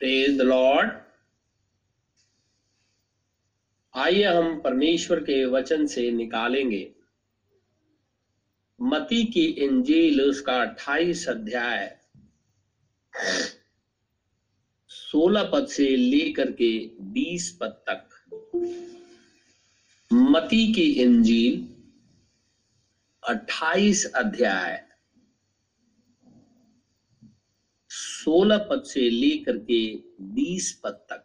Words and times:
Praise 0.00 0.38
the 0.38 0.42
Lord 0.42 0.90
आइए 3.94 4.24
हम 4.24 4.60
परमेश्वर 4.60 5.20
के 5.20 5.44
वचन 5.44 5.86
से 5.86 6.10
निकालेंगे। 6.10 6.90
मती 8.80 9.24
की 9.24 9.44
इंजील 9.44 10.20
उसका 10.22 10.60
अट्ठाईस 10.60 11.28
अध्याय 11.28 11.98
सोलह 14.88 15.44
पद 15.44 15.66
से 15.66 15.96
लेकर 15.96 16.52
के 16.52 16.90
बीस 17.00 17.58
पद 17.60 17.82
तक। 17.88 18.08
मती 20.12 20.72
की 20.72 20.92
इंजील 20.92 21.68
अट्ठाईस 23.28 24.04
अध्याय 24.14 24.85
सोलह 28.26 28.58
पद 28.58 28.82
से 28.82 29.10
लेकर 29.10 29.56
के 29.56 29.96
बीस 30.20 30.80
पद 30.84 30.90
तक। 30.90 31.22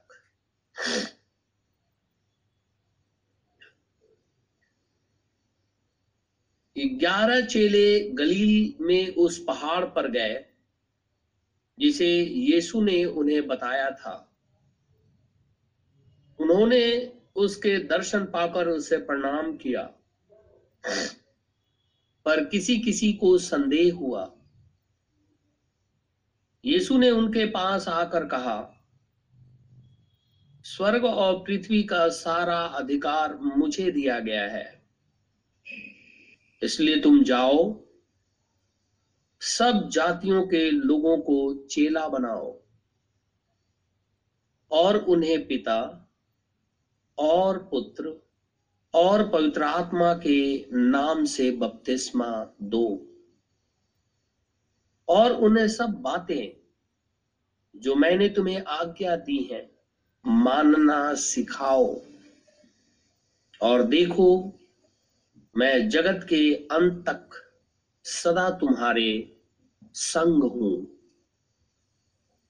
ग्यारह 6.78 7.42
चेले 7.42 8.10
गलील 8.10 8.86
में 8.86 9.16
उस 9.16 9.44
पहाड़ 9.48 9.86
पर 9.86 10.12
गए, 10.12 10.46
जिसे 11.80 12.24
यीशु 12.24 12.82
ने 12.82 13.06
उन्हें 13.06 13.48
बताया 13.48 13.92
था। 13.92 14.36
उन्होंने 16.40 17.14
उसके 17.36 17.80
दर्शन 17.80 18.26
पाकर 18.26 18.68
उसे 18.68 18.98
प्रणाम 18.98 19.58
किया। 19.58 19.84
पर 22.26 22.46
किसी 22.46 22.80
किसी 22.80 23.14
को 23.14 23.38
संदेह 23.38 23.94
हुआ 23.94 24.38
यीशु 26.66 26.98
ने 26.98 27.10
उनके 27.12 27.46
पास 27.46 27.88
आकर 27.88 28.26
कहा, 28.26 28.78
स्वर्ग 30.64 31.06
और 31.06 31.36
पृथ्वी 31.40 31.84
का 31.84 32.10
सारा 32.10 32.60
अधिकार 32.60 33.38
मुझे 33.38 33.92
दिया 33.92 34.20
गया 34.20 34.44
है। 34.44 34.84
इसलिए 36.64 37.00
तुम 37.02 37.24
जाओ, 37.24 37.84
सब 39.42 39.90
जातियों 39.90 40.48
के 40.48 40.72
लोगों 40.72 41.18
को 41.18 41.68
चेला 41.68 42.08
बनाओ 42.08 42.60
और 44.72 44.98
उन्हें 44.98 45.48
पिता 45.48 46.10
और 47.18 47.58
पुत्र 47.58 48.28
और 48.94 49.30
पवित्र 49.30 49.64
आत्मा 49.64 50.14
के 50.14 50.66
नाम 50.74 51.26
से 51.26 51.52
बपतिस्मा 51.52 52.56
दो। 52.62 53.11
और 55.12 55.32
उन्हें 55.32 55.68
सब 55.68 55.90
बातें 55.90 56.62
जो 57.76 57.96
मैंने 57.96 58.30
तुम्हें 58.30 58.64
आज्ञा 58.64 59.16
दी 59.16 59.44
है, 59.44 59.72
मानना 60.26 61.14
सिखाओ। 61.14 62.02
और 63.62 63.84
देखो, 63.84 64.54
मैं 65.58 65.90
जगत 65.90 66.26
के 66.30 66.54
अंत 66.54 67.10
तक 67.10 67.30
सदा 68.04 68.50
तुम्हारे 68.50 69.38
संग 69.94 70.44
हूँ। 70.44 70.88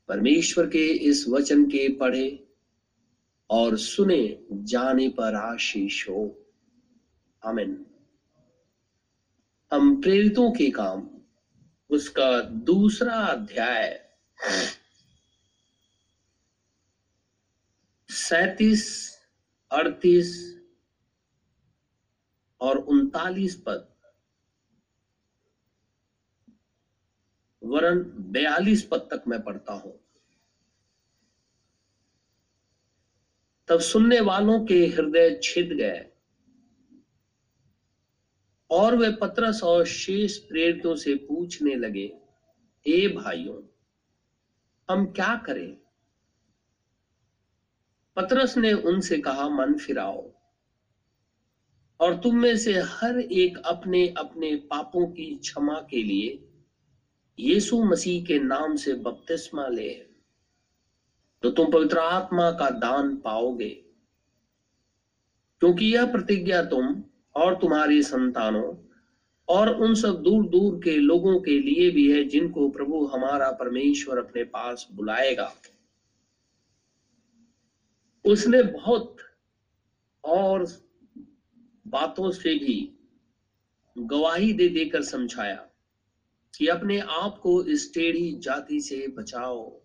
परमेश्वर 0.07 0.67
के 0.67 0.87
इस 0.87 1.25
वचन 1.27 1.65
के 1.65 1.89
पढ़े 1.89 2.47
और 3.49 3.77
सुने 3.77 4.45
जाने 4.51 5.09
पर 5.09 5.35
आशीष 5.35 6.09
हो। 6.09 6.37
आमिन। 7.45 7.85
हम 9.71 10.01
प्रेरितों 10.01 10.51
के 10.51 10.69
काम 10.69 11.10
उसका 11.91 12.41
दूसरा 12.41 13.13
अध्याय 13.13 14.07
सैतीस, 18.09 18.83
अड़तीस 19.71 20.61
और 22.61 22.77
उनतालीस 22.77 23.55
पद, 23.55 23.87
वरन 27.63 27.99
बयालीस 28.31 28.83
पद 28.83 29.07
तक 29.11 29.23
मैं 29.27 29.41
पढ़ता 29.41 29.73
हूँ। 29.73 29.99
तब 33.67 33.79
सुनने 33.79 34.19
वालों 34.21 34.65
के 34.65 34.85
हृदय 34.87 35.39
छिद 35.43 35.73
गए। 35.73 36.10
और 38.71 38.95
वे 38.95 39.09
पत्रस 39.11 39.61
और 39.63 39.85
शेष 39.85 40.37
प्रेरितों 40.39 40.95
से 40.95 41.13
पूछने 41.17 41.75
लगे, 41.75 42.05
हे 42.85 43.07
भाइयों, 43.07 43.61
हम 44.89 45.05
क्या 45.07 45.35
करें? 45.45 45.75
पत्रस 48.17 48.55
ने 48.57 48.71
उनसे 48.73 49.17
कहा, 49.19 49.47
मन 49.49 49.75
फिराओ, 49.77 50.29
और 51.99 52.15
तुम 52.15 52.37
में 52.37 52.55
से 52.57 52.77
हर 52.79 53.19
एक 53.19 53.57
अपने 53.65 54.07
अपने 54.17 54.55
पापों 54.69 55.05
की 55.07 55.33
क्षमा 55.35 55.79
के 55.89 56.03
लिए 56.03 56.39
यीशु 57.37 57.83
मसीह 57.83 58.23
के 58.23 58.37
नाम 58.39 58.75
से 58.75 58.93
बपतिस्मा 58.95 59.67
ले 59.67 59.89
तो 61.43 61.49
तुम 61.49 61.71
पवित्र 61.71 61.97
आत्मा 61.97 62.49
का 62.51 62.69
दान 62.69 63.15
पाओगे, 63.15 63.69
क्योंकि 65.61 65.85
यह 65.85 66.05
प्रतिज्ञा 66.05 66.61
तुम 66.63 66.93
और 67.35 67.55
तुम्हारी 67.55 68.03
संतानों, 68.03 68.75
और 69.49 69.69
उन 69.69 69.95
सब 69.95 70.21
दूर 70.21 70.47
दूर 70.47 70.81
के 70.83 70.97
लोगों 70.97 71.39
के 71.39 71.59
लिए 71.59 71.91
भी 71.91 72.11
है 72.11 72.23
जिनको 72.23 72.69
प्रभु 72.69 73.05
हमारा 73.05 73.51
परमेश्वर 73.51 74.17
अपने 74.17 74.43
पास 74.43 74.87
बुलाएगा। 74.91 75.53
उसने 78.25 78.63
बहुत 78.63 79.17
और 80.23 80.65
बातों 81.87 82.31
से 82.31 82.53
भी 82.55 82.93
गवाही 83.97 84.53
दे 84.53 84.69
देकर 84.69 85.01
समझाया 85.01 85.67
कि 86.57 86.67
अपने 86.67 86.99
आप 86.99 87.37
को 87.37 87.63
इस 87.63 87.93
टेढ़ी 87.93 88.31
जाति 88.31 88.81
से 88.81 89.07
बचाओ। 89.07 89.81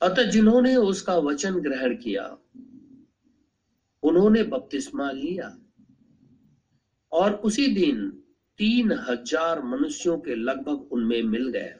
अतः 0.00 0.22
जिन्होंने 0.22 0.76
उसका 0.76 1.16
वचन 1.18 1.54
ग्रहण 1.54 1.96
किया 1.96 2.38
उन्होंने 4.08 4.42
बपतिस्मा 4.44 5.10
लिया। 5.12 5.56
और 7.12 7.32
उसी 7.44 7.66
दिन 7.74 8.08
तीन 8.58 8.92
हज़ार 9.08 9.62
मनुष्यों 9.62 10.18
के 10.18 10.34
लगभग 10.34 10.92
उनमें 10.92 11.22
मिल 11.24 11.48
गए। 11.48 11.74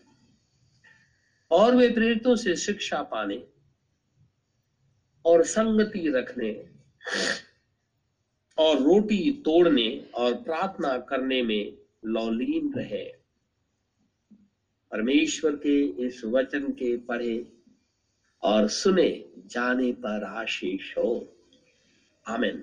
और 1.50 1.76
वे 1.76 1.88
प्रेरितों 1.88 2.34
से 2.36 2.56
शिक्षा 2.56 3.02
पाने 3.02 3.36
और 5.24 5.42
संगति 5.44 6.08
रखने 6.08 6.50
और 8.58 8.78
रोटी 8.78 9.30
तोड़ने 9.44 9.88
और 10.14 10.34
प्रार्थना 10.42 10.96
करने 11.08 11.42
में 11.42 11.76
लौलीन 12.04 12.72
रहे। 12.72 13.04
परमेश्वर 14.92 15.56
के 15.56 15.80
इस 16.06 16.22
वचन 16.24 16.70
के 16.72 16.96
पढ़े 16.98 17.36
और 18.42 18.68
सुने, 18.68 19.10
जाने 19.46 19.90
पर 19.94 20.24
आशीष 20.24 20.96
हो। 20.98 21.37
आमिन। 22.28 22.58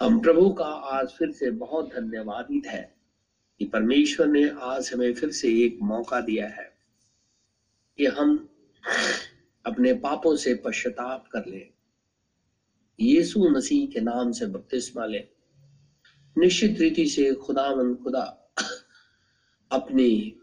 हम 0.00 0.18
प्रभु 0.20 0.48
का 0.50 0.64
आज 0.64 1.08
फिर 1.08 1.30
से 1.32 1.50
बहुत 1.50 1.88
धन्यवादित 1.94 2.66
है 2.66 2.82
कि 3.60 3.64
परमेश्वर 3.64 4.26
ने 4.26 4.48
आज 4.48 4.90
हमें 4.94 5.12
फिर 5.14 5.30
से 5.30 5.48
एक 5.64 5.78
मौका 5.82 6.20
दिया 6.20 6.46
है 6.48 6.64
कि 7.98 8.06
हम 8.06 8.36
अपने 9.64 9.92
पापों 9.94 10.34
से 10.36 10.54
पश्चाताप 10.54 11.26
कर 11.32 11.44
ले, 11.46 11.64
यीशु 12.98 13.48
मसीह 13.48 13.86
के 13.86 14.00
नाम 14.00 14.32
से 14.32 14.46
बपतिस्मा 14.46 15.06
ले, 15.06 15.18
निश्चित 16.36 16.80
रीति 16.80 17.06
से 17.06 17.34
खुदा 17.34 17.74
मन 17.76 17.94
खुदा 17.94 18.22
अपनी 19.70 20.40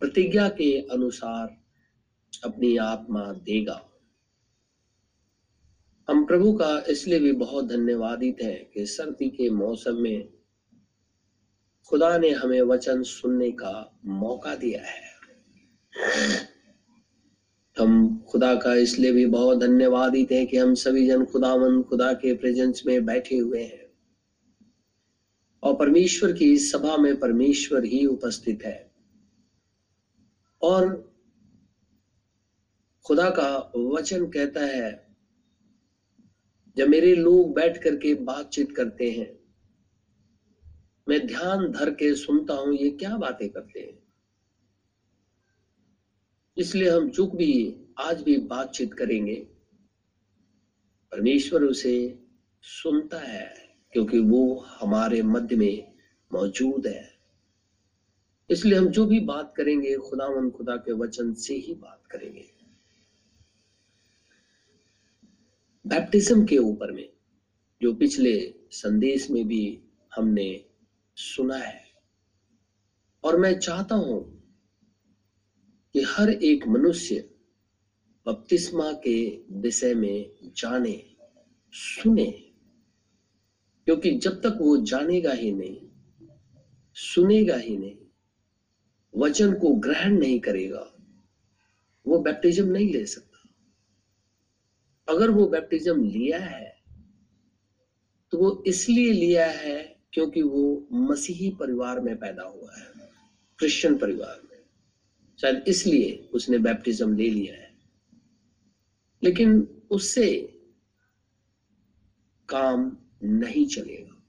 प्रतिज्ञा 0.00 0.48
के 0.48 0.70
अनुसार 0.88 1.56
अपनी 2.44 2.76
आत्मा 2.76 3.32
देगा। 3.32 3.80
हम 6.08 6.24
प्रभु 6.24 6.52
का 6.52 6.84
इसलिए 6.88 7.18
भी 7.18 7.32
बहुत 7.32 7.66
धन्यवादित 7.66 8.36
है 8.42 8.70
कि 8.74 8.86
सर्दी 8.86 9.28
के 9.28 9.50
मौसम 9.50 9.94
में 9.94 10.28
खुदा 11.88 12.18
ने 12.18 12.30
हमें 12.30 12.62
वचन 12.62 13.02
सुनने 13.02 13.50
का 13.50 13.98
मौका 14.04 14.54
दिया 14.54 14.82
है। 14.82 15.12
हम 17.78 18.24
खुदा 18.28 18.54
का 18.54 18.74
इसलिए 18.74 19.12
भी 19.12 19.26
बहुत 19.26 19.58
धन्यवादित 19.58 20.32
है 20.32 20.46
कि 20.46 20.56
हम 20.56 20.74
सभी 20.74 21.06
जन 21.06 21.24
खुदावन 21.24 21.82
खुदा 21.82 22.12
के 22.12 22.34
प्रेजेंस 22.34 22.82
में 22.86 23.04
बैठे 23.04 23.38
हुए 23.38 23.62
हैं। 23.62 23.92
और 25.62 25.76
परमेश्वर 25.76 26.32
की 26.32 26.58
सभा 26.58 26.96
में 26.96 27.20
परमेश्वर 27.20 27.84
ही 27.84 28.06
उपस्थित 28.06 28.64
है। 28.64 28.92
और 30.62 31.12
खुदा 33.04 33.30
का 33.30 33.72
वचन 33.76 34.26
कहता 34.26 34.60
है 34.60 35.11
जब 36.76 36.88
मेरे 36.88 37.14
लोग 37.14 37.54
बैठ 37.54 37.82
करके 37.82 38.14
बातचीत 38.14 38.76
करते 38.76 39.10
हैं, 39.10 39.38
मैं 41.08 41.26
ध्यान 41.26 41.72
धर 41.72 41.90
के 41.90 42.14
सुनता 42.14 42.54
हूँ, 42.54 42.74
ये 42.74 42.90
क्या 42.90 43.16
बातें 43.16 43.48
करते 43.48 43.80
हैं? 43.80 43.98
इसलिए 46.58 46.90
हम 46.90 47.10
चूक 47.10 47.36
भी 47.36 47.76
आज 47.98 48.22
भी 48.22 48.36
बातचीत 48.36 48.94
करेंगे। 48.94 49.34
परमेश्वर 51.12 51.62
उसे 51.62 52.18
सुनता 52.62 53.18
है, 53.18 53.76
क्योंकि 53.92 54.18
वो 54.18 54.58
हमारे 54.60 55.22
मध्य 55.22 55.56
में 55.56 55.92
मौजूद 56.32 56.86
है। 56.86 57.12
इसलिए 58.50 58.78
हम 58.78 58.88
जो 58.88 59.06
भी 59.06 59.20
बात 59.20 59.54
करेंगे 59.56 59.96
खुदावन 59.96 60.50
खुदा 60.50 60.76
के 60.76 60.92
वचन 60.92 61.32
से 61.32 61.54
ही 61.54 61.74
बात 61.74 62.02
करेंगे। 62.10 62.61
बैप्टिज्म 65.86 66.46
के 66.46 66.56
ऊपर 66.56 66.92
में, 66.92 67.08
जो 67.82 67.94
पिछले 67.94 68.54
संदेश 68.70 69.30
में 69.30 69.48
भी 69.48 69.82
हमने 70.16 70.64
सुना 71.16 71.56
है। 71.56 71.84
और 73.24 73.36
मैं 73.36 73.58
चाहता 73.58 73.94
हूँ 73.94 74.42
कि 75.92 76.02
हर 76.02 76.30
एक 76.30 76.66
मनुष्य 76.66 77.28
बपतिस्मा 78.26 78.92
के 78.92 79.42
विषय 79.50 79.94
में 79.94 80.30
जाने, 80.56 81.16
सुने, 81.72 82.30
क्योंकि 83.84 84.18
जब 84.18 84.40
तक 84.40 84.58
वो 84.60 84.76
जानेगा 84.76 85.32
ही 85.32 85.52
नहीं, 85.52 85.88
सुनेगा 86.94 87.56
ही 87.56 87.76
नहीं, 87.76 87.98
वचन 89.16 89.52
को 89.54 89.74
ग्रहण 89.74 90.18
नहीं 90.18 90.40
करेगा, 90.40 90.88
वो 92.06 92.18
बैप्टिज्म 92.18 92.68
नहीं 92.68 92.92
ले 92.92 93.06
सकता। 93.06 93.31
अगर 95.08 95.30
वो 95.30 95.46
बैप्टिज्म 95.46 96.04
लिया 96.04 96.38
है 96.38 96.82
तो 98.32 98.38
वो 98.38 98.64
इसलिए 98.66 99.12
लिया 99.12 99.46
है 99.50 100.00
क्योंकि 100.12 100.42
वो 100.42 100.88
मसीही 100.92 101.50
परिवार 101.50 102.00
में 102.00 102.16
पैदा 102.18 102.42
हुआ 102.42 102.76
है 102.78 103.10
क्रिश्चियन 103.58 103.98
परिवार 103.98 104.40
में। 104.44 104.58
शायद 105.40 105.64
इसलिए 105.68 106.28
उसने 106.34 106.58
बैप्टिज्म 106.58 107.16
ले 107.16 107.30
लिया 107.30 107.54
है। 107.54 107.70
लेकिन 109.22 109.82
उससे 109.90 110.26
काम 112.48 112.96
नहीं 113.22 113.66
चलेगा। 113.66 114.22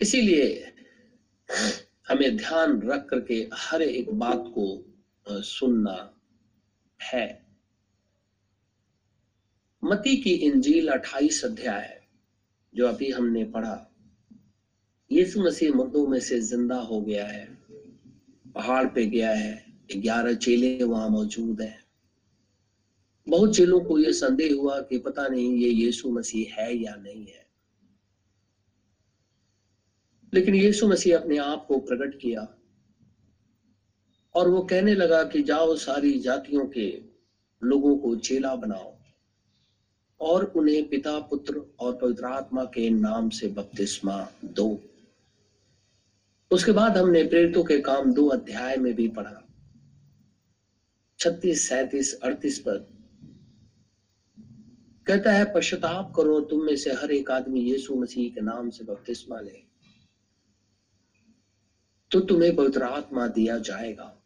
इसीलिए 0.00 0.72
हमें 2.08 2.36
ध्यान 2.36 2.80
रख 2.82 3.06
करके 3.08 3.48
हर 3.54 3.82
एक 3.82 4.10
बात 4.10 4.44
को 4.58 4.84
सुनना 5.42 6.14
है। 7.00 7.51
मती 9.82 10.16
की 10.16 10.30
इंजील 10.30 10.88
अट्ठाईस 10.88 11.44
अध्याय 11.44 12.00
जो 12.74 12.86
अभी 12.86 13.10
हमने 13.10 13.44
पढ़ा। 13.44 13.94
यीशु 15.10 15.42
मसीह 15.42 15.72
मुर्दों 15.72 16.06
में 16.06 16.20
से 16.20 16.40
ज़िंदा 16.40 16.76
हो 16.76 17.00
गया 17.00 17.26
है, 17.26 17.44
पहाड़ 18.54 18.86
पे 18.86 19.06
गया 19.06 19.30
है, 19.30 19.64
ग्यारह 19.96 20.34
चेले 20.34 20.84
वहाँ 20.84 21.08
मौजूद 21.08 21.60
है। 21.60 21.80
बहुत 23.28 23.56
चेलों 23.56 23.80
को 23.80 23.98
यह 23.98 24.12
संदेह 24.12 24.54
हुआ 24.54 24.80
कि 24.80 24.98
पता 24.98 25.28
नहीं 25.28 25.56
ये 25.56 25.68
यीशु 25.68 26.10
मसीह 26.10 26.54
है 26.54 26.76
या 26.76 26.94
नहीं 26.94 27.26
है। 27.26 27.46
लेकिन 30.34 30.54
यीशु 30.54 30.88
मसीह 30.88 31.18
अपने 31.18 31.38
आप 31.38 31.64
को 31.68 31.78
प्रकट 31.78 32.18
किया 32.20 32.46
और 34.34 34.48
वो 34.48 34.62
कहने 34.62 34.94
लगा 34.94 35.22
कि 35.24 35.42
जाओ 35.42 35.76
सारी 35.76 36.18
जातियों 36.18 36.66
के 36.66 36.90
लोगों 37.62 37.96
को 37.96 38.16
चेला 38.16 38.54
बनाओ। 38.56 39.01
और 40.22 40.44
उन्हें 40.44 40.88
पिता, 40.88 41.18
पुत्र 41.18 41.74
और 41.80 41.96
पवित्र 41.96 42.24
आत्मा 42.24 42.64
के 42.64 42.90
नाम 42.90 43.30
से 43.30 43.48
बपतिस्मा 43.48 44.28
दो। 44.44 44.80
उसके 46.50 46.72
बाद 46.72 46.98
हमने 46.98 47.24
प्रेरितों 47.24 47.64
के 47.64 47.80
काम 47.80 48.14
दो 48.14 48.26
अध्याय 48.26 48.76
में 48.76 48.94
भी 48.94 49.08
पढ़ा। 49.08 49.48
छत्तीस, 51.18 51.68
सैतीस, 51.68 52.20
अड़तीस 52.22 52.58
पर 52.58 52.92
कहता 55.06 55.32
है, 55.32 55.54
पश्चाताप 55.54 56.12
करो, 56.16 56.40
तुम 56.40 56.64
में 56.64 56.76
से 56.76 56.92
हर 56.92 57.10
एक 57.10 57.30
आदमी 57.30 57.60
यीशु 57.60 57.94
मसीह 57.94 58.34
के 58.34 58.40
नाम 58.40 58.70
से 58.70 58.84
बपतिस्मा 58.84 59.40
ले। 59.40 59.62
तो 62.10 62.20
तुम्हें 62.20 62.56
पवित्र 62.56 62.82
आत्मा 62.82 63.26
दिया 63.26 63.58
जाएगा। 63.58 64.22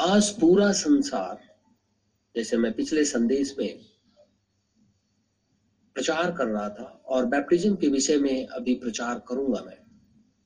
आज 0.00 0.40
पूरा 0.40 0.72
संसार 0.72 1.47
जैसे 2.38 2.56
मैं 2.56 2.72
पिछले 2.72 3.04
संदेश 3.04 3.54
में 3.58 3.78
प्रचार 5.94 6.30
कर 6.32 6.46
रहा 6.46 6.68
था 6.68 7.02
और 7.06 7.26
बैप्टिज्म 7.26 7.76
के 7.76 7.88
विषय 7.88 8.18
में 8.18 8.46
अभी 8.46 8.74
प्रचार 8.74 9.22
करूँगा 9.28 9.62
मैं। 9.66 9.78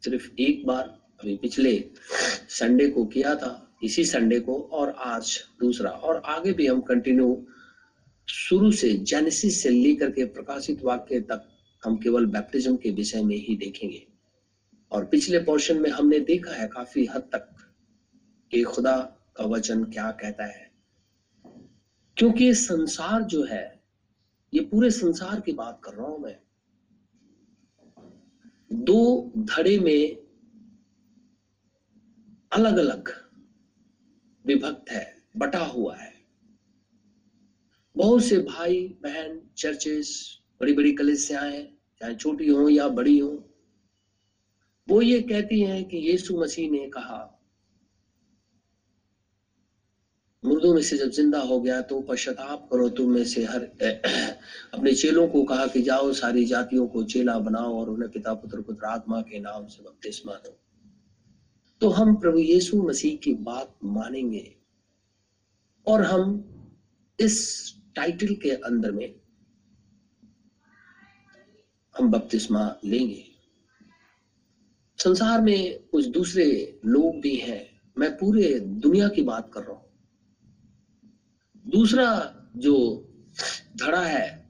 सिर्फ़ 0.05 0.31
एक 0.41 0.67
बार 0.67 0.85
अभी 1.21 1.37
पिछले 1.37 1.91
संडे 2.49 2.89
को 2.89 3.05
किया 3.05 3.35
था, 3.35 3.77
इसी 3.83 4.05
संडे 4.05 4.41
को 4.41 4.63
और 4.63 4.91
आज 4.91 5.41
दूसरा। 5.61 5.91
और 5.91 6.23
आगे 6.25 6.53
भी 6.53 6.67
हम 6.67 6.81
कंटिन्यू 6.81 7.47
शुरू 8.29 8.73
से 8.73 8.93
जेनेसिस 8.93 9.63
से 9.63 9.71
लेकर 9.71 10.11
के 10.11 10.25
प्रकाशित 10.25 10.83
वाक्य 10.83 11.21
तक 11.21 11.49
हम 11.85 11.97
केवल 11.97 12.27
बैप्टिज्म 12.27 12.77
के 12.77 12.91
विषय 12.91 13.23
में 13.23 13.37
ही 13.37 13.57
देखेंगे। 13.57 14.07
और 14.93 15.05
पिछले 15.05 15.39
पोर्शन 15.39 15.77
में 15.77 15.91
हमने 15.91 16.21
देखा 16.21 16.53
है 16.53 16.69
काफ़ी 16.69 17.07
हद 17.07 17.23
तक 17.23 17.49
कि 18.51 18.63
खुदा 18.63 18.97
का 19.37 19.45
वचन 19.45 19.85
क्या 19.85 20.11
कहता 20.11 20.45
है। 20.45 20.62
क्योंकि 22.23 22.55
संसार 22.55 23.23
जो 23.23 23.45
है, 23.45 23.81
ये 24.55 24.61
पूरे 24.61 24.91
संसार 24.91 25.41
की 25.41 25.53
बात 25.53 25.81
कर 25.85 25.93
रहा 25.93 26.07
हूँ 26.07 26.21
मैं। 26.21 26.39
दो 28.73 29.33
धड़े 29.37 29.79
में 29.79 30.17
अलग 32.53 32.77
अलग 32.77 33.13
विभक्त 34.47 34.91
है, 34.91 35.23
बटा 35.37 35.65
हुआ 35.65 35.97
है। 35.97 36.13
बहुत 37.97 38.25
से 38.25 38.39
भाई, 38.39 38.97
बहन 39.03 39.41
चर्चेस 39.57 40.39
बड़ी 40.61 40.73
बड़ी 40.73 40.93
कलिसियाएँ, 40.93 41.77
चाहे 42.01 42.15
छोटी 42.15 42.49
हो 42.49 42.69
या 42.69 42.89
बड़ी 42.89 43.19
हो, 43.19 43.49
वो 44.89 45.03
ये 45.03 45.21
कहती 45.21 45.61
हैं 45.61 45.85
कि 45.85 45.97
यीशु 45.97 46.41
मसीह 46.41 46.71
ने 46.71 46.89
कहा 46.89 47.42
मुर्दों 50.45 50.75
में 50.75 50.83
से 50.83 50.97
जब 50.97 51.11
ज़िंदा 51.11 51.41
हो 51.41 51.61
गया 51.61 51.81
तो 51.81 52.01
पश्चाताप 52.01 52.69
करो 52.73 52.89
तुम 52.89 53.11
में 53.11 53.25
से 53.25 53.45
हर 53.45 53.61
अपने 54.75 54.95
चेलों 54.95 55.29
को 55.29 55.43
कहा 55.43 55.67
कि 55.67 55.83
जाओ, 55.83 56.13
सारी 56.13 56.45
जातियों 56.45 56.87
को 56.87 57.03
चेला 57.05 57.39
बनाओ 57.39 57.81
और 57.81 57.91
उन्हें 57.91 58.11
पिता, 58.11 58.35
पुत्र 58.35 58.61
पुत्र, 58.61 58.87
आत्मा 58.87 59.21
के 59.21 59.39
नाम 59.39 59.67
से 59.67 59.83
बपतिस्मा 59.83 60.33
दो। 60.33 60.59
तो 61.81 61.89
हम 61.89 62.15
प्रभु 62.17 62.39
यीशु 62.39 62.83
मसीह 62.83 63.17
की 63.17 63.35
बात 63.35 63.75
मानेंगे 63.85 64.57
और 65.87 66.03
हम 66.03 66.45
इस 67.21 67.75
टाइटल 67.97 68.35
के 68.35 68.51
अंदर 68.51 68.93
में 68.93 69.15
हम 71.99 72.11
बपतिस्मा 72.11 72.77
लेंगे। 72.85 73.25
संसार 74.99 75.41
में 75.41 75.79
कुछ 75.93 76.07
दूसरे 76.07 76.79
लोग 76.85 77.21
भी 77.21 77.37
हैं। 77.37 77.81
मैं 77.99 78.11
पूरे 78.19 78.61
दुनिया 78.61 79.09
की 79.09 79.23
बात 79.23 79.51
कर 79.55 79.61
रहा 79.61 79.73
हूँ। 79.73 79.82
दूसरा 81.73 82.35
जो 82.57 82.75
धड़ा 83.77 84.03
है 84.03 84.49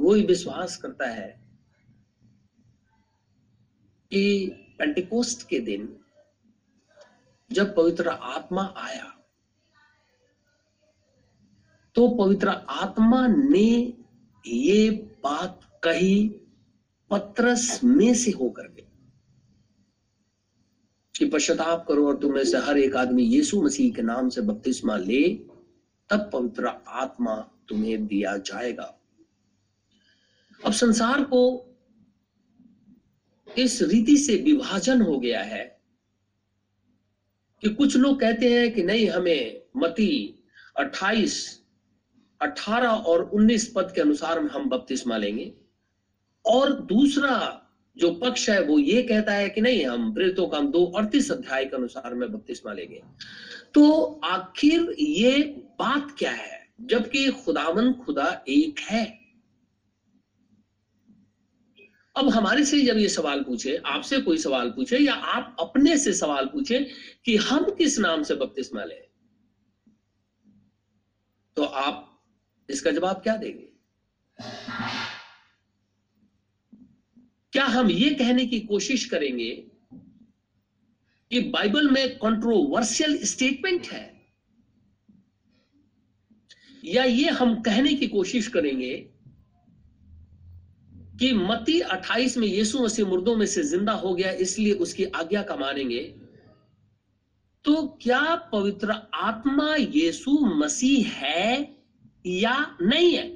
वो 0.00 0.14
ही 0.14 0.22
विश्वास 0.22 0.76
करता 0.76 1.08
है 1.08 1.44
कि 4.12 4.46
पेंटिकोस्ट 4.78 5.48
के 5.48 5.58
दिन 5.58 5.96
जब 7.52 7.76
पवित्र 7.76 8.08
आत्मा 8.08 8.74
आया 8.76 9.10
तो 11.94 12.08
पवित्र 12.08 12.48
आत्मा 12.48 13.26
ने 13.26 13.92
ये 14.46 14.90
बात 15.24 15.60
कही 15.84 16.28
पत्रस 17.10 17.80
में 17.84 18.14
से 18.14 18.30
होकर 18.30 18.62
के 18.62 18.82
कि 21.18 21.26
पश्चाताप 21.26 21.84
करो 21.88 22.08
और 22.08 22.16
तुम्हें 22.16 22.44
से 22.44 22.58
हर 22.58 22.78
एक 22.78 22.96
आदमी 22.96 23.22
यीशु 23.22 23.62
मसीह 23.62 23.94
के 23.94 24.02
नाम 24.02 24.28
से 24.28 24.40
बपतिस्मा 24.40 24.96
ले। 24.96 25.53
तब 26.10 26.30
पवित्र 26.32 26.66
आत्मा 26.88 27.36
तुम्हें 27.68 28.06
दिया 28.06 28.36
जाएगा। 28.36 28.94
अब 30.66 30.72
संसार 30.72 31.24
को 31.24 31.70
इस 33.58 33.82
रीति 33.82 34.16
से 34.16 34.36
विभाजन 34.36 35.02
हो 35.02 35.18
गया 35.18 35.42
है 35.42 35.80
कि 37.60 37.68
कुछ 37.68 37.96
लोग 37.96 38.20
कहते 38.20 38.54
हैं 38.54 38.72
कि 38.74 38.82
नहीं 38.82 39.08
हमें 39.08 39.62
मती 39.76 40.42
28, 40.80 41.60
18 42.42 42.88
और 42.88 43.30
19 43.34 43.66
पद 43.74 43.92
के 43.94 44.00
अनुसार 44.00 44.38
हम 44.38 44.68
बपतिस्मा 44.68 45.16
लेंगे 45.16 45.54
और 46.46 46.72
दूसरा 46.72 47.60
जो 47.96 48.10
पक्ष 48.14 48.48
है, 48.50 48.62
वो 48.62 48.78
ये 48.78 49.02
कहता 49.02 49.32
है 49.32 49.48
कि 49.48 49.60
नहीं, 49.60 49.84
हम 49.86 50.12
प्रेरितों 50.14 50.46
का 50.48 50.58
हम 50.58 50.70
दो 50.72 50.84
अड़तीस 50.86 51.30
अध्याय 51.32 51.64
के 51.64 51.76
अनुसार 51.76 52.14
में 52.14 52.30
बपतिस्मा 52.32 52.72
लेंगे। 52.72 53.02
तो 53.74 54.02
आखिर 54.24 54.94
ये 55.00 55.42
बात 55.78 56.14
क्या 56.18 56.30
है? 56.30 56.62
जबकि 56.80 57.28
खुदावन 57.44 57.92
खुदा 57.94 58.44
एक 58.48 58.80
है। 58.80 59.04
अब 62.16 62.28
हमारे 62.28 62.64
से 62.64 62.80
जब 62.80 62.96
ये 62.96 63.08
सवाल 63.08 63.42
पूछे, 63.42 63.76
आपसे 63.76 64.20
कोई 64.20 64.38
सवाल 64.38 64.70
पूछे, 64.70 64.98
या 64.98 65.14
आप 65.14 65.56
अपने 65.60 65.96
से 65.98 66.12
सवाल 66.12 66.46
पूछे 66.46 66.78
कि 67.24 67.36
हम 67.36 67.70
किस 67.70 67.98
नाम 67.98 68.22
से 68.22 68.34
बपतिस्मा 68.34 68.84
लें 68.84 69.02
तो 71.56 71.64
आप 71.64 72.22
इसका 72.68 72.90
जवाब 72.90 73.16
क्या 73.16 73.36
देंगे? 73.36 73.68
क्या 77.54 77.64
हम 77.64 77.90
ये 77.90 78.10
कहने 78.10 78.46
की 78.46 78.60
कोशिश 78.60 79.04
करेंगे 79.04 79.50
कि 81.30 81.40
बाइबल 81.40 81.90
में 81.90 82.18
कंट्रोवर्शियल 82.18 83.24
स्टेटमेंट 83.24 83.86
है? 83.86 84.26
या 86.84 87.04
ये 87.04 87.28
हम 87.30 87.62
कहने 87.62 87.94
की 87.94 88.06
कोशिश 88.06 88.48
करेंगे 88.48 89.10
कि 91.20 91.32
मती 91.32 91.80
28 91.80 92.36
में 92.36 92.48
यीशु 92.48 92.82
मसीह 92.82 93.06
मुर्दों 93.06 93.36
में 93.36 93.46
से 93.46 93.62
ज़िंदा 93.62 93.92
हो 93.92 94.14
गया, 94.14 94.30
इसलिए 94.30 94.72
उसकी 94.72 95.04
आज्ञा 95.04 95.42
का 95.42 95.56
मानेंगे? 95.56 96.14
तो 97.64 97.98
क्या 98.02 98.34
पवित्र 98.34 98.90
आत्मा 99.14 99.74
यीशु 99.74 100.30
मसीह 100.40 101.08
है 101.08 101.76
या 102.26 102.76
नहीं 102.82 103.14
है? 103.14 103.33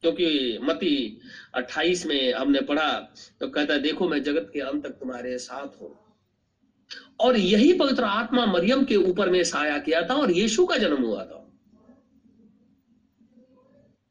क्योंकि 0.00 0.58
मती 0.62 1.20
28 1.54 2.06
में 2.06 2.32
हमने 2.34 2.60
पढ़ा 2.60 2.92
तो 3.40 3.48
कहता 3.48 3.74
है, 3.74 3.80
देखो, 3.80 4.08
मैं 4.08 4.22
जगत 4.22 4.50
के 4.52 4.60
अंत 4.60 4.84
तक 4.84 4.90
तुम्हारे 4.90 5.38
साथ 5.38 5.82
हूँ। 5.82 5.96
और 7.20 7.36
यही 7.36 7.72
पवित्र 7.72 8.04
आत्मा 8.04 8.46
मरियम 8.46 8.84
के 8.84 8.96
ऊपर 8.96 9.30
में 9.30 9.44
साया 9.44 9.78
किया 9.78 10.02
था 10.02 10.14
और 10.14 10.30
यीशु 10.30 10.66
का 10.66 10.76
जन्म 10.76 11.02
हुआ 11.02 11.24
था। 11.24 11.42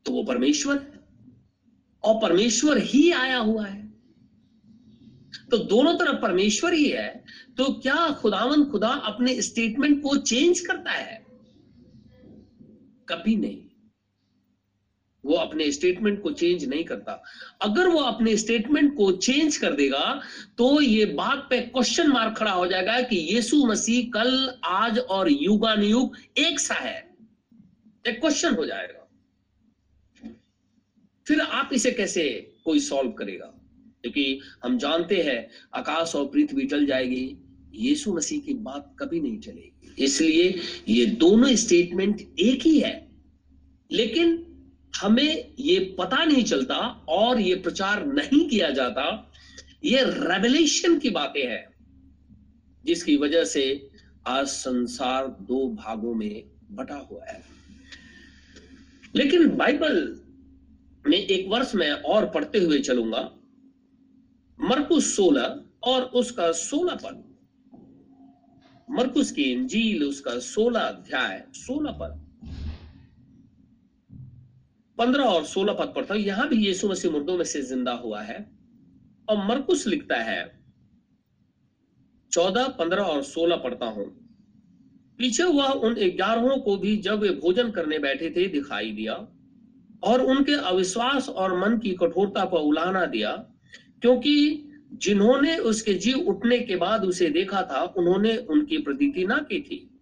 तो 0.05 0.11
वो 0.11 0.23
परमेश्वर 0.23 0.75
है 0.75 0.99
और 2.03 2.21
परमेश्वर 2.21 2.77
ही 2.77 3.11
आया 3.11 3.37
हुआ 3.37 3.65
है। 3.65 3.85
तो 5.51 5.57
दोनों 5.57 5.93
तरफ़ 5.93 6.21
परमेश्वर 6.21 6.73
ही 6.73 6.89
है 6.89 7.23
तो 7.57 7.73
क्या 7.73 8.09
खुदावन 8.11 8.65
खुदा 8.65 8.87
अपने 8.87 9.41
स्टेटमेंट 9.41 10.01
को 10.03 10.17
चेंज 10.17 10.59
करता 10.59 10.91
है? 10.91 11.25
कभी 13.09 13.35
नहीं। 13.35 13.61
वो 15.25 15.35
अपने 15.35 15.71
स्टेटमेंट 15.71 16.21
को 16.21 16.31
चेंज 16.31 16.65
नहीं 16.65 16.83
करता। 16.83 17.21
अगर 17.61 17.87
वो 17.87 17.99
अपने 17.99 18.35
स्टेटमेंट 18.37 18.95
को 18.97 19.11
चेंज 19.11 19.57
कर 19.57 19.73
देगा 19.73 20.21
तो 20.57 20.81
ये 20.81 21.05
बात 21.05 21.47
पे 21.49 21.61
क्वेश्चन 21.61 22.07
मार्क 22.07 22.37
खड़ा 22.37 22.51
हो 22.51 22.67
जाएगा 22.67 23.01
कि 23.01 23.15
यीशु 23.15 23.65
मसीह 23.65 24.09
कल, 24.09 24.59
आज 24.65 24.99
और 24.99 25.31
युगानुयुग 25.31 26.17
एक 26.37 26.59
सा 26.59 26.73
है। 26.73 27.15
एक 28.07 28.19
क्वेश्चन 28.21 28.55
हो 28.55 28.65
जाएगा। 28.65 29.01
फिर 31.27 31.39
आप 31.39 31.69
इसे 31.73 31.91
कैसे 31.91 32.53
कोई 32.65 32.79
सॉल्व 32.79 33.11
करेगा? 33.11 33.45
क्योंकि 34.01 34.39
हम 34.63 34.77
जानते 34.77 35.21
हैं, 35.21 35.49
आकाश 35.73 36.15
और 36.15 36.25
पृथ्वी 36.25 36.65
टल 36.65 36.85
जाएगी। 36.85 37.37
यीशु 37.73 38.13
मसीह 38.13 38.39
की 38.39 38.53
बात 38.53 38.95
कभी 38.99 39.19
नहीं 39.19 39.39
चलेगी। 39.39 40.03
इसलिए 40.03 40.59
ये 40.89 41.05
दोनों 41.05 41.55
स्टेटमेंट 41.55 42.21
एक 42.39 42.61
ही 42.61 42.79
है। 42.79 43.11
लेकिन 43.91 44.54
हमें 45.01 45.53
ये 45.59 45.95
पता 45.99 46.25
नहीं 46.25 46.43
चलता 46.43 46.75
और 47.09 47.39
ये 47.39 47.55
प्रचार 47.55 48.05
नहीं 48.05 48.49
किया 48.49 48.69
जाता, 48.69 49.31
ये 49.83 50.03
रेवलेशन 50.03 50.99
की 50.99 51.09
बातें 51.09 51.47
हैं, 51.47 51.75
जिसकी 52.85 53.17
वजह 53.17 53.43
से 53.43 53.89
आज 54.27 54.47
संसार 54.47 55.27
दो 55.27 55.69
भागों 55.69 56.13
में 56.13 56.43
बटा 56.71 56.95
हुआ 56.95 57.25
है। 57.25 57.43
लेकिन 59.15 59.49
बाइबल 59.49 60.19
में 61.07 61.17
एक 61.17 61.47
वर्ष 61.47 61.75
में 61.75 61.91
और 61.91 62.29
पढ़ते 62.29 62.59
हुए 62.59 62.79
चलूँगा। 62.79 63.31
मरकुस 64.61 65.15
सोलह 65.15 65.61
और 65.83 66.01
उसका 66.01 66.51
सोलह 66.51 66.95
पद। 66.95 67.35
मरकुस 68.89 69.31
की 69.31 69.43
इंजील 69.43 70.03
उसका 70.03 70.39
सोलह 70.39 70.79
अध्याय, 70.79 71.43
सोलह 71.53 71.91
पद। 71.91 72.24
पंद्रह 74.97 75.23
और 75.25 75.43
सोलह 75.45 75.73
पद 75.73 75.93
पढ़ता 75.95 76.13
हूँ 76.13 76.21
यहाँ 76.21 76.47
भी 76.49 76.57
यीशु 76.57 76.87
मसीह 76.87 77.11
मुर्दों 77.11 77.37
में 77.37 77.43
से 77.45 77.61
ज़िंदा 77.63 77.91
हुआ 77.93 78.21
है। 78.21 78.37
और 79.27 79.37
मरकुस 79.39 79.85
लिखता 79.87 80.17
है, 80.17 80.43
चौदह, 82.31 82.67
पंद्रह 82.69 83.03
और 83.03 83.23
सोलह 83.23 83.55
पढ़ता 83.57 83.85
हूँ। 83.87 84.05
पीछे 85.19 85.43
हुआ 85.43 85.67
उन 85.67 85.93
ग्यारहों 85.93 86.57
को 86.57 86.75
भी 86.77 86.95
जब 86.97 87.19
वे 87.19 87.29
भोजन 87.33 87.71
करने 87.71 87.99
बैठे 87.99 88.29
थे, 88.29 88.47
दिखाई 88.47 88.91
दिया 88.91 89.13
और 90.03 90.21
उनके 90.21 90.53
अविश्वास 90.63 91.29
और 91.29 91.57
मन 91.59 91.77
की 91.77 91.91
कठोरता 91.93 92.45
पर 92.45 92.57
उलाना 92.59 93.05
दिया, 93.07 93.31
क्योंकि 94.01 94.61
जिन्होंने 95.01 95.57
उसके 95.69 95.93
जीव 95.95 96.17
उठने 96.27 96.59
के 96.59 96.75
बाद 96.75 97.05
उसे 97.05 97.29
देखा 97.29 97.61
था, 97.63 97.83
उन्होंने 97.97 98.35
उनकी 98.37 98.77
प्रतीति 98.77 99.25
ना 99.25 99.37
की 99.41 99.59
थी। 99.61 99.94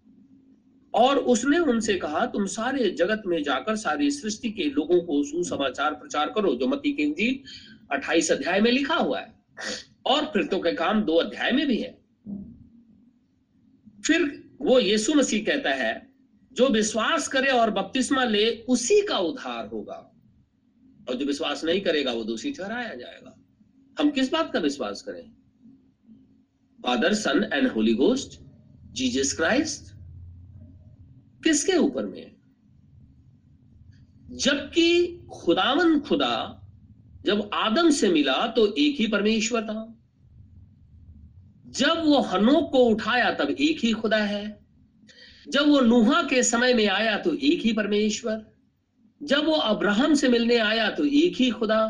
और 0.94 1.18
उसने 1.18 1.58
उनसे 1.58 1.94
कहा, 1.94 2.26
तुम 2.26 2.46
सारे 2.46 2.90
जगत 2.90 3.22
में 3.26 3.42
जाकर 3.42 3.76
सारी 3.76 4.10
सृष्टि 4.10 4.50
के 4.50 4.64
लोगों 4.64 5.00
को 5.00 5.24
सुसमाचार 5.24 5.94
प्रचार 5.94 6.32
करो, 6.34 6.54
जो 6.54 6.66
मती 6.66 6.92
के 6.92 7.02
इंजील 7.02 7.38
अट्ठाईस 7.92 8.32
अध्याय 8.32 8.60
में 8.60 8.72
लिखा 8.72 8.94
हुआ 8.94 9.20
है। 9.20 9.44
और 10.06 10.24
फिर 10.24 10.44
तो 10.44 10.58
के 10.58 10.72
काम 10.72 11.02
दो 11.02 11.16
अध्याय 11.16 11.52
में 11.52 11.66
भी 11.66 11.76
है। 11.76 12.04
फिर 14.06 14.44
वो 14.60 14.78
यीशु 14.78 15.14
मसीह 15.14 15.44
कहता 15.44 15.70
है, 15.70 16.14
जो 16.52 16.68
विश्वास 16.68 17.28
करे 17.28 17.48
और 17.48 17.70
बपतिस्मा 17.70 18.24
ले, 18.24 18.50
उसी 18.50 19.06
का 19.06 19.18
उद्धार 19.18 19.66
होगा। 19.66 20.10
और 21.08 21.14
जो 21.14 21.26
विश्वास 21.26 21.64
नहीं 21.64 21.80
करेगा, 21.80 22.12
वो 22.12 22.24
दोषी 22.24 22.52
ठहराया 22.52 22.94
जाएगा। 22.94 23.40
हम 23.98 24.10
किस 24.10 24.32
बात 24.32 24.52
का 24.52 24.58
विश्वास 24.58 25.02
करें? 25.02 25.30
Father 26.82 27.14
son 27.14 27.50
and 27.52 27.68
holy 27.68 27.94
ghost 27.94 28.40
Jesus 28.92 29.32
Christ 29.32 29.93
किसके 31.44 31.76
ऊपर 31.76 32.06
में? 32.06 32.30
जबकि 34.36 35.18
खुदावन 35.32 36.00
खुदा 36.00 36.60
जब 37.26 37.50
आदम 37.54 37.90
से 37.90 38.08
मिला 38.08 38.46
तो 38.46 38.66
एक 38.66 38.96
ही 38.96 39.06
परमेश्वर 39.06 39.62
था। 39.62 39.82
जब 41.66 42.02
वो 42.04 42.18
हनोक 42.20 42.70
को 42.72 42.78
उठाया 42.78 43.30
तब 43.30 43.50
एक 43.50 43.78
ही 43.78 43.92
खुदा 43.92 44.16
है। 44.16 44.66
जब 45.48 45.68
वो 45.68 45.80
नूहा 45.80 46.22
के 46.22 46.42
समय 46.42 46.74
में 46.74 46.88
आया 46.88 47.16
तो 47.18 47.34
एक 47.34 47.60
ही 47.60 47.72
परमेश्वर। 47.72 48.44
जब 49.22 49.44
वो 49.44 49.52
अब्राहम 49.52 50.14
से 50.14 50.28
मिलने 50.28 50.56
आया 50.56 50.90
तो 50.90 51.04
एक 51.04 51.36
ही 51.36 51.50
खुदा। 51.50 51.80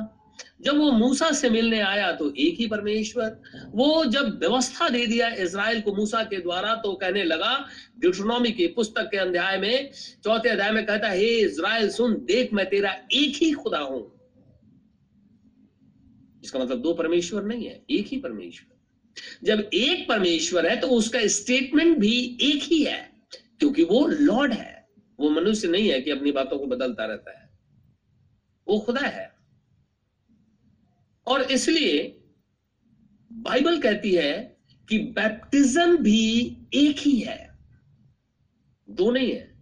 जब 0.62 0.76
वो 0.79 0.91
मूसा 0.93 1.31
से 1.33 1.49
मिलने 1.50 1.81
आया 1.81 2.11
तो 2.12 2.33
एक 2.38 2.59
ही 2.59 2.67
परमेश्वर। 2.67 3.41
वो 3.75 4.05
जब 4.05 4.38
व्यवस्था 4.41 4.88
दे 4.88 5.07
दिया 5.07 5.29
इसराइल 5.37 5.81
को 5.81 5.95
मूसा 5.95 6.23
के 6.25 6.38
द्वारा 6.38 6.75
तो 6.75 6.93
कहने 6.95 7.25
लगा 7.25 7.55
ड्यूट्रोनॉमी 7.99 8.50
की 8.50 8.67
पुस्तक 8.69 9.09
के 9.11 9.17
अध्याय 9.17 9.59
में, 9.59 9.91
चौथे 10.25 10.49
अध्याय 10.49 10.71
में 10.71 10.85
कहता 10.87 11.09
है 11.09 11.25
इसराइल 11.25 11.91
सुन, 11.91 12.14
देख, 12.14 12.53
मैं 12.53 12.69
तेरा 12.71 12.93
एक 13.12 13.37
ही 13.37 13.53
खुदा 13.53 13.79
हूँ। 13.79 14.11
इसका 16.45 16.59
मतलब 16.59 16.81
दो 16.83 16.93
परमेश्वर 16.95 17.45
नहीं 17.45 17.67
है, 17.67 17.83
एक 17.91 18.07
ही 18.07 18.17
परमेश्वर। 18.17 18.73
जब 19.45 19.69
एक 19.75 20.09
परमेश्वर 20.09 20.67
है 20.67 20.76
तो 20.76 20.88
उसका 20.88 21.26
स्टेटमेंट 21.29 21.97
भी 21.99 22.17
एक 22.43 22.62
ही 22.62 22.83
है, 22.83 22.99
क्योंकि 23.59 23.85
वो 23.85 24.07
लॉर्ड 24.09 24.53
है। 24.53 24.73
वो 25.19 25.31
मनुष्य 25.31 25.69
नहीं 25.69 25.88
है 25.88 26.00
कि 26.00 26.11
अपनी 26.11 26.33
बातों 26.33 26.59
को 26.59 26.67
बदलता 26.67 27.05
रहता 27.05 27.38
है। 27.38 27.49
वो 28.67 28.79
खुदा 28.79 29.00
है। 29.00 29.34
और 31.26 31.43
इसलिए 31.43 32.21
बाइबल 33.33 33.81
कहती 33.81 34.14
है 34.14 34.57
कि 34.88 34.99
बैप्टिज्म 34.99 35.97
भी 35.97 36.57
एक 36.75 36.99
ही 36.99 37.21
है। 37.21 37.59
दो 38.90 39.11
नहीं 39.11 39.33
है। 39.33 39.54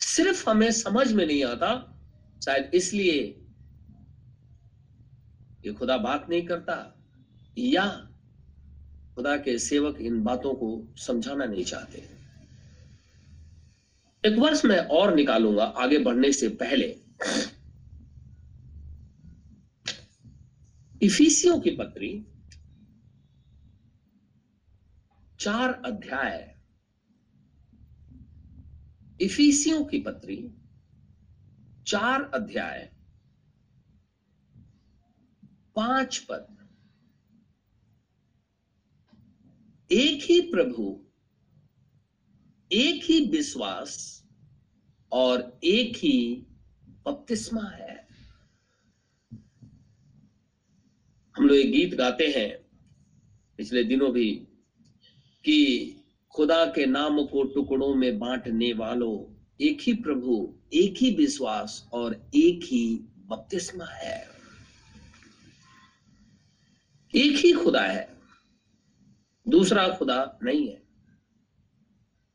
सिर्फ़ 0.00 0.50
हमें 0.50 0.70
समझ 0.72 1.12
में 1.12 1.26
नहीं 1.26 1.44
आता, 1.44 1.92
शायद 2.44 2.70
इसलिए 2.74 3.22
कि 5.62 5.72
खुदा 5.72 5.98
बात 5.98 6.26
नहीं 6.30 6.46
करता 6.46 7.04
या 7.58 8.08
खुदा 9.14 9.36
के 9.36 9.58
सेवक 9.58 9.98
इन 10.00 10.22
बातों 10.22 10.54
को 10.54 10.94
समझाना 10.96 11.44
नहीं 11.44 11.64
चाहते। 11.64 11.98
एक 14.26 14.38
वर्ष 14.38 14.64
मैं 14.64 14.78
और 14.78 15.14
निकालूँगा 15.14 15.64
आगे 15.64 15.98
बढ़ने 15.98 16.32
से 16.32 16.48
पहले। 16.48 17.00
इफिसियों 21.06 21.60
की 21.60 21.70
पत्री 21.70 22.26
चार 25.40 25.82
अध्याय। 25.84 26.58
इफिसियों 29.20 29.84
की 29.84 29.98
पत्री 29.98 30.54
चार 31.86 32.22
अध्याय। 32.22 32.96
पाँच 35.76 36.26
पद। 36.30 36.68
एक 39.92 40.22
ही 40.22 40.40
प्रभु, 40.40 41.04
एक 42.72 43.04
ही 43.04 43.26
विश्वास 43.26 44.24
और 45.12 45.60
एक 45.64 45.96
ही 45.96 46.46
बपतिस्मा 47.04 47.62
है। 47.62 48.05
हम 51.38 51.48
लोग 51.48 51.56
एक 51.56 51.72
गीत 51.72 51.94
गाते 51.94 52.34
हैं 52.36 52.58
पिछले 53.56 53.84
दिनों 53.84 54.12
भी 54.12 54.30
कि 55.44 55.92
खुदा 56.30 56.66
के 56.66 56.86
नाम 56.86 57.24
को 57.26 57.42
टुकड़ों 57.42 57.94
में 57.94 58.18
बांटने 58.18 58.72
वालों, 58.72 59.44
एक 59.60 59.78
ही 59.80 59.94
प्रभु, 59.94 60.58
एक 60.72 60.94
ही 60.96 61.14
विश्वास 61.14 61.88
और 61.92 62.30
एक 62.34 62.60
ही 62.64 62.96
बपतिस्मा 63.16 63.84
है। 63.84 64.28
एक 67.14 67.36
ही 67.36 67.52
खुदा 67.52 67.82
है। 67.82 68.18
दूसरा 69.48 69.88
खुदा 69.88 70.38
नहीं 70.42 70.68
है। 70.68 70.82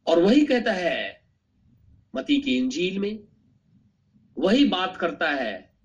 और 0.08 0.20
वही 0.20 0.46
कहता 0.46 0.74
है, 0.74 1.22
मती 2.16 2.42
की 2.42 2.58
इंजील 2.58 3.00
में, 3.00 3.24
वही 4.38 4.66
बात 4.66 4.98
करता 4.98 5.30
है, 5.30 5.78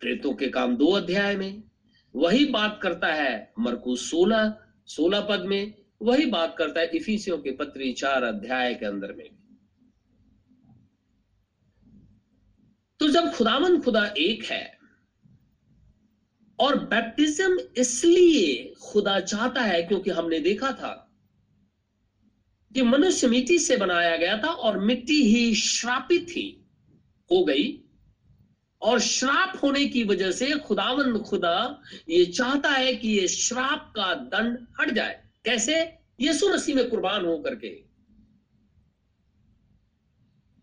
प्रेतों 0.00 0.34
के 0.34 0.48
काम 0.48 0.76
दो 0.76 0.86
अध्याय 0.86 1.36
में 1.36 1.67
वही 2.14 2.44
बात 2.44 2.78
करता 2.82 3.12
है 3.14 3.52
मरकू 3.58 3.96
सोलह 3.96 4.54
सोलह 4.88 5.20
पद 5.20 5.44
में, 5.44 5.74
वही 6.02 6.26
बात 6.26 6.54
करता 6.58 6.80
है 6.80 6.90
इफिसियों 6.96 7.38
के 7.38 7.50
पत्री 7.50 7.92
चार 7.92 8.22
अध्याय 8.22 8.74
के 8.74 8.86
अंदर 8.86 9.12
में। 9.12 9.28
तो 13.00 13.08
जब 13.08 13.32
खुदावन 13.32 13.80
खुदा 13.80 14.06
एक 14.18 14.44
है 14.44 14.78
और 16.58 16.78
बैप्टिज्म 16.84 17.58
इसलिए 17.76 18.74
खुदा 18.82 19.18
चाहता 19.20 19.62
है 19.62 19.82
क्योंकि 19.82 20.10
हमने 20.10 20.40
देखा 20.40 20.72
था 20.72 20.94
कि 22.74 22.82
मनुष्य 22.82 23.26
मिट्टी 23.26 23.58
से 23.58 23.76
बनाया 23.76 24.16
गया 24.16 24.36
था 24.38 24.48
और 24.48 24.78
मिट्टी 24.78 25.22
ही 25.22 25.54
श्रापित 25.54 26.28
थी 26.28 26.46
हो 27.30 27.44
गई। 27.44 27.66
और 28.82 29.00
श्राप 29.00 29.58
होने 29.62 29.84
की 29.86 30.02
वजह 30.04 30.30
से 30.30 30.50
खुदावन 30.58 31.18
खुदा 31.18 31.82
ये 32.08 32.24
चाहता 32.26 32.70
है 32.70 32.94
कि 32.94 33.08
ये 33.08 33.28
श्राप 33.28 33.92
का 33.96 34.14
दंड 34.14 34.66
हट 34.80 34.90
जाए। 34.90 35.22
कैसे? 35.44 35.74
यीशु 36.20 36.48
मसीह 36.48 36.74
में 36.76 36.88
कुर्बान 36.90 37.24
हो 37.24 37.38
करके 37.38 37.76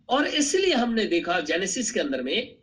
और 0.10 0.28
इसलिए 0.28 0.74
हमने 0.74 1.06
देखा 1.06 1.40
जेनेसिस 1.42 1.92
के 1.92 2.00
अंदर 2.00 2.22
में 2.22 2.56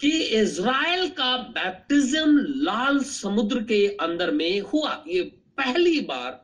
कि 0.00 0.10
इज़राइल 0.10 1.08
का 1.08 1.36
बैप्टिज्म 1.36 2.44
लाल 2.64 2.98
समुद्र 3.04 3.62
के 3.62 3.86
अंदर 4.00 4.30
में 4.30 4.60
हुआ। 4.62 5.04
ये 5.08 5.22
पहली 5.58 6.00
बार 6.00 6.42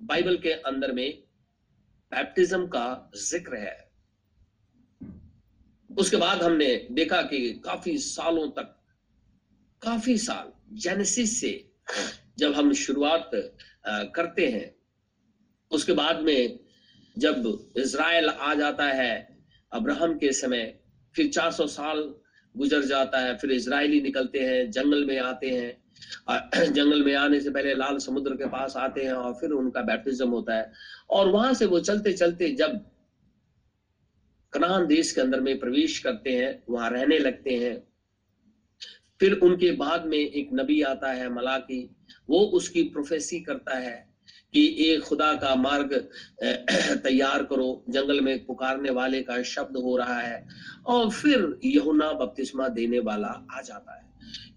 बाइबल 0.00 0.36
के 0.36 0.52
अंदर 0.52 0.92
में 0.92 1.10
बैप्टिज्म 2.12 2.66
का 2.66 3.10
ज़िक्र 3.16 3.56
है। 3.56 3.87
उसके 5.90 6.16
बाद 6.16 6.42
हमने 6.42 6.86
देखा 6.92 7.22
कि 7.22 7.52
काफ़ी 7.64 7.96
सालों 7.98 8.48
तक, 8.48 8.74
काफ़ी 9.82 10.16
साल 10.18 10.52
जेनेसिस 10.76 11.40
से 11.40 11.52
जब 12.38 12.52
हम 12.52 12.72
शुरुआत 12.72 13.30
करते 14.14 14.46
हैं, 14.46 14.74
उसके 15.70 15.92
बाद 15.92 16.20
में 16.20 16.58
जब 17.16 17.72
इज़राइल 17.76 18.28
आ 18.28 18.54
जाता 18.54 18.84
है, 18.84 19.36
अब्राहम 19.72 20.14
के 20.18 20.32
समय, 20.32 20.78
फिर 21.14 21.28
400 21.28 21.66
साल 21.66 22.14
गुजर 22.56 22.84
जाता 22.84 23.18
है, 23.18 23.36
फिर 23.36 23.50
इजरायली 23.52 24.00
निकलते 24.00 24.38
हैं, 24.38 24.70
जंगल 24.70 25.04
में 25.04 25.18
आते 25.18 25.50
हैं 25.50 25.76
और 26.28 26.66
जंगल 26.72 27.02
में 27.02 27.14
आने 27.14 27.40
से 27.40 27.50
पहले 27.50 27.74
लाल 27.74 27.98
समुद्र 27.98 28.34
के 28.34 28.46
पास 28.46 28.76
आते 28.76 29.04
हैं 29.04 29.12
और 29.12 29.32
फिर 29.34 29.50
उनका 29.50 29.82
बैप्टिज्म 29.82 30.28
होता 30.28 30.54
है। 30.54 30.72
और 31.10 31.28
वहाँ 31.28 31.54
से 31.54 31.66
वो 31.66 31.80
चलते 31.80 32.12
चलते 32.12 32.50
जब 32.50 32.80
कनान 34.58 34.86
देश 34.86 35.12
के 35.12 35.20
अंदर 35.20 35.40
में 35.40 35.58
प्रवेश 35.58 35.98
करते 35.98 36.30
हैं, 36.30 36.62
वहाँ 36.68 36.90
रहने 36.90 37.18
लगते 37.18 37.50
हैं। 37.50 37.86
फिर 39.20 39.32
उनके 39.32 39.72
बाद 39.72 40.06
में 40.06 40.18
एक 40.18 40.48
नबी 40.52 40.82
आता 40.82 41.12
है 41.12 41.34
मलाकी, 41.34 41.90
वो 42.30 42.40
उसकी 42.40 42.82
प्रोफेसी 42.82 43.40
करता 43.40 43.78
है 43.78 44.08
कि 44.52 44.76
एक 44.78 45.00
खुदा 45.00 45.34
का 45.34 45.54
मार्ग 45.54 46.08
तैयार 47.04 47.42
करो, 47.42 47.84
जंगल 47.88 48.20
में 48.20 48.46
पुकारने 48.46 48.90
वाले 48.90 49.22
का 49.22 49.42
शब्द 49.42 49.76
हो 49.76 49.96
रहा 49.96 50.20
है। 50.20 50.48
और 50.86 51.10
फिर 51.10 51.58
यहुना 51.64 52.12
बपतिस्मा 52.12 52.68
देने 52.68 52.98
वाला 52.98 53.46
आ 53.52 53.60
जाता 53.60 54.00
है। 54.00 54.07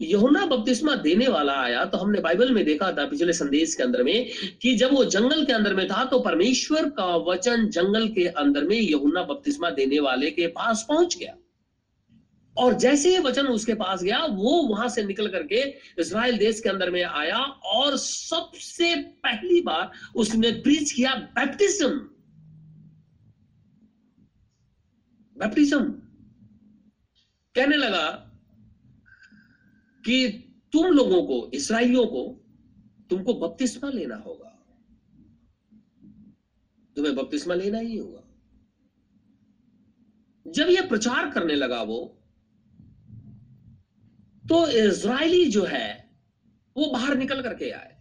यहुना 0.01 0.45
बपतिस्मा 0.45 0.95
देने 0.95 1.27
वाला 1.27 1.53
आया 1.53 1.83
तो 1.85 1.97
हमने 1.97 2.19
बाइबल 2.21 2.51
में 2.53 2.63
देखा 2.65 2.91
था 2.91 3.05
पिछले 3.05 3.33
संदेश 3.33 3.75
के 3.75 3.83
अंदर 3.83 4.03
में 4.03 4.29
कि 4.61 4.75
जब 4.75 4.93
वो 4.93 5.03
जंगल 5.05 5.45
के 5.45 5.53
अंदर 5.53 5.73
में 5.73 5.87
था 5.87 6.03
तो 6.05 6.19
परमेश्वर 6.19 6.89
का 6.89 7.15
वचन 7.27 7.67
जंगल 7.69 8.07
के 8.07 8.25
अंदर 8.27 8.63
में 8.63 8.75
यहुना 8.75 9.23
बपतिस्मा 9.23 9.69
देने 9.69 9.99
वाले 9.99 10.31
के 10.31 10.47
पास 10.47 10.85
पहुँच 10.89 11.17
गया। 11.17 11.35
और 12.55 12.73
जैसे 12.73 13.09
ही 13.09 13.19
वचन 13.23 13.47
उसके 13.47 13.73
पास 13.73 14.01
गया, 14.03 14.17
वो 14.19 14.51
वहाँ 14.63 14.87
से 14.89 15.03
निकल 15.03 15.27
करके 15.27 15.61
इसराइल 16.01 16.37
देश 16.37 16.59
के 16.59 16.69
अंदर 16.69 16.89
में 16.91 17.03
आया 17.03 17.37
और 17.73 17.97
सबसे 17.97 18.95
पहली 18.95 19.61
बार 19.61 19.91
उसने 20.15 20.51
प्रीच 20.61 20.91
किया 20.91 21.13
बैप्टिज्म 21.35 21.89
बैप्टिज्म 25.37 25.83
कहने 27.55 27.77
लगा 27.77 28.07
कि 30.05 30.27
तुम 30.73 30.85
लोगों 30.85 31.21
को, 31.23 31.51
इसराइलियों 31.53 32.05
को, 32.07 32.23
तुमको 33.09 33.33
बपतिस्मा 33.33 33.89
लेना 33.89 34.15
होगा। 34.15 34.47
तुम्हें 36.95 37.15
बपतिस्मा 37.15 37.53
लेना 37.53 37.77
ही 37.77 37.97
होगा। 37.97 38.23
जब 40.47 40.69
यह 40.69 40.87
प्रचार 40.87 41.29
करने 41.31 41.55
लगा 41.55 41.81
वो 41.83 42.17
तो 44.49 44.67
इज़राइली 44.67 45.45
जो 45.45 45.63
है, 45.63 46.11
वो 46.77 46.85
बाहर 46.85 47.17
निकल 47.17 47.41
करके 47.41 47.69
आए। 47.71 47.97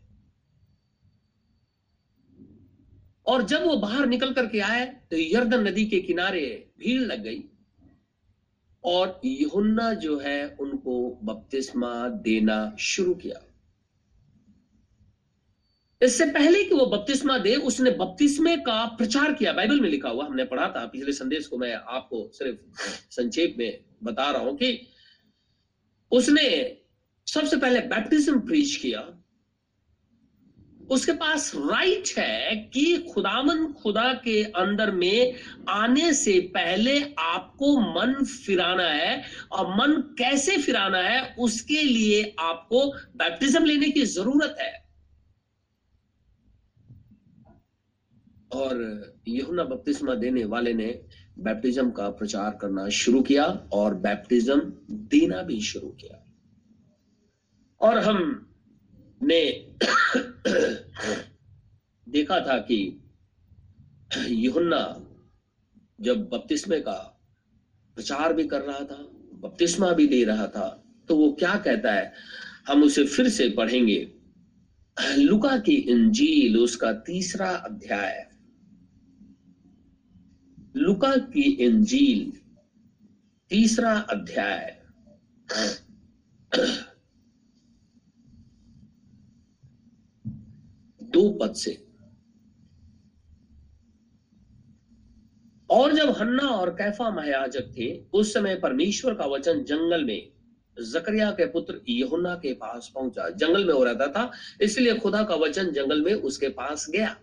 और 3.27 3.43
जब 3.43 3.63
वो 3.63 3.77
बाहर 3.77 4.07
निकल 4.07 4.33
करके 4.33 4.61
आए 4.61 4.87
तो 5.11 5.17
यर्दन 5.17 5.69
नदी 5.69 5.87
के 5.87 6.01
किनारे 6.01 6.73
भीड़ 6.79 7.01
लग 7.03 7.23
गई। 7.23 7.50
और 8.85 9.21
यूहन्ना 9.25 9.95
जो 9.95 10.19
है 10.19 10.57
उनको 10.61 11.19
बपतिस्मा 11.23 12.09
देना 12.09 12.77
शुरू 12.79 13.14
किया। 13.14 13.47
इससे 16.03 16.25
पहले 16.25 16.64
कि 16.64 16.75
वो 16.75 16.87
बपतिस्मा 16.87 17.38
दे, 17.38 17.57
उसने 17.57 17.90
बपतिस्मे 17.90 18.57
का 18.57 18.87
प्रचार 18.87 19.33
किया। 19.33 19.53
बाइबल 19.53 19.81
में 19.81 19.88
लिखा 19.88 20.09
हुआ, 20.09 20.27
हमने 20.27 20.45
पढ़ा 20.45 20.69
था, 20.69 20.87
पिछले 20.87 21.12
संदेश 21.12 21.47
को 21.47 21.59
मैं 21.59 21.75
आपको 21.75 22.31
सिर्फ़ 22.35 22.81
संक्षेप 23.11 23.55
में 23.59 23.85
बता 24.03 24.31
रहा 24.31 24.43
हूँ 24.43 24.57
कि 24.57 24.87
उसने 26.12 26.77
सबसे 27.27 27.57
पहले 27.57 27.81
बैप्टिज्म 27.81 28.40
प्रीच 28.40 28.77
किया। 28.77 29.20
उसके 30.90 31.12
पास 31.12 31.53
राइट 31.57 32.09
है 32.18 32.57
कि 32.74 32.96
खुदामन 33.14 33.66
खुदा 33.72 34.12
के 34.14 34.42
अंदर 34.42 34.90
में 34.90 35.35
आने 35.68 36.12
से 36.12 36.38
पहले 36.55 37.00
आपको 37.18 37.79
मन 37.81 38.14
फिराना 38.24 38.88
है 38.88 39.22
और 39.53 39.68
मन 39.76 40.00
कैसे 40.18 40.57
फिराना 40.59 40.98
है, 40.98 41.35
उसके 41.38 41.83
लिए 41.83 42.35
आपको 42.40 42.87
बैप्टिज्म 43.16 43.64
लेने 43.64 43.90
की 43.90 44.03
ज़रूरत 44.03 44.57
है। 44.61 44.72
और 48.55 48.79
यहुना 49.29 49.64
बपतिस्मा 49.64 50.14
देने 50.14 50.44
वाले 50.44 50.72
ने 50.74 50.87
बैप्टिज्म 51.38 51.90
का 51.90 52.09
प्रचार 52.11 52.59
करना 52.61 52.88
शुरू 52.88 53.22
किया 53.22 53.44
और 53.72 53.94
बैप्टिज्म 53.94 54.61
देना 54.90 55.42
भी 55.42 55.61
शुरू 55.61 55.88
किया। 56.00 56.24
और 57.81 57.98
हम 57.98 58.48
ने 59.22 59.70
देखा 62.09 62.40
था 62.40 62.59
कि 62.59 62.79
युहन्ना 64.29 65.07
जब 66.01 66.29
बपतिस्मे 66.29 66.81
का 66.81 66.93
प्रचार 67.95 68.33
भी 68.33 68.47
कर 68.49 68.61
रहा 68.61 68.79
था, 68.79 69.03
बपतिस्मा 69.35 69.93
भी 69.93 70.07
दे 70.07 70.25
रहा 70.25 70.47
था 70.47 70.69
तो 71.09 71.16
वो 71.16 71.33
क्या 71.33 71.57
कहता 71.57 71.93
है? 71.93 72.12
हम 72.69 72.83
उसे 72.83 73.05
फिर 73.05 73.29
से 73.29 73.49
पढ़ेंगे। 73.51 74.12
लुका 75.19 75.59
की 75.59 75.73
इंजील, 75.73 76.59
उसका 76.59 76.93
तीसरा 76.93 77.51
अध्याय। 77.51 78.31
लुका 80.77 81.16
की 81.16 81.43
इंजील, 81.43 82.33
तीसरा 83.51 83.99
अध्याय। 84.11 84.77
दो 91.11 91.31
पद 91.31 91.55
से। 91.55 91.87
और 95.70 95.92
जब 95.92 96.11
हन्ना 96.11 96.42
और 96.42 96.70
कैफा 96.70 97.11
महायाजक 97.11 97.73
थे, 97.79 98.05
उस 98.12 98.35
समय 98.35 98.57
परमेश्वर 98.57 99.14
का 99.14 99.27
वचन 99.27 99.64
जंगल 99.64 100.05
में, 100.05 100.33
जकरिया 100.81 101.31
के 101.31 101.46
पुत्र 101.46 101.81
यहुना 101.88 102.35
के 102.35 102.53
पास 102.53 102.92
पहुँचा। 102.94 103.31
जंगल 103.31 103.64
में 103.64 103.75
हो 103.75 103.85
रहता 103.85 104.07
था, 104.07 104.31
इसलिए 104.61 104.94
खुदा 104.94 105.23
का 105.23 105.35
वचन 105.35 105.70
जंगल 105.73 106.03
में 106.03 106.14
उसके 106.14 106.49
पास 106.49 106.87
गया। 106.90 107.16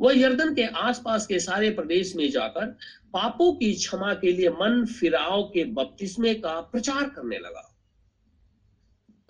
वह 0.00 0.18
यर्दन 0.18 0.54
के 0.54 0.64
आसपास 0.64 1.26
के 1.26 1.38
सारे 1.38 1.70
प्रदेश 1.70 2.16
में 2.16 2.30
जाकर 2.30 2.66
पापों 3.12 3.52
की 3.52 3.74
क्षमा 3.74 4.14
के 4.14 4.32
लिए 4.32 4.48
मन 4.48 4.84
फिराव 4.84 5.42
के 5.42 5.64
बपतिस्मे 5.64 6.34
का 6.34 6.60
प्रचार 6.60 7.08
करने 7.08 7.38
लगा। 7.38 7.71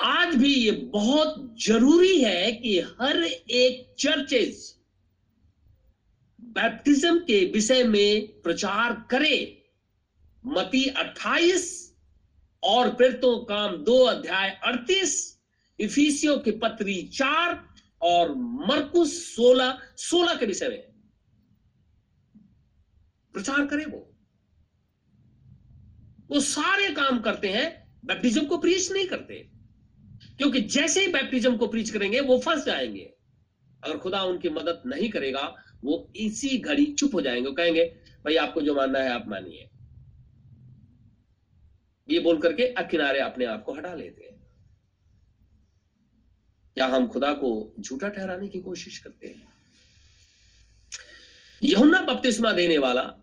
आज 0.05 0.35
भी 0.35 0.55
ये 0.55 0.71
बहुत 0.71 1.57
ज़रूरी 1.67 2.25
है 2.25 2.53
कि 2.53 2.81
हर 2.81 3.23
एक 3.51 3.95
चर्चेज 3.99 4.75
बैप्टिज्म 6.41 7.19
के 7.19 7.45
विषय 7.45 7.85
में 7.85 8.27
प्रचार 8.43 9.07
करे। 9.11 9.65
मती 10.47 10.85
28 10.85 11.95
और 12.63 12.95
प्रेरितों 12.95 13.45
काम 13.45 13.77
दो 13.77 13.99
अध्याय 14.05 14.61
38 14.65 15.41
इफिसियों 15.81 16.39
की 16.39 16.51
पत्री 16.51 17.03
चार 17.03 17.75
और 18.03 18.35
मरकुस 18.35 19.37
16 19.37 19.79
16 19.97 20.35
के 20.35 20.47
विषय 20.47 20.69
में। 20.69 20.83
प्रचार 23.33 23.67
करे 23.67 23.85
वो। 23.85 24.17
वो 26.31 26.41
सारे 26.41 26.89
काम 26.89 27.21
करते 27.21 27.49
हैं 27.49 27.93
बैप्टिज्म 28.05 28.47
को 28.47 28.59
प्रीच 28.59 28.93
नहीं 28.93 29.07
करते। 29.07 29.52
क्योंकि 30.43 30.61
जैसे 30.61 31.01
ही 31.01 31.13
बैप्टिज्म 31.13 31.57
को 31.57 31.67
प्रीच 31.67 31.91
करेंगे, 31.91 32.21
वो 32.21 32.39
फंस 32.39 32.65
जाएँगे। 32.65 33.15
अगर 33.85 33.99
खुदा 33.99 34.23
उनकी 34.23 34.49
मदद 34.49 34.83
नहीं 34.87 35.11
करेगा, 35.11 35.57
वो 35.85 36.13
इसी 36.17 36.59
घड़ी 36.59 36.87
चुप 36.87 37.15
हो 37.15 37.21
जाएँगे 37.21 37.49
वो 37.49 37.55
कहेंगे, 37.55 37.85
भाई, 38.25 38.37
आपको 38.37 38.61
जो 38.61 38.75
मानना 38.75 38.99
है, 38.99 39.09
आप 39.09 39.29
मानिए। 39.29 39.69
ये 42.11 42.21
बोल 42.21 42.39
करके 42.39 42.75
किनारे 42.81 43.21
अपने 43.21 43.45
आप 43.45 43.65
को 43.65 43.73
हटा 43.73 43.95
लेते 43.95 44.25
हैं। 44.25 44.47
क्या 46.75 46.87
हम 46.87 47.07
खुदा 47.07 47.33
को 47.33 47.75
झूठा 47.81 48.09
ठहराने 48.09 48.49
की 48.49 48.61
कोशिश 48.61 48.99
करते 48.99 49.27
हैं? 49.27 49.49
यहुना 51.63 52.03
बपतिस्मा 52.03 52.53
देने 52.53 52.79
वाला 52.79 53.15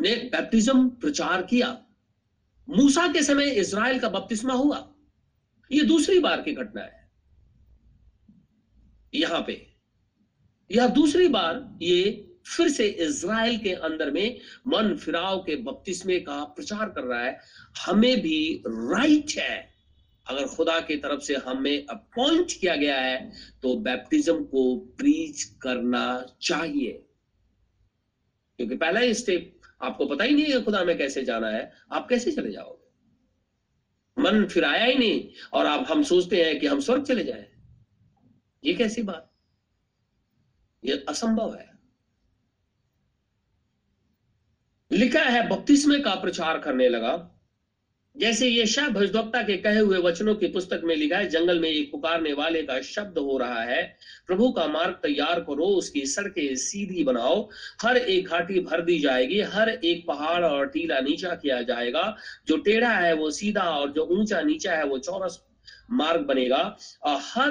ने 0.00 0.16
बैप्टिज्म 0.16 0.88
प्रचार 0.88 1.42
किया। 1.42 1.86
मूसा 2.68 3.12
के 3.12 3.22
समय 3.22 3.50
इज़राइल 3.50 4.00
का 4.00 4.08
बपतिस्मा 4.08 4.54
हुआ। 4.54 4.93
यह 5.72 5.82
दूसरी 5.82 6.18
बार 6.18 6.42
की 6.42 6.52
घटना 6.52 6.82
है। 6.82 7.10
यहाँ 9.14 9.44
पे। 9.46 9.66
यह 10.70 10.86
दूसरी 10.86 11.28
बार 11.28 11.78
ये 11.82 12.30
फिर 12.46 12.68
से 12.68 12.86
इज़राइल 12.88 13.58
के 13.58 13.72
अंदर 13.72 14.10
में 14.10 14.38
मन 14.68 14.96
फिराव 14.96 15.38
के 15.38 15.56
बपतिस्मे 15.56 16.20
का 16.20 16.44
प्रचार 16.44 16.88
कर 16.88 17.02
रहा 17.02 17.24
है। 17.24 17.38
हमें 17.86 18.20
भी 18.20 18.62
राइट 18.66 19.32
है। 19.38 19.74
अगर 20.26 20.46
खुदा 20.46 20.80
की 20.80 20.96
तरफ़ 20.96 21.20
से 21.20 21.36
हमें 21.36 21.86
अपॉइंट 21.86 22.52
किया 22.60 22.76
गया 22.76 23.00
है 23.00 23.32
तो 23.62 23.76
बैप्टिज्म 23.76 24.44
को 24.44 24.76
प्रीच 24.76 25.42
करना 25.42 26.26
चाहिए। 26.42 26.92
क्योंकि 28.58 28.76
पहला 28.76 29.12
स्टेप 29.12 29.60
आपको 29.82 30.06
पता 30.06 30.24
ही 30.24 30.34
नहीं 30.34 30.52
है 30.52 30.62
खुदा 30.62 30.84
में 30.84 30.98
कैसे 30.98 31.24
जाना 31.24 31.48
है। 31.48 31.72
आप 31.92 32.08
कैसे 32.08 32.32
चले 32.32 32.52
जाओगे? 32.52 32.83
मन 34.18 34.46
फिर 34.46 34.64
आया 34.64 34.84
ही 34.84 34.98
नहीं, 34.98 35.30
और 35.52 35.66
आप 35.66 35.86
हम 35.90 36.02
सोचते 36.02 36.44
हैं 36.44 36.60
कि 36.60 36.66
हम 36.66 36.80
स्वर्ग 36.80 37.04
चले 37.04 37.24
जाए। 37.24 37.52
ये 38.64 38.74
कैसी 38.74 39.02
बात? 39.02 39.32
ये 40.84 41.04
असंभव 41.08 41.54
है। 41.54 41.78
लिखा 44.92 45.20
है 45.20 45.48
बत्तीसवें 45.48 46.02
का 46.02 46.14
प्रचार 46.14 46.58
करने 46.58 46.88
लगा। 46.88 47.33
जैसे 48.16 48.48
ये 48.48 48.64
शाह 48.66 48.88
भजदोक्ता 48.88 49.40
के 49.42 49.56
कहे 49.56 49.78
हुए 49.78 49.98
वचनों 49.98 50.34
की 50.34 50.46
पुस्तक 50.46 50.80
में 50.84 50.94
लिखा 50.96 51.16
है, 51.16 51.28
जंगल 51.28 51.60
में 51.60 51.68
एक 51.68 51.90
पुकारने 51.92 52.32
वाले 52.32 52.62
का 52.62 52.80
शब्द 52.82 53.18
हो 53.18 53.38
रहा 53.38 53.62
है, 53.62 53.82
प्रभु 54.26 54.50
का 54.52 54.66
मार्ग 54.66 54.94
तैयार 55.02 55.40
करो, 55.40 55.64
उसकी 55.74 56.04
सड़कें 56.06 56.54
सीधी 56.56 57.04
बनाओ, 57.04 57.48
हर 57.82 57.96
एक 57.96 58.28
घाटी 58.28 58.60
भर 58.60 58.80
दी 58.80 58.98
जाएगी, 58.98 59.40
हर 59.42 59.68
एक 59.68 60.04
पहाड़ 60.08 60.44
और 60.44 60.66
टीला 60.66 61.00
नीचा 61.00 61.34
किया 61.34 61.60
जाएगा, 61.62 62.16
जो 62.46 62.56
टेढ़ा 62.58 62.90
है 62.90 63.12
वो 63.14 63.30
सीधा 63.30 63.62
और 63.70 63.92
जो 63.92 64.06
ऊँचा 64.10 64.42
नीचा 64.42 64.72
है 64.72 64.84
वो 64.84 64.98
चौरस 64.98 65.40
मार्ग 65.92 66.20
बनेगा, 66.20 66.62
और 67.02 67.18
हर 67.24 67.50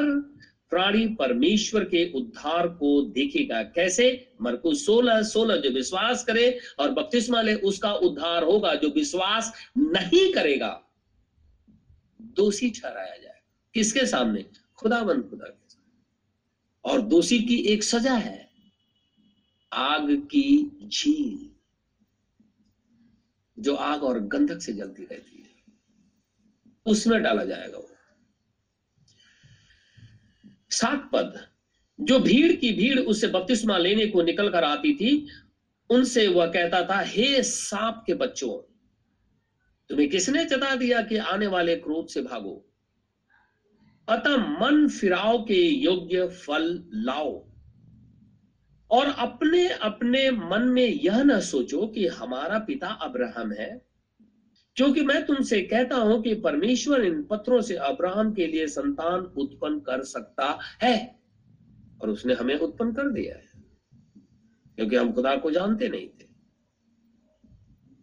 प्राणी 0.73 1.07
परमेश्वर 1.07 1.83
के 1.83 2.11
उद्धार 2.11 2.67
को 2.67 3.01
देखेगा। 3.01 3.63
कैसे? 3.63 4.33
मरकु 4.41 4.75
सोलह 4.75 5.23
सोलह 5.23 5.55
जो 5.55 5.69
विश्वास 5.69 6.23
करे 6.23 6.59
और 6.79 6.91
बपतिस्मा 6.91 7.41
ले, 7.41 7.55
उसका 7.55 7.93
उद्धार 7.93 8.43
होगा 8.43 8.75
जो 8.75 8.89
विश्वास 8.89 9.53
नहीं 9.77 10.33
करेगा। 10.33 10.83
दोषी 12.21 12.69
ठहराया 12.69 13.17
जाए। 13.17 13.41
किसके 13.73 14.05
सामने? 14.05 14.41
खुदा 14.41 14.99
खुदाबंद 14.99 15.29
खुदा 15.29 15.45
के 15.45 15.69
सामने। 15.69 16.03
और 16.91 17.01
दोषी 17.01 17.39
की 17.39 17.55
एक 17.55 17.83
सजा 17.83 18.13
है। 18.13 18.49
आग 19.73 20.15
की 20.15 20.79
झील, 20.83 21.49
जो 23.59 23.75
आग 23.75 24.03
और 24.03 24.19
गंधक 24.19 24.59
से 24.61 24.73
जलती 24.73 25.03
रहती 25.03 25.37
है। 25.39 25.73
उसमें 26.85 27.23
डाला 27.23 27.43
जाएगा 27.45 27.77
वो। 27.77 27.92
सात 30.73 31.09
पद, 31.13 31.47
जो 32.01 32.19
भीड़ 32.19 32.53
की 32.53 32.71
भीड़ 32.71 32.99
उसे 32.99 33.27
बपतिस्मा 33.27 33.77
लेने 33.77 34.05
को 34.05 34.21
निकल 34.21 34.49
कर 34.49 34.63
आती 34.63 34.95
थी, 34.95 35.27
उनसे 35.89 36.27
वह 36.27 36.45
कहता 36.45 36.83
था, 36.83 36.99
हे 36.99 37.43
सांप 37.43 38.03
के 38.07 38.13
बच्चों, 38.13 38.73
तुम्हें 39.89 40.09
किसने 40.09 40.45
चता 40.45 40.75
दिया 40.75 41.01
कि 41.01 41.17
आने 41.17 41.47
वाले 41.47 41.75
क्रोध 41.75 42.07
से 42.07 42.21
भागो? 42.21 42.69
अतः 44.09 44.37
मन 44.37 44.87
फिराव 44.87 45.43
के 45.43 45.67
योग्य 45.67 46.27
फल 46.27 46.83
लाओ। 46.93 47.47
और 48.91 49.05
अपने 49.17 49.69
अपने 49.69 50.31
मन 50.31 50.61
में 50.61 50.87
यह 50.87 51.23
न 51.23 51.39
सोचो 51.39 51.87
कि 51.87 52.07
हमारा 52.07 52.59
पिता 52.59 52.87
अब्राहम 52.87 53.51
है 53.51 53.92
क्योंकि 54.75 55.01
मैं 55.01 55.25
तुमसे 55.25 55.61
कहता 55.61 55.95
हूँ 55.95 56.23
कि 56.23 56.35
परमेश्वर 56.35 57.03
इन 57.03 57.23
पत्रों 57.23 57.61
से 57.61 57.75
अब्राहम 57.75 58.33
के 58.33 58.47
लिए 58.47 58.67
संतान 58.67 59.19
उत्पन्न 59.21 59.79
कर 59.79 60.03
सकता 60.03 60.59
है। 60.83 61.23
और 62.01 62.09
उसने 62.09 62.33
हमें 62.33 62.59
उत्पन्न 62.59 62.93
कर 62.93 63.09
दिया 63.09 63.35
है। 63.35 63.51
क्योंकि 64.75 64.95
हम 64.95 65.13
खुदा 65.13 65.35
को 65.35 65.51
जानते 65.51 65.89
नहीं 65.89 66.09
थे। 66.09 66.25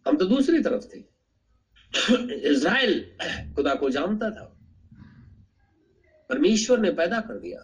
हम 0.07 0.17
तो 0.17 0.25
दूसरी 0.25 0.63
तरफ़ 0.63 0.83
थे। 0.83 0.99
इज़राइल 2.49 3.17
खुदा 3.55 3.75
को 3.75 3.89
जानता 3.89 4.31
था। 4.31 4.57
परमेश्वर 6.29 6.79
ने 6.79 6.91
पैदा 6.91 7.21
कर 7.21 7.39
दिया। 7.39 7.59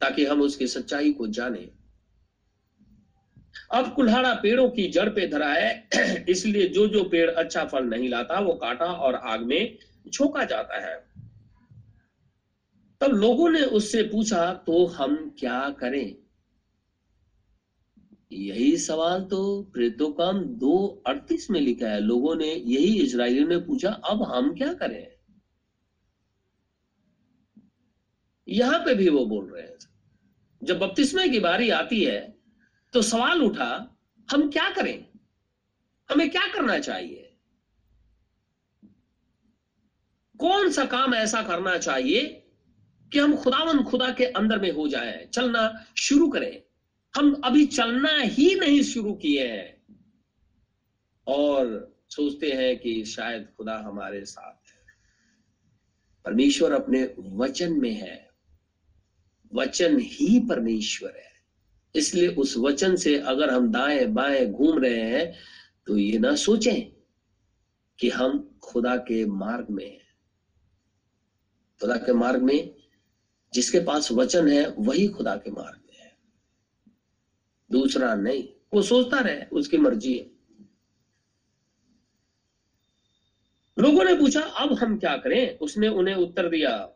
ताकि 0.00 0.24
हम 0.24 0.40
उसकी 0.40 0.66
सच्चाई 0.66 1.12
को 1.12 1.26
जाने। 1.26 1.75
अब 3.72 3.94
कुल्हाड़ा 3.94 4.34
पेड़ों 4.34 4.70
की 4.70 4.88
जड़ 4.88 5.08
पे 5.08 5.26
धरा 5.26 5.52
है, 5.52 5.88
इसलिए 6.28 6.68
जो 6.68 6.88
जो 6.88 7.04
पेड़ 7.04 7.30
अच्छा 7.30 7.64
फल 7.64 7.84
नहीं 7.84 8.08
लाता, 8.08 8.40
वो 8.40 8.54
काटा 8.54 8.86
और 8.86 9.14
आग 9.14 9.40
में 9.40 9.78
झोंका 10.08 10.44
जाता 10.44 10.86
है। 10.86 11.06
तब 13.00 13.10
लोगों 13.10 13.50
ने 13.50 13.62
उससे 13.62 14.02
पूछा 14.02 14.52
तो 14.52 14.86
हम 14.86 15.36
क्या 15.38 15.70
करें? 15.70 16.16
यही 18.32 18.76
सवाल 18.76 19.22
तो 19.22 19.62
प्रेतो 19.62 20.12
काम 20.12 20.44
दो 20.44 21.02
अड़तीस 21.06 21.50
में 21.50 21.60
लिखा 21.60 21.88
है। 21.88 22.00
लोगों 22.00 22.36
ने 22.36 22.54
यही 22.54 23.02
इसराइलियों 23.02 23.48
ने 23.48 23.56
पूछा, 23.56 23.90
अब 23.90 24.22
हम 24.22 24.54
क्या 24.54 24.72
करें? 24.72 25.08
यहाँ 28.48 28.78
पे 28.78 28.94
भी 28.94 29.08
वो 29.08 29.26
बोल 29.26 29.52
रहे 29.54 29.62
हैं। 29.62 29.76
जब 30.64 30.78
बपतिस्मे 30.78 31.28
की 31.28 31.40
बारी 31.40 31.70
आती 31.70 32.04
है 32.04 32.35
तो 32.96 33.02
सवाल 33.02 33.42
उठा, 33.42 33.98
हम 34.30 34.50
क्या 34.50 34.70
करें? 34.70 35.06
हमें 36.10 36.30
क्या 36.30 36.48
करना 36.48 36.78
चाहिए? 36.78 37.36
कौन 40.38 40.70
सा 40.70 40.84
काम 40.84 41.14
ऐसा 41.14 41.42
करना 41.42 41.78
चाहिए 41.78 42.24
कि 43.12 43.18
हम 43.18 43.36
खुदावन 43.36 43.84
खुदा 43.84 44.12
के 44.12 44.24
अंदर 44.24 44.58
में 44.58 44.70
हो 44.70 44.88
जाए? 44.88 45.28
चलना 45.34 45.86
शुरू 45.96 46.28
करें। 46.28 46.62
हम 47.16 47.42
अभी 47.44 47.66
चलना 47.66 48.18
ही 48.18 48.54
नहीं 48.54 48.82
शुरू 48.82 49.14
किए 49.14 49.48
हैं। 49.48 49.98
और 51.26 51.94
सोचते 52.10 52.50
हैं 52.50 52.78
कि 52.78 53.04
शायद 53.04 53.48
खुदा 53.56 53.78
हमारे 53.78 54.24
साथ 54.24 54.70
है। 54.70 54.86
परमेश्वर 56.24 56.72
अपने 56.72 57.14
वचन 57.18 57.72
में 57.72 57.92
है। 57.92 58.30
वचन 59.54 59.98
ही 59.98 60.40
परमेश्वर 60.40 61.14
है। 61.16 61.35
इसलिए 61.96 62.28
उस 62.28 62.56
वचन 62.56 62.96
से 62.96 63.16
अगर 63.16 63.50
हम 63.50 63.70
दाएँ 63.70 64.06
बाएँ 64.06 64.46
घूम 64.46 64.78
रहे 64.78 65.00
हैं 65.00 65.34
तो 65.86 65.96
ये 65.96 66.18
ना 66.18 66.34
सोचें 66.34 66.92
कि 68.00 68.08
हम 68.08 68.58
खुदा 68.62 68.96
के 68.96 69.26
मार्ग 69.26 69.66
में 69.70 69.90
हैं। 69.90 70.06
खुदा 71.80 71.96
के 71.96 72.12
मार्ग 72.12 72.42
में 72.42 72.74
जिसके 73.52 73.80
पास 73.80 74.10
वचन 74.10 74.48
है, 74.48 74.74
वही 74.78 75.06
खुदा 75.06 75.36
के 75.36 75.50
मार्ग 75.50 75.80
में 75.88 75.98
है। 75.98 76.16
दूसरा 77.70 78.14
नहीं, 78.14 78.48
वो 78.74 78.82
सोचता 78.82 79.20
रहे, 79.20 79.44
उसकी 79.44 79.76
मर्ज़ी 79.76 80.18
है। 80.18 80.30
लोगों 83.78 84.04
ने 84.04 84.14
पूछा, 84.14 84.40
अब 84.40 84.72
हम 84.72 84.96
क्या 84.96 85.16
करें? 85.16 85.58
उसने 85.58 85.88
उन्हें 85.88 86.14
उत्तर 86.14 86.48
दिया, 86.48 86.90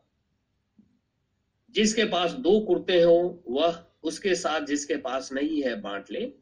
जिसके 1.70 2.04
पास 2.04 2.30
दो 2.30 2.60
कुर्ते 2.60 3.02
हो, 3.02 3.42
वह 3.48 3.89
उसके 4.02 4.34
साथ 4.34 4.60
जिसके 4.60 4.96
पास 4.96 5.32
नहीं 5.32 5.62
है 5.62 5.80
बांट 5.80 6.10
ले 6.10 6.32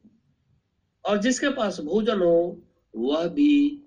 और 1.05 1.19
जिसके 1.19 1.49
पास 1.49 1.81
भोजन 1.81 2.19
हो, 2.19 2.63
वह 2.97 3.29
भी 3.29 3.83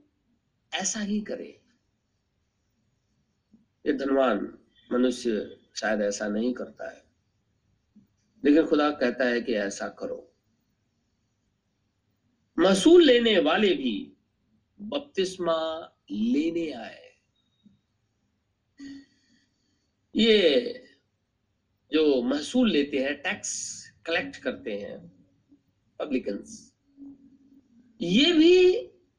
ऐसा 0.74 1.00
ही 1.00 1.22
करे। 1.22 1.62
ये 3.86 3.94
धनवान 3.94 4.58
मनुष्य 4.92 5.60
शायद 5.76 6.02
ऐसा 6.02 6.28
नहीं 6.28 6.54
करता 6.54 6.92
है। 6.92 7.04
लेकिन 8.46 8.66
खुदा 8.66 8.92
कहता 8.92 9.26
है 9.26 9.42
कि 9.42 9.54
ऐसा 9.54 9.88
करो। 9.88 10.34
महसूल 12.60 13.04
लेने 13.04 13.40
वाले 13.40 13.74
भी 13.74 14.14
बपतिस्मा 14.82 15.92
लेने 16.12 16.72
आए। 16.72 17.12
ये 20.16 20.81
जो 21.92 22.22
महसूल 22.24 22.70
लेते 22.72 22.98
हैं 22.98 23.16
टैक्स 23.22 23.52
कलेक्ट 24.06 24.38
करते 24.44 24.72
हैं 24.74 24.98
पब्लिकन्स 26.00 26.52
ये 28.00 28.32
भी 28.34 28.56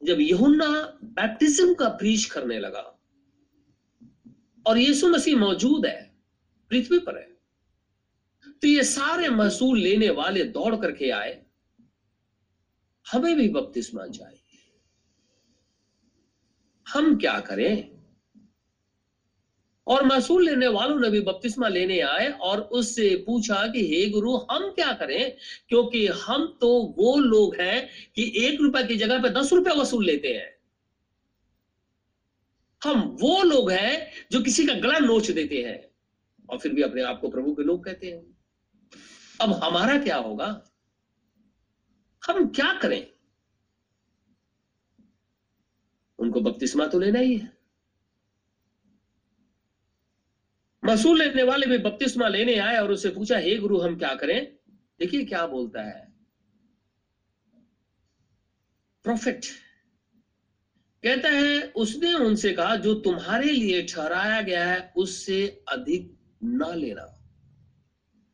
जब 0.02 0.20
यहुन्ना 0.20 0.68
बैप्टिज्म 1.16 1.74
का 1.74 1.88
प्रीच 1.90 2.24
करने 2.24 2.58
लगा, 2.58 2.80
और 4.66 4.78
यीशु 4.78 5.08
मसीह 5.08 5.36
मौजूद 5.36 5.86
है, 5.86 6.00
पृथ्वी 6.70 6.98
पर 6.98 7.18
है 7.18 7.30
तो 8.62 8.68
ये 8.68 8.82
सारे 8.84 9.28
महसूल 9.30 9.78
लेने 9.78 10.10
वाले 10.12 10.44
दौड़ 10.46 10.74
करके 10.76 11.10
आए, 11.10 11.40
हमें 13.06 13.36
भी 13.36 13.48
बपतिस्मा 13.50 14.06
चाहिए 14.08 14.38
हम 16.86 17.16
क्या 17.18 17.38
करें? 17.40 17.91
और 19.86 20.04
महसूल 20.04 20.44
लेने 20.44 20.68
वालों 20.68 21.00
ने 21.00 21.10
भी 21.10 21.20
बपतिस्मा 21.20 21.68
लेने 21.68 22.00
आए 22.00 22.30
और 22.30 22.60
उससे 22.60 23.24
पूछा 23.26 23.66
कि, 23.66 23.86
हे 23.88 24.10
गुरु, 24.10 24.36
हम 24.36 24.72
क्या 24.72 24.92
करें? 24.92 25.36
क्योंकि 25.68 26.06
हम 26.06 26.58
तो 26.60 26.94
वो 26.98 27.16
लोग 27.16 27.56
हैं 27.56 27.88
कि 28.16 28.32
एक 28.36 28.60
रुपए 28.60 28.86
की 28.86 28.96
जगह 28.96 29.22
पे 29.22 29.30
दस 29.30 29.52
रुपए 29.52 29.70
वसूल 29.70 30.04
लेते 30.04 30.28
हैं। 30.28 30.56
हम 32.84 33.00
वो 33.20 33.42
लोग 33.42 33.70
हैं 33.70 34.10
जो 34.32 34.40
किसी 34.40 34.66
का 34.66 34.74
गला 34.74 34.98
नोच 34.98 35.30
देते 35.30 35.62
हैं। 35.62 35.90
और 36.50 36.58
फिर 36.58 36.72
भी 36.72 36.82
अपने 36.82 37.02
आप 37.02 37.20
को 37.20 37.28
प्रभु 37.28 37.54
के 37.54 37.62
लोग 37.62 37.84
कहते 37.84 38.06
हैं। 38.06 38.36
अब 39.40 39.52
हमारा 39.52 39.98
क्या 39.98 40.16
होगा? 40.16 40.64
हम 42.26 42.48
क्या 42.48 42.78
करें? 42.78 43.06
उनको 46.18 46.40
बपतिस्मा 46.40 46.86
तो 46.86 46.98
लेना 46.98 47.18
ही 47.18 47.36
है। 47.36 47.51
मसूल 50.82 51.18
लेने 51.18 51.42
वाले 51.42 51.66
भी 51.66 51.78
बपतिस्मा 51.78 52.28
लेने 52.28 52.56
आए 52.58 52.76
और 52.76 52.92
उससे 52.92 53.10
पूछा, 53.10 53.36
हे 53.36 53.56
गुरु, 53.56 53.78
हम 53.78 53.96
क्या 53.98 54.14
करें? 54.14 54.40
देखिए 55.00 55.24
क्या 55.24 55.46
बोलता 55.46 55.82
है। 55.82 56.10
प्रॉफिट 59.04 59.46
कहता 61.02 61.28
है, 61.28 61.62
उसने 61.76 62.12
उनसे 62.14 62.52
कहा, 62.52 62.76
जो 62.76 62.94
तुम्हारे 62.94 63.52
लिए 63.52 63.82
ठहराया 63.82 64.40
गया 64.42 64.64
है, 64.64 64.92
उससे 64.96 65.64
अधिक 65.68 66.12
ना 66.42 66.72
लेना। 66.74 67.08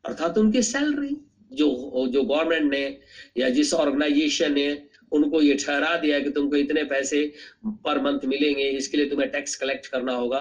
अर्थात 0.05 0.37
उनकी 0.37 0.61
सैलरी 0.61 1.15
जो 1.51 2.07
जो 2.07 2.23
गवर्नमेंट 2.23 2.71
ने 2.71 2.99
या 3.37 3.49
जिस 3.49 3.73
ऑर्गेनाइजेशन 3.73 4.53
ने 4.53 4.67
उनको 5.11 5.41
ये 5.41 5.55
ठहरा 5.55 5.95
दिया 5.97 6.19
कि 6.19 6.29
तुमको 6.29 6.55
इतने 6.55 6.83
पैसे 6.83 7.21
पर 7.65 8.01
मंथ 8.01 8.25
मिलेंगे, 8.25 8.69
इसके 8.69 8.97
लिए 8.97 9.09
तुम्हें 9.09 9.29
टैक्स 9.31 9.55
कलेक्ट 9.55 9.87
करना 9.87 10.13
होगा। 10.13 10.39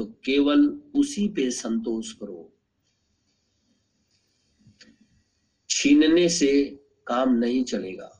तो 0.00 0.04
केवल 0.24 0.60
उसी 0.94 1.26
पे 1.28 1.50
संतोष 1.50 2.12
करो। 2.12 2.52
छीनने 5.70 6.28
से 6.28 6.78
काम 7.06 7.34
नहीं 7.34 7.64
चलेगा। 7.64 8.10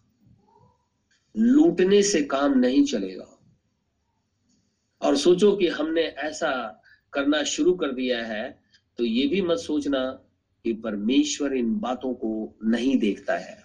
लूटने 1.34 2.02
से 2.02 2.22
काम 2.22 2.58
नहीं 2.58 2.84
चलेगा। 2.84 3.26
और 5.02 5.16
सोचो 5.16 5.56
कि 5.56 5.68
हमने 5.68 6.02
ऐसा 6.02 6.52
करना 7.12 7.42
शुरू 7.44 7.74
कर 7.74 7.92
दिया 7.92 8.24
है 8.26 8.60
तो 8.98 9.04
ये 9.04 9.26
भी 9.26 9.40
मत 9.42 9.58
सोचना 9.58 10.04
कि 10.64 10.72
परमेश्वर 10.72 11.54
इन 11.54 11.78
बातों 11.80 12.14
को 12.14 12.58
नहीं 12.64 12.96
देखता 12.98 13.36
है, 13.38 13.58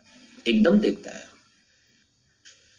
एकदम 0.48 0.80
देखता 0.80 1.12
है। 1.12 1.35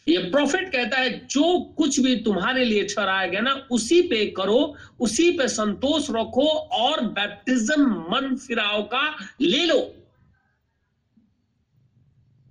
ये 0.09 0.19
प्रॉफिट 0.19 0.73
कहता 0.73 0.97
है, 0.97 1.27
जो 1.27 1.61
कुछ 1.61 2.01
भी 2.01 2.17
तुम्हारे 2.17 2.65
लिए 2.65 2.85
ठहराया 2.85 3.27
गया 3.27 3.41
ना, 3.41 3.69
उसी 3.71 4.03
पे 4.03 4.27
करो, 4.27 4.77
उसी 5.01 5.31
पे 5.31 5.49
संतोष 5.49 6.11
रखो 6.11 6.49
और 6.59 7.07
बैप्टिज्म 7.07 7.87
मन 7.87 8.37
फिराव 8.37 8.83
का 8.83 9.29
ले 9.41 9.67
लो। 9.67 9.81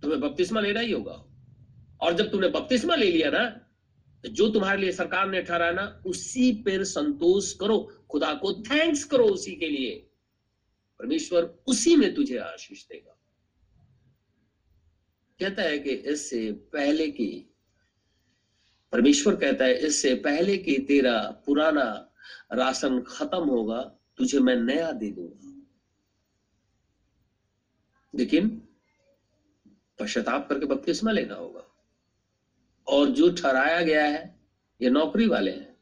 तुम्हें 0.02 0.22
बपतिस्मा 0.22 0.60
लेना 0.60 0.80
ही 0.80 0.92
होगा। 0.92 1.22
और 2.02 2.14
जब 2.14 2.32
तुमने 2.32 2.48
बपतिस्मा 2.48 2.96
ले 2.96 3.12
लिया 3.12 3.30
ना 3.30 3.46
तो 4.24 4.30
जो 4.30 4.50
तुम्हारे 4.50 4.82
लिए 4.82 4.92
सरकार 4.92 5.30
ने 5.30 5.42
ठहराया 5.42 5.72
ना, 5.72 6.02
उसी 6.06 6.52
पर 6.52 6.84
संतोष 6.84 7.54
करो। 7.54 8.06
खुदा 8.12 8.34
को 8.34 8.54
थैंक्स 8.54 9.04
करो 9.04 9.24
उसी 9.24 9.56
के 9.56 9.70
लिए। 9.70 9.92
परमेश्वर 11.00 11.64
उसी 11.68 11.96
में 11.96 12.14
तुझे 12.16 12.38
आशीष 12.38 12.86
देगा। 12.86 13.25
कहता 15.40 15.62
है 15.62 15.80
कि 15.80 15.90
इससे 15.90 16.52
पहले 16.52 17.08
की, 17.08 17.54
परमेश्वर 18.92 19.36
कहता 19.36 19.66
है, 19.66 19.76
इससे 19.76 20.16
पहले 20.16 20.58
कि 20.58 20.80
तेरा 20.80 21.44
पुराना 21.46 22.12
राशन 22.54 23.02
खत्म 23.02 23.38
होगा, 23.38 23.84
तुझे 24.18 24.40
मैं 24.40 24.56
नया 24.56 24.92
दे 24.92 25.12
दूँगा। 25.12 25.68
लेकिन 28.16 28.68
पश्चाताप 30.00 30.50
करके 30.50 30.66
बपतिस्मा 30.66 31.12
लेना 31.12 31.36
होगा। 31.36 31.76
और 32.88 33.10
जो 33.10 33.32
ठहराया 33.32 33.82
गया 33.82 34.06
है, 34.06 34.40
ये 34.82 34.90
नौकरी 34.90 35.28
वाले 35.28 35.52
हैं, 35.52 35.78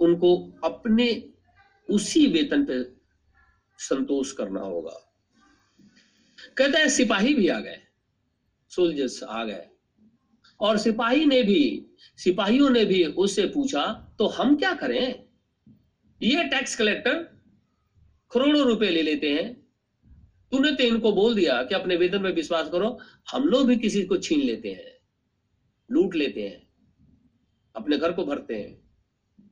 उनको 0.00 0.60
अपने 0.64 1.32
उसी 1.90 2.26
वेतन 2.26 2.64
पे 2.64 2.96
संतोष 3.78 4.32
करना 4.32 4.60
होगा। 4.60 5.12
कहता 6.56 6.78
है, 6.78 6.88
सिपाही 6.88 7.34
भी 7.34 7.48
आ 7.48 7.60
गए। 7.60 7.87
सोल्जर्स 8.78 9.22
आ 9.22 9.44
गए। 9.44 9.66
और 10.60 10.78
सिपाही 10.78 11.24
ने 11.26 11.42
भी, 11.42 11.62
सिपाहियों 12.16 12.70
ने 12.70 12.84
भी 12.84 13.04
उससे 13.04 13.46
पूछा 13.48 13.86
तो 14.18 14.26
हम 14.28 14.56
क्या 14.56 14.74
करें? 14.74 15.24
ये 16.20 16.44
टैक्स 16.44 16.76
कलेक्टर 16.76 17.14
करोड़ों 18.30 18.66
रुपए 18.66 18.90
ले 18.90 19.02
लेते 19.02 19.32
हैं। 19.32 19.46
तूने 20.52 20.70
तो 20.72 20.84
इनको 20.84 21.12
बोल 21.12 21.34
दिया 21.34 21.62
कि 21.62 21.74
अपने 21.74 21.96
वेतन 21.96 22.22
में 22.22 22.30
विश्वास 22.32 22.68
करो, 22.68 22.98
हम 23.28 23.44
लोग 23.44 23.66
भी 23.66 23.76
किसी 23.76 24.02
को 24.02 24.16
छीन 24.18 24.40
लेते 24.40 24.68
हैं, 24.70 24.92
लूट 25.90 26.14
लेते 26.14 26.42
हैं, 26.42 26.66
अपने 27.74 27.98
घर 27.98 28.12
को 28.12 28.24
भरते 28.24 28.54
हैं। 28.54 28.72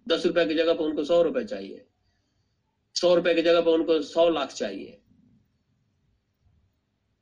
दस 0.09 0.27
रुपए 0.27 0.45
की 0.47 0.55
जगह 0.55 0.75
पर 0.75 0.85
उनको 0.85 1.05
सौ 1.05 1.23
रुपए 1.23 1.45
चाहिए। 1.45 1.85
सौ 2.97 3.15
रुपए 3.15 3.35
की 3.35 3.43
जगह 3.43 3.61
पर 3.61 3.71
उनको 3.71 4.01
सौ 4.03 4.29
लाख 4.31 4.53
चाहिए। 4.53 5.01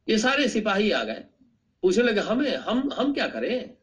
ये 0.09 0.19
सारे 0.19 0.49
सिपाही 0.49 0.91
आ 0.91 1.05
गए। 1.05 1.25
पूछने 1.85 2.05
लगे, 2.05 2.21
हमें, 2.21 2.57
हम 2.57 2.93
हम 2.93 3.15
क्या 3.15 3.29
करें? 3.29 3.77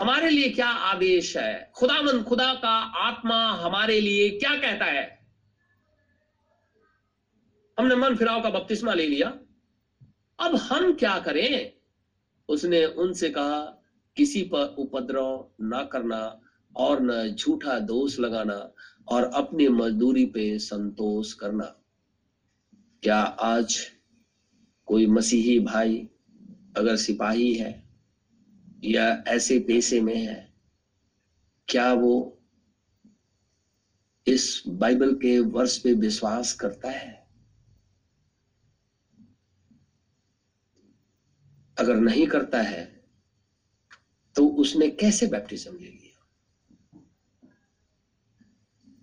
हमारे 0.00 0.30
लिए 0.30 0.50
क्या 0.50 0.68
आदेश 0.68 1.36
है? 1.36 1.72
खुदा 1.74 2.02
मन 2.02 2.22
खुदा 2.22 2.54
का 2.54 2.74
आत्मा 2.78 3.52
हमारे 3.52 4.00
लिए 4.00 4.30
क्या 4.30 4.56
कहता 4.56 4.84
है? 4.84 5.26
हमने 7.78 7.94
मन 7.94 8.16
फिराव 8.16 8.42
का 8.42 8.50
बपतिस्मा 8.50 8.94
ले 8.94 9.06
लिया। 9.06 9.28
अब 10.40 10.54
हम 10.54 10.94
क्या 10.94 11.18
करें? 11.18 11.72
उसने 12.48 12.86
उनसे 12.86 13.30
कहा, 13.30 13.82
किसी 14.16 14.42
पर 14.42 14.74
उपद्रव 14.78 15.50
ना 15.60 15.84
करना 15.84 16.40
और 16.76 17.00
न 17.00 17.28
झूठा 17.34 17.78
दोष 17.78 18.18
लगाना 18.18 18.72
और 19.08 19.24
अपनी 19.34 19.68
मजदूरी 19.68 20.26
पे 20.26 20.58
संतोष 20.58 21.32
करना। 21.32 21.76
क्या 23.02 23.20
आज 23.20 23.90
कोई 24.86 25.06
मसीही 25.06 25.58
भाई 25.58 26.08
अगर 26.76 26.96
सिपाही 26.96 27.52
है 27.54 27.72
या 28.84 29.04
ऐसे 29.28 29.58
पेशे 29.58 30.00
में 30.00 30.16
है, 30.16 30.52
क्या 31.68 31.92
वो 31.92 32.14
इस 34.26 34.62
बाइबल 34.66 35.12
के 35.14 35.38
वर्ष 35.38 35.76
पे 35.78 35.92
विश्वास 35.92 36.52
करता 36.52 36.90
है? 36.90 37.22
अगर 41.76 41.96
नहीं 41.96 42.26
करता 42.26 42.60
है 42.62 42.82
तो 44.36 44.46
उसने 44.60 44.88
कैसे 44.88 45.26
बैप्टिज्म 45.26 45.76
ले 45.76 45.88
लिया? 45.88 46.10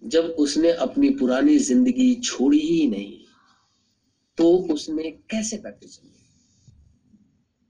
जब 0.02 0.26
उसने 0.40 0.72
अपनी 0.72 1.10
पुरानी 1.10 1.58
ज़िंदगी 1.60 2.14
छोड़ी 2.16 2.60
ही 2.60 2.86
नहीं 2.88 3.18
तो 4.38 4.48
उसने 4.74 5.12
कैसे 5.30 5.58
बैप्टिज्म 5.58 6.08
लिया? 6.08 6.21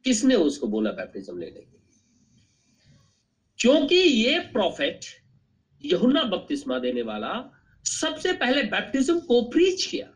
किसने 0.03 0.35
उसको 0.35 0.67
बोला 0.67 0.91
बैप्टिज्म 0.91 1.37
लेने 1.37 1.59
के 1.59 1.81
क्योंकि 3.59 3.95
ये 3.95 4.39
प्रॉफिट 4.39 5.05
यहुना 5.85 6.23
बपतिस्मा 6.23 6.79
देने 6.79 7.01
वाला 7.01 7.57
सबसे 7.85 8.33
पहले 8.33 8.63
बैप्टिज्म 8.63 9.19
को 9.19 9.41
प्रीच 9.41 9.85
किया। 9.85 10.13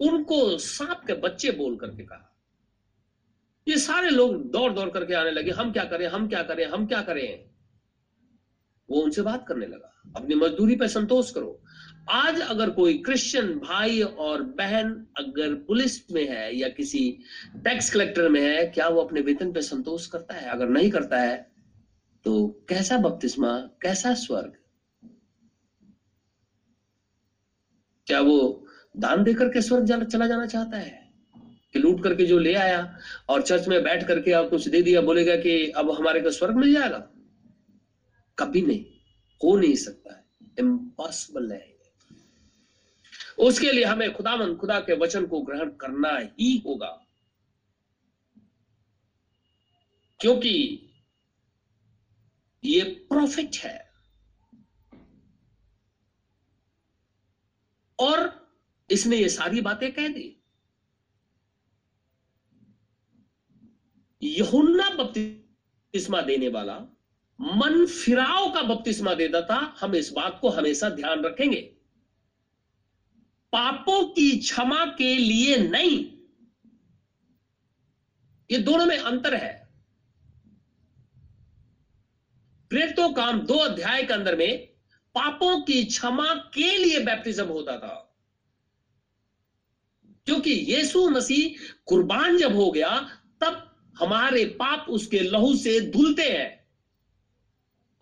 उनको 0.00 0.58
सांप 0.58 1.02
के 1.06 1.12
बच्चे 1.12 1.50
बोल 1.50 1.76
करके 1.76 2.02
कहा। 2.02 2.36
ये 3.68 3.78
सारे 3.78 4.10
लोग 4.10 4.50
दौड़ 4.50 4.72
दौड़ 4.72 4.90
करके 4.90 5.14
आने 5.14 5.30
लगे, 5.30 5.50
हम 5.50 5.72
क्या 5.72 5.84
करें, 5.84 6.06
हम 6.06 6.28
क्या 6.28 6.42
करें, 6.42 6.66
हम 6.66 6.86
क्या 6.86 7.02
करें? 7.02 7.50
वो 8.90 9.00
उनसे 9.00 9.22
बात 9.22 9.46
करने 9.48 9.66
लगा। 9.66 10.02
अपनी 10.16 10.34
मजदूरी 10.34 10.76
पे 10.76 10.88
संतोष 10.88 11.30
करो। 11.30 11.63
आज 12.10 12.40
अगर 12.40 12.70
कोई 12.70 12.96
क्रिश्चियन 12.98 13.46
भाई 13.58 14.00
और 14.02 14.42
बहन 14.42 14.90
अगर 15.18 15.54
पुलिस 15.54 16.10
में 16.10 16.28
है 16.28 16.56
या 16.56 16.68
किसी 16.68 17.18
टैक्स 17.56 17.90
कलेक्टर 17.90 18.28
में 18.28 18.40
है, 18.40 18.66
क्या 18.66 18.88
वो 18.88 19.00
अपने 19.00 19.20
वेतन 19.20 19.52
पे 19.52 19.62
संतोष 19.62 20.06
करता 20.06 20.34
है? 20.34 20.50
अगर 20.50 20.68
नहीं 20.68 20.90
करता 20.90 21.20
है 21.20 21.50
तो 22.24 22.46
कैसा 22.68 22.98
बपतिस्मा, 22.98 23.58
कैसा 23.82 24.14
स्वर्ग? 24.14 24.52
क्या 28.06 28.20
वो 28.20 28.66
दान 28.96 29.24
देकर 29.24 29.48
के 29.48 29.60
स्वर्ग 29.60 30.04
चला 30.04 30.26
जाना 30.26 30.46
चाहता 30.46 30.76
है? 30.76 31.12
कि 31.72 31.78
लूट 31.78 32.02
करके 32.02 32.26
जो 32.26 32.38
ले 32.38 32.54
आया 32.54 32.98
और 33.28 33.42
चर्च 33.42 33.68
में 33.68 33.82
बैठ 33.82 34.06
करके 34.08 34.32
आप 34.32 34.50
कुछ 34.50 34.68
दे 34.68 34.82
दिया, 34.82 35.00
बोलेगा 35.00 35.36
कि 35.36 35.70
अब 35.70 35.90
हमारे 35.90 36.20
को 36.20 36.30
स्वर्ग 36.30 36.54
मिल 36.54 36.72
जाएगा? 36.72 37.08
कभी 38.38 38.62
नहीं, 38.62 38.84
हो 39.44 39.56
नहीं 39.56 39.74
सकता। 39.74 40.14
है 40.14 40.24
इम्पॉसिबल 40.58 41.52
है। 41.52 41.73
उसके 43.38 43.72
लिए 43.72 43.84
हमें 43.84 44.14
खुदामंद 44.14 44.58
खुदा 44.58 44.80
के 44.80 44.96
वचन 44.96 45.26
को 45.26 45.40
ग्रहण 45.40 45.70
करना 45.70 46.18
ही 46.40 46.58
होगा। 46.58 47.06
क्योंकि 50.20 50.80
ये 52.64 52.84
प्रॉफिट 52.84 53.56
है। 53.56 53.90
और 57.98 58.48
इसने 58.90 59.16
ये 59.16 59.28
सारी 59.28 59.60
बातें 59.60 59.92
कह 59.92 60.08
दी। 60.08 60.40
यहुन्ना 64.22 64.90
बपतिस्मा 64.90 66.20
देने 66.20 66.48
वाला, 66.48 66.78
मन 67.40 67.86
फिराव 67.86 68.54
का 68.54 68.62
बपतिस्मा 68.62 69.14
देता 69.14 69.40
था 69.42 69.76
हम 69.80 69.94
इस 69.94 70.12
बात 70.12 70.38
को 70.40 70.48
हमेशा 70.48 70.88
ध्यान 70.90 71.24
रखेंगे। 71.24 71.76
पापों 73.54 74.04
की 74.04 74.38
क्षमा 74.38 74.84
के 74.84 75.16
लिए 75.16 75.56
नहीं। 75.56 76.04
ये 78.50 78.58
दोनों 78.58 78.86
में 78.86 78.98
अंतर 78.98 79.34
है। 79.34 79.68
प्रेरितों 82.70 83.12
काम 83.12 83.40
दो 83.40 83.54
अध्याय 83.54 84.02
के 84.02 84.12
अंदर 84.12 84.36
में 84.36 84.66
पापों 85.14 85.62
की 85.62 85.84
क्षमा 85.84 86.34
के 86.34 86.78
लिए 86.78 87.00
बैप्टिज्म 87.00 87.46
होता 87.46 87.78
था। 87.78 88.16
क्योंकि 90.26 90.50
यीशु 90.50 91.08
मसीह 91.08 91.74
कुर्बान 91.86 92.38
जब 92.38 92.54
हो 92.54 92.70
गया, 92.70 93.00
तब 93.40 93.76
हमारे 93.98 94.44
पाप 94.44 94.86
उसके 94.88 95.20
लहू 95.20 95.56
से 95.56 95.80
धुलते 95.80 96.22
हैं। 96.22 96.63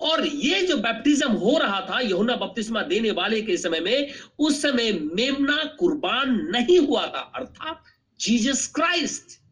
और 0.03 0.27
ये 0.27 0.67
जो 0.67 0.77
बैप्टिज्म 0.77 1.33
हो 1.33 1.59
रहा 1.59 1.81
था 1.81 2.01
यहुना 2.01 2.37
बपतिस्मा 2.37 2.83
देने 2.83 3.11
वाले 3.11 3.43
के 3.43 3.57
समय 3.57 3.81
में, 3.81 4.13
उस 4.39 4.63
समय 4.63 4.93
मेमना 4.93 5.65
कुर्बान 5.65 6.35
नहीं 6.35 6.79
हुआ 6.79 7.07
था, 7.07 7.21
अर्थात 7.35 7.85
जीसस 8.21 8.73
क्राइस्ट 8.75 9.43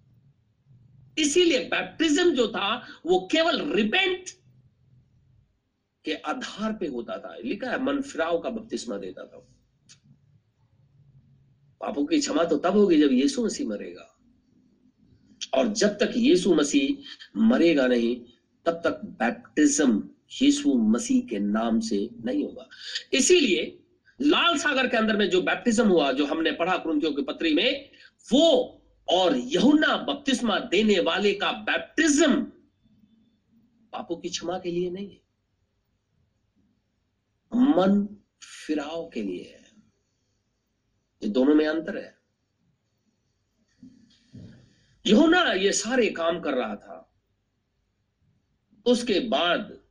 इसीलिए 1.19 1.59
बैप्टिज्म 1.59 2.31
जो 2.31 2.49
था, 2.49 2.87
वो 3.07 3.29
केवल 3.33 3.73
रिपेंट 3.73 4.31
के 6.05 6.15
आधार 6.15 6.73
पे 6.73 6.87
होता 6.87 7.19
था। 7.19 7.37
लिखा 7.45 7.71
है, 7.71 7.83
मन 7.83 8.01
फिराव 8.01 8.39
का 8.39 8.51
बपतिस्मा 8.51 8.97
देता 8.97 9.23
था। 9.25 9.47
पापों 11.81 12.05
की 12.07 12.21
क्षमा 12.21 12.45
तो 12.45 12.57
तब 12.57 12.73
होगी 12.73 13.01
जब 13.01 13.13
यीशु 13.13 13.45
मसीह 13.45 13.69
मरेगा। 13.69 14.17
और 15.55 15.69
जब 15.69 15.89
तक 15.89 16.13
यीशु 16.17 16.55
मसीह 16.55 17.03
मरेगा 17.41 17.87
नहीं, 17.87 18.17
तब 18.67 18.73
तक 18.73 19.01
बैप्टिज्म 19.05 20.09
यीशु 20.43 20.75
मसीह 20.75 21.27
के 21.27 21.39
नाम 21.39 21.81
से 21.81 22.09
नहीं 22.25 22.45
होगा। 22.45 22.69
इसीलिए 23.13 23.85
लाल 24.21 24.59
सागर 24.59 24.89
के 24.89 24.97
अंदर 24.97 25.17
में 25.17 25.31
जो 25.31 25.43
बैप्टिज्म 25.43 25.89
हुआ, 25.89 26.13
जो 26.13 26.27
हमने 26.27 26.53
पढ़ा 26.53 26.77
कुरुतियों 26.77 27.13
की 27.13 27.23
पत्री 27.23 27.55
में, 27.55 27.91
वो 28.33 28.77
और 29.09 29.37
यहुना 29.37 29.97
बपतिस्मा 29.97 30.59
देने 30.59 31.01
वाले 31.01 31.35
का 31.35 31.53
बैप्टिज्म 31.53 32.45
पापों 33.93 34.17
की 34.17 34.29
क्षमा 34.29 34.59
के 34.59 34.71
लिए 34.71 34.91
नहीं 34.91 35.11
है। 35.11 35.21
मन 37.55 38.17
फिराव 38.43 39.11
के 39.15 39.23
लिए 39.23 39.43
है। 39.43 39.71
ये 41.23 41.29
दोनों 41.29 41.55
में 41.55 41.67
अंतर 41.67 41.97
है। 41.97 42.21
यहुना 45.07 45.53
ये 45.53 45.73
सारे 45.73 46.11
काम 46.11 46.41
कर 46.41 46.55
रहा 46.55 46.77
था। 46.77 47.15
उसके 48.87 49.21
बाद 49.21 49.90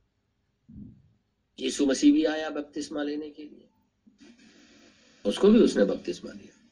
यीशु 1.60 1.86
मसीह 1.86 2.12
भी 2.12 2.24
आया 2.24 2.50
बपतिस्मा 2.50 3.02
लेने 3.02 3.30
के 3.30 3.42
लिए। 3.42 3.68
उसको 5.26 5.48
भी 5.48 5.58
उसने 5.58 5.84
बपतिस्मा 5.84 6.32
दिया। 6.32 6.70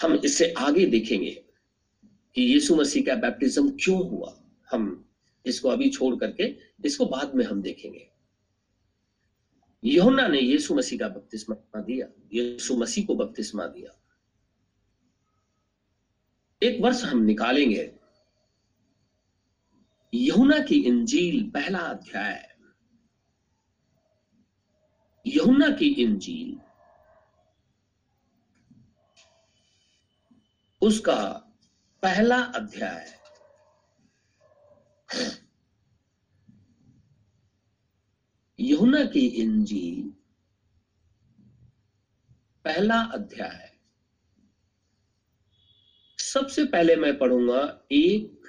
हम 0.00 0.14
इससे 0.14 0.52
आगे 0.52 0.86
देखेंगे 0.86 1.44
कि 2.34 2.42
यीशु 2.42 2.76
मसीह 2.76 3.04
का 3.04 3.14
बैप्टिज्म 3.14 3.70
क्यों 3.70 4.10
हुआ। 4.10 4.42
हम 4.70 5.08
इसको 5.46 5.68
अभी 5.68 5.90
छोड़ 5.90 6.16
करके 6.16 6.56
इसको 6.84 7.06
बाद 7.06 7.34
में 7.34 7.44
हम 7.44 7.62
देखेंगे। 7.62 8.10
यहुना 9.84 10.28
ने 10.28 10.40
यीशु 10.40 10.74
मसीह 10.74 10.98
का 10.98 11.08
बपतिस्मा 11.08 11.80
दिया। 11.80 12.08
यीशु 12.32 12.76
मसीह 12.76 13.06
को 13.06 13.14
बपतिस्मा 13.14 13.66
दिया। 13.66 14.02
एक 16.62 16.80
वर्ष 16.80 17.04
हम 17.04 17.22
निकालेंगे। 17.22 17.95
यहुना 20.16 20.58
की 20.58 20.76
इंजील 20.76 21.50
पहला 21.50 21.78
अध्याय 21.78 22.56
यहुना 25.26 25.68
की 25.70 25.86
इंजील। 25.86 26.56
उसका 30.82 31.18
पहला 32.02 32.40
अध्याय 32.54 33.06
यहुना 38.58 39.04
की 39.04 39.26
इंजील 39.26 40.10
पहला 42.64 43.00
अध्याय 43.14 43.70
सबसे 46.18 46.64
पहले 46.64 46.96
मैं 46.96 47.18
पढ़ूँगा 47.18 47.60
एक, 47.92 48.46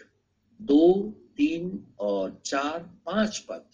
दो 0.62 1.14
तीन 1.38 1.88
और 2.00 2.42
चार, 2.46 2.80
पाँच 3.06 3.46
पद। 3.50 3.66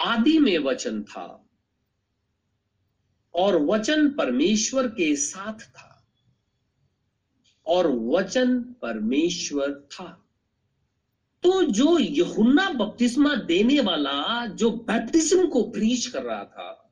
आदि 0.00 0.38
में 0.38 0.58
वचन 0.58 1.02
था 1.02 1.46
और 3.34 3.62
वचन 3.62 4.10
परमेश्वर 4.10 4.88
के 4.88 5.16
साथ 5.16 5.54
था 5.54 6.08
और 7.66 7.86
वचन 7.86 8.62
परमेश्वर 8.62 9.88
था। 9.92 10.26
तो 11.42 11.62
जो 11.62 11.98
यहुन्ना 11.98 12.70
बपतिस्मा 12.70 13.34
देने 13.34 13.80
वाला, 13.80 14.46
जो 14.46 14.70
बैप्टिज्म 14.70 15.46
को 15.46 15.62
प्रीच 15.62 16.06
कर 16.06 16.22
रहा 16.22 16.44
था, 16.44 16.90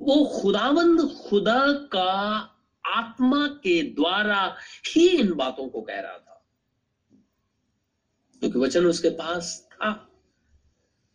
वो 0.00 0.40
खुदावंद 0.40 1.00
खुदा 1.00 1.72
का 1.72 2.42
आत्मा 2.86 3.46
के 3.48 3.82
द्वारा 3.82 4.56
ही 4.96 5.08
इन 5.08 5.34
बातों 5.34 5.68
को 5.68 5.82
कह 5.82 6.00
रहा 6.00 6.18
था। 6.18 6.46
क्योंकि 8.40 8.54
तो 8.54 8.60
वचन 8.60 8.86
उसके 8.86 9.08
पास 9.08 9.68
था। 9.72 10.10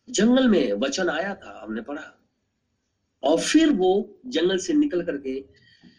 जंगल 0.10 0.48
में 0.48 0.74
वचन 0.74 1.10
आया 1.10 1.36
था, 1.36 1.62
हमने 1.64 1.82
पढ़ा। 1.82 2.18
और 3.24 3.42
फिर 3.42 3.70
वो 3.70 4.20
जंगल 4.26 4.58
से 4.58 4.74
निकल 4.74 5.04
करके 5.04 5.46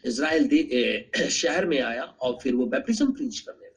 इसराइल 0.04 0.48
शहर 1.28 1.66
में 1.66 1.82
आया 1.82 2.02
और 2.02 2.38
फिर 2.42 2.54
वो 2.54 2.66
बैप्टिज्म 2.66 3.12
प्रीच 3.12 3.40
करने 3.40 3.66
लगा। 3.66 3.72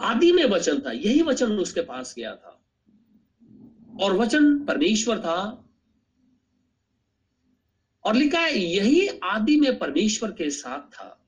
आदि 0.00 0.32
में 0.32 0.44
वचन 0.44 0.80
था, 0.80 0.92
यही 0.92 1.22
वचन 1.22 1.52
उसके 1.52 1.80
पास 1.80 2.14
गया 2.18 2.36
था। 2.36 2.58
और 4.00 4.12
वचन 4.12 4.64
परमेश्वर 4.64 5.18
था 5.18 5.61
और 8.04 8.16
लिखा 8.16 8.40
है, 8.40 8.58
यही 8.58 9.08
आदि 9.08 9.60
में 9.60 9.78
परमेश्वर 9.78 10.32
के 10.32 10.50
साथ 10.50 10.80
था। 10.80 11.18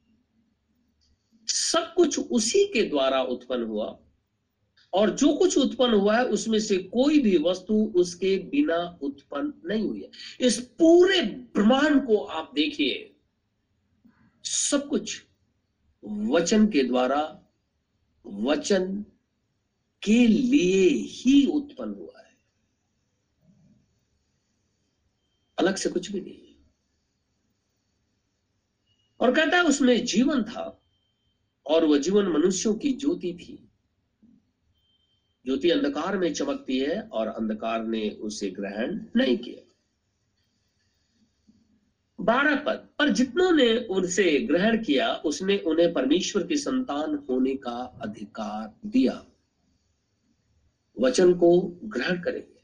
सब 1.47 1.95
कुछ 1.97 2.19
उसी 2.19 2.65
के 2.65 2.83
द्वारा 2.83 3.23
उत्पन्न 3.23 3.63
हुआ 3.63 3.99
और 4.93 5.11
जो 5.11 5.33
कुछ 5.37 5.59
उत्पन्न 5.59 5.95
हुआ 5.95 6.17
है, 6.17 6.25
उसमें 6.25 6.59
से 6.59 6.79
कोई 6.79 7.19
भी 7.19 7.39
वस्तु 7.39 7.75
उसके 7.97 8.39
बिना 8.39 8.99
उत्पन्न 9.03 9.53
नहीं 9.67 9.83
हुई 9.83 10.03
है। 10.03 10.11
इस 10.41 10.61
पूरे 10.61 11.23
ब्रह्मांड 11.23 12.07
को 12.07 12.17
आप 12.17 12.53
देखिए, 12.55 13.17
सब 14.45 14.89
कुछ 14.89 15.25
वचन 16.05 16.67
के 16.67 16.83
द्वारा, 16.83 17.41
वचन 18.27 19.05
के 20.03 20.27
लिए 20.27 20.89
ही 20.89 21.47
उत्पन्न 21.47 21.95
हुआ 21.95 22.21
है। 22.21 22.37
अलग 25.59 25.77
से 25.77 25.89
कुछ 25.89 26.13
भी 26.13 26.21
नहीं। 26.21 26.44
और 29.25 29.35
कहता 29.35 29.57
है, 29.57 29.65
उसमें 29.65 30.05
जीवन 30.05 30.43
था 30.43 30.83
और 31.67 31.85
वह 31.85 31.99
जीवन 31.99 32.29
मनुष्यों 32.29 32.75
की 32.75 32.93
ज्योति 32.93 33.35
थी। 33.35 33.69
ज्योति 35.45 35.71
अंधकार 35.71 36.19
में 36.19 36.35
चमकती 36.35 36.79
है 36.79 37.09
और 37.09 37.27
अंधकार 37.27 37.85
ने 37.85 38.11
उसे 38.11 38.51
ग्रहण 38.51 39.05
नहीं 39.17 39.39
किया। 39.39 39.75
बारह 42.21 42.57
पद, 42.57 42.89
पर 42.99 43.09
जितनों 43.09 43.53
ने 43.53 43.79
उनसे 43.79 44.41
ग्रहण 44.41 44.85
किया, 44.85 45.15
उसने 45.15 45.59
उन्हें 45.59 45.93
परमेश्वर 45.93 46.47
की 46.47 46.57
संतान 46.57 47.27
होने 47.31 47.57
का 47.57 47.99
अधिकार 48.03 48.89
दिया। 48.89 49.27
वचन 51.01 51.35
को 51.35 51.61
ग्रहण 51.85 52.23
करेंगे। 52.23 52.63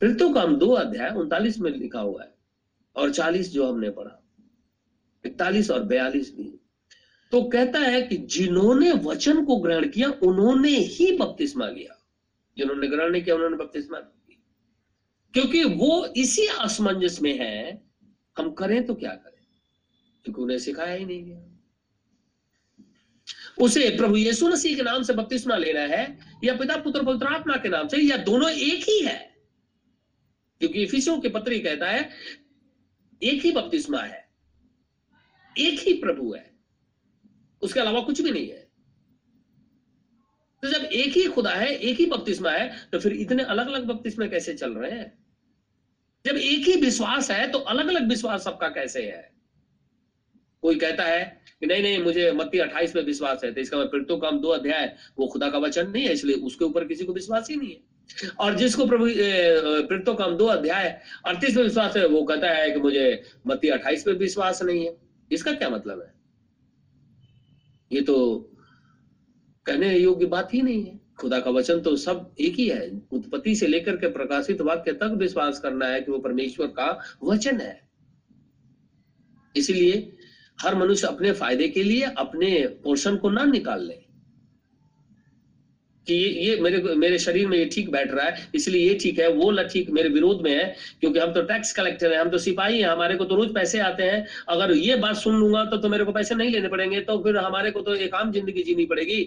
फिर 0.00 0.14
तो 0.14 0.28
हम 0.28 0.56
दो 0.56 0.68
अध्याय 0.70 1.10
उनतालीस 1.10 1.58
में 1.58 1.70
लिखा 1.70 2.00
हुआ 2.00 2.22
है 2.22 2.34
और 2.96 3.12
चालीस 3.12 3.52
जो 3.52 3.72
हमने 3.72 3.90
पढ़ा। 3.90 4.20
इकतालीस 5.26 5.70
और 5.70 5.82
बयालीस 5.82 6.34
भी। 6.34 6.60
तो 7.32 7.42
कहता 7.42 7.78
है 7.78 8.02
कि 8.02 8.16
जिन्होंने 8.16 8.92
वचन 8.92 9.44
को 9.44 9.56
ग्रहण 9.56 9.88
किया, 9.88 10.10
उन्होंने 10.10 10.70
ही 10.70 11.16
बपतिस्मा 11.16 11.68
लिया। 11.68 12.06
जिन्होंने 12.58 12.88
ग्रहण 12.88 13.12
नहीं 13.12 13.22
किया, 13.22 13.34
उन्होंने 13.34 13.56
बपतिस्मा 13.56 13.98
क्योंकि 15.32 15.64
वो 15.64 16.06
इसी 16.06 16.46
असमंजस 16.46 17.22
में 17.22 17.38
है, 17.38 17.82
हम 18.38 18.52
करें 18.52 18.86
तो 18.86 18.94
क्या 18.94 19.10
करें? 19.10 19.46
क्योंकि 20.24 20.40
उन्हें 20.40 20.58
सिखाया 20.58 20.94
ही 20.94 21.04
नहीं 21.04 21.24
गया। 21.24 21.40
उसे 23.60 23.90
प्रभु 23.90 24.16
यीशु 24.16 24.48
मसीह 24.48 24.76
के 24.76 24.82
नाम 24.82 25.02
से 25.02 25.12
बपतिस्मा 25.12 25.56
लेना 25.56 25.80
है, 25.80 26.18
या 26.44 26.56
पिता, 26.56 26.76
पुत्र, 26.76 27.02
पवित्र 27.02 27.26
आत्मा 27.26 27.56
के 27.56 27.68
नाम 27.68 27.88
से, 27.88 27.96
या 27.96 28.16
दोनों 28.16 28.50
एक 28.50 28.84
ही 28.88 29.00
है? 29.04 29.36
क्योंकि 30.60 30.86
के 31.20 31.28
पत्री 31.28 31.60
कहता 31.60 31.86
है, 31.86 32.10
एक 33.22 33.42
ही 33.44 33.52
बपतिस्मा 33.52 33.98
है। 33.98 34.23
एक 35.58 35.80
ही 35.80 35.92
प्रभु 35.94 36.32
है। 36.34 36.50
उसके 37.62 37.80
अलावा 37.80 38.00
कुछ 38.00 38.20
भी 38.20 38.30
नहीं 38.30 38.48
है। 38.48 38.62
तो 40.62 40.68
जब 40.68 40.84
एक 40.84 41.12
ही 41.12 41.24
खुदा 41.26 41.50
है, 41.50 41.68
एक 41.68 41.98
ही 41.98 42.06
बपतिस्मा 42.06 42.50
है 42.50 42.70
तो 42.92 42.98
फिर 42.98 43.12
इतने 43.14 43.42
अलग 43.44 43.68
अलग 43.68 43.84
बपतिस्मे 43.86 44.28
कैसे 44.28 44.54
चल 44.54 44.72
रहे 44.72 44.90
हैं? 44.90 45.12
जब 46.24 46.36
एक 46.36 46.66
ही 46.66 46.74
विश्वास 46.80 47.30
है 47.30 47.50
तो 47.50 47.58
अलग 47.60 47.88
अलग 47.88 48.08
विश्वास 48.08 48.44
सबका 48.44 48.68
कैसे 48.70 49.02
है? 49.02 49.30
कोई 50.62 50.74
कहता 50.76 51.04
है 51.04 51.24
कि 51.60 51.66
नहीं 51.66 51.82
नहीं, 51.82 51.98
मुझे 51.98 52.30
मत्ती 52.32 52.58
अट्ठाईस 52.58 52.94
में 52.96 53.02
विश्वास 53.04 53.44
है 53.44 53.52
तो 53.52 53.60
इसका 53.60 53.84
फिर 53.86 54.02
तो 54.02 54.16
काम 54.16 54.38
दो 54.40 54.48
अध्याय, 54.48 54.94
वो 55.18 55.26
खुदा 55.26 55.50
का 55.50 55.58
वचन 55.58 55.90
नहीं 55.90 56.04
है, 56.04 56.12
इसलिए 56.12 56.36
उसके 56.36 56.64
ऊपर 56.64 56.84
किसी 56.84 57.04
को 57.04 57.12
विश्वास 57.12 57.50
ही 57.50 57.56
नहीं 57.56 57.70
है। 57.70 58.32
और 58.40 58.56
जिसको 58.56 58.86
प्रभु 58.86 59.06
फिर 59.88 60.02
तो 60.06 60.14
काम 60.14 60.36
दो 60.36 60.46
अध्याय, 60.46 60.88
अड़तीस 61.26 61.56
में 61.56 61.62
विश्वास 61.64 61.96
है, 61.96 62.06
वो 62.06 62.22
कहता 62.22 62.50
है 62.50 62.70
कि 62.70 62.80
मुझे 62.80 63.22
मत्ती 63.46 63.68
अट्ठाईस 63.68 64.06
में 64.06 64.14
विश्वास 64.14 64.62
नहीं 64.62 64.84
है। 64.86 64.96
इसका 65.34 65.52
क्या 65.52 65.68
मतलब 65.70 66.00
है? 66.00 66.12
ये 67.90 68.00
तो 68.00 68.50
कहने 69.66 69.96
योग्य 69.98 70.26
बात 70.26 70.54
ही 70.54 70.62
नहीं 70.62 70.84
है। 70.84 71.00
खुदा 71.20 71.38
का 71.40 71.50
वचन 71.50 71.80
तो 71.80 71.96
सब 71.96 72.34
एक 72.40 72.54
ही 72.54 72.68
है। 72.68 72.88
उत्पत्ति 73.12 73.54
से 73.54 73.66
लेकर 73.66 73.96
के 73.96 74.08
प्रकाशित 74.08 74.60
वाक्य 74.60 74.92
तक 74.92 75.16
विश्वास 75.16 75.60
करना 75.60 75.86
है 75.86 76.00
कि 76.00 76.10
वो 76.12 76.18
परमेश्वर 76.18 76.66
का 76.66 76.98
वचन 77.22 77.60
है। 77.60 77.80
इसलिए 79.54 80.16
हर 80.58 80.74
मनुष्य 80.74 81.06
अपने 81.06 81.32
फ़ायदे 81.32 81.68
के 81.68 81.82
लिए 81.82 82.02
अपने 82.02 82.66
पोर्शन 82.84 83.16
को 83.16 83.30
ना 83.30 83.44
निकाल 83.44 83.86
ले। 83.86 84.03
कि 86.06 86.14
ये 86.14 86.28
ये 86.40 86.56
मेरे 86.60 86.94
मेरे 86.96 87.18
शरीर 87.18 87.46
में 87.48 87.56
ये 87.58 87.64
ठीक 87.66 87.90
बैठ 87.90 88.10
रहा 88.10 88.24
है, 88.26 88.48
इसलिए 88.54 88.88
ये 88.88 88.94
ठीक 89.02 89.18
है, 89.18 89.28
वो 89.30 89.52
ठीक 89.64 89.90
मेरे 89.90 90.08
विरोध 90.10 90.42
में 90.42 90.50
है, 90.50 90.74
क्योंकि 91.00 91.18
हम 91.18 91.32
तो 91.32 91.42
टैक्स 91.44 91.72
कलेक्टर 91.72 92.12
हैं, 92.12 92.18
हम 92.18 92.30
तो 92.30 92.38
सिपाही 92.40 92.80
हैं, 92.80 92.88
हमारे 92.88 93.16
को 93.16 93.24
तो 93.24 93.36
रोज 93.36 93.54
पैसे 93.54 93.78
आते 93.80 94.02
हैं, 94.02 94.26
अगर 94.48 94.72
ये 94.72 94.96
बात 94.98 95.16
सुन 95.16 95.36
लूँगा 95.36 95.64
तो 95.66 95.76
तो 95.76 95.88
मेरे 95.88 96.04
को 96.04 96.12
पैसे 96.12 96.34
नहीं 96.34 96.50
लेने 96.50 96.68
पड़ेंगे 96.68 97.00
तो 97.02 97.18
फिर 97.24 97.36
हमारे 97.38 97.70
को 97.70 97.80
तो 97.82 97.94
एक 97.96 98.14
आम 98.14 98.32
ज़िंदगी 98.32 98.62
जीनी 98.62 98.86
पड़ेगी। 98.86 99.22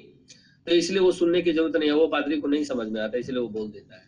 तो 0.67 0.71
इसलिए 0.73 0.99
वो 0.99 1.11
सुनने 1.13 1.41
की 1.41 1.51
ज़रूरत 1.53 1.75
नहीं 1.75 1.89
है, 1.89 1.95
वो 1.95 2.07
पादरी 2.07 2.39
को 2.39 2.47
नहीं 2.47 2.63
समझ 2.65 2.87
में 2.87 3.01
आता, 3.01 3.17
इसलिए 3.17 3.39
वो 3.39 3.47
बोल 3.49 3.69
देता 3.69 3.95
है। 3.95 4.05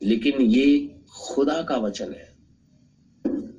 लेकिन 0.00 0.40
ये 0.42 0.90
खुदा 1.26 1.62
का 1.62 1.76
वचन 1.78 2.12
है, 2.12 2.30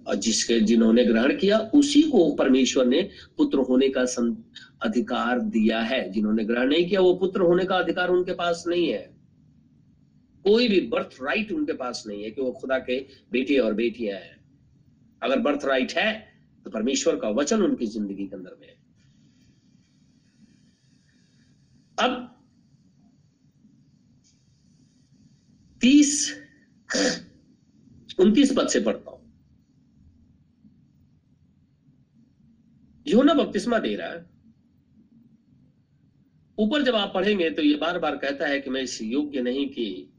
और 0.08 0.16
जिसके, 0.18 0.60
जिन्होंने 0.62 1.04
ग्रहण 1.06 1.36
किया, 1.38 1.58
उसी 1.76 2.01
को 2.04 2.30
परमेश्वर 2.36 2.86
ने 2.86 3.01
पुत्र 3.38 3.58
होने 3.60 3.89
का 3.89 4.06
अधिकार 4.84 5.40
दिया 5.40 5.82
है, 5.82 6.10
जिन्होंने 6.12 6.44
ग्रहण 6.46 6.70
नहीं 6.70 6.88
किया, 6.90 7.02
वो 7.02 7.14
पुत्र 7.14 7.42
होने 7.42 7.66
का 7.66 7.76
अधिकार 7.76 8.10
उनके 8.10 8.34
पास 8.34 8.64
नहीं 8.68 8.88
है। 8.88 9.12
कोई 10.46 10.68
भी 10.68 10.80
बर्थ 10.88 11.18
राइट 11.22 11.52
उनके 11.52 11.74
पास 11.74 12.04
नहीं 12.08 12.24
है 12.24 12.32
कि 12.32 12.42
वो 12.42 12.52
खुदा 12.52 12.78
के 12.80 13.00
बेटे 13.32 13.58
और 13.58 13.74
बेटियाँ 13.74 14.18
हैं। 14.20 14.42
अगर 15.22 15.40
बर्थ 15.40 15.66
राइट 15.66 15.92
है 15.92 16.12
तो 16.66 16.70
परमेश्वर 16.70 17.16
का 17.16 17.30
वचन 17.32 17.62
उनकी 17.62 17.86
ज़िंदगी 17.86 18.28
के 18.28 18.36
अंदर 18.36 18.58
में 18.62 18.68
है। 18.68 18.76
अब, 21.98 22.30
तीस, 25.82 26.36
उनतीस 28.20 28.54
पद 28.58 28.68
से 28.68 28.80
पढ़ता 28.80 29.12
हूँ। 29.12 29.22
योना 33.08 33.34
बपतिस्मा 33.34 33.80
दे 33.80 33.96
रहा 33.96 34.08
है। 34.08 34.33
ऊपर 36.60 36.82
जब 36.82 36.95
आप 36.95 37.12
पढ़ेंगे 37.14 37.49
तो 37.49 37.62
ये 37.62 37.76
बार 37.76 37.99
बार 37.99 38.16
कहता 38.18 38.47
है 38.47 38.60
कि 38.60 38.70
मैं 38.70 38.82
इस 38.82 39.01
योग्य 39.01 39.41
नहीं 39.41 39.70
कि 39.70 40.10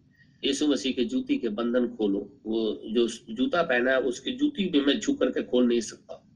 यीशु 0.45 0.67
मसीह 0.67 0.93
के 0.93 1.05
जूती 1.05 1.39
के 1.39 1.49
बंधन 1.49 1.89
खोलो। 1.89 2.41
वो 2.47 2.83
जो 2.91 3.09
जूता 3.09 3.63
पहना 3.63 3.91
है, 3.91 4.01
उसकी 4.01 4.33
जूती 4.33 4.69
भी 4.69 4.81
मैं 4.81 5.01
झुक 5.01 5.19
करके 5.19 5.43
खोल 5.43 5.67
नहीं 5.67 5.81
सकता। 5.81 6.27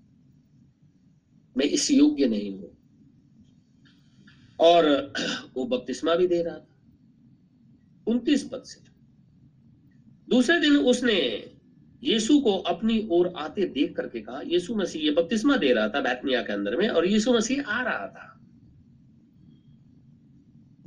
मैं 1.57 1.65
इस 1.65 1.91
योग्य 1.91 2.27
नहीं 2.27 2.51
हूँ। 2.51 2.79
और 4.61 5.13
वो 5.55 5.65
बपतिस्मा 5.65 6.15
भी 6.15 6.27
दे 6.27 6.43
रहा 6.43 6.59
था। 6.59 6.69
उनतीस 8.07 8.49
पद 8.53 8.63
से। 8.63 8.81
दूसरे 10.29 10.61
दिन 10.61 10.77
उसने 10.77 11.51
यीशु 12.05 12.41
को 12.41 12.53
अपनी 12.57 13.09
ओर 13.11 13.35
आते 13.37 13.65
देख 13.65 13.97
करके 13.97 14.21
कहा, 14.21 14.43
यीशु 14.47 14.75
मसीह, 14.75 15.03
ये 15.03 15.11
बपतिस्मा 15.11 15.57
दे 15.57 15.73
रहा 15.73 15.89
था 15.89 16.01
बैतनिया 16.01 16.43
के 16.43 16.53
अंदर 16.53 16.77
में 16.77 16.89
और 16.89 17.07
यीशु 17.07 17.33
मसीह 17.33 17.63
आ 17.63 17.83
रहा 17.83 18.09
था। 18.09 18.35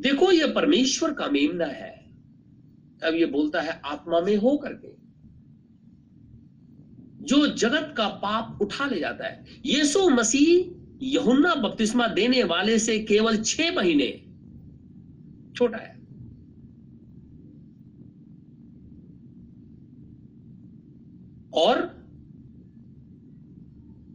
देखो, 0.02 0.32
ये 0.32 0.48
परमेश्वर 0.48 1.14
का 1.14 1.28
मेमना 1.28 1.66
है। 1.66 2.12
अब 3.04 3.14
ये 3.14 3.26
बोलता 3.26 3.62
है, 3.62 3.82
आत्मा 3.86 4.22
में 4.22 4.36
हो 4.36 4.58
करके। 4.58 5.02
जो 7.26 7.48
जगत 7.48 7.94
का 7.98 8.08
पाप 8.08 8.60
उठा 8.62 8.86
ले 8.86 9.00
जाता 9.00 9.28
है। 9.28 9.46
यीशु 9.66 10.10
मसीह 10.10 10.82
यहुन्ना 11.02 11.56
बपतिस्मा 11.56 12.08
देने 12.08 12.44
वाले 12.44 12.80
से 12.80 13.00
केवल 13.00 13.38
छह 13.38 13.76
महीने 13.76 14.26
छोटा 15.56 15.78
है। 15.78 16.02
और 21.54 21.82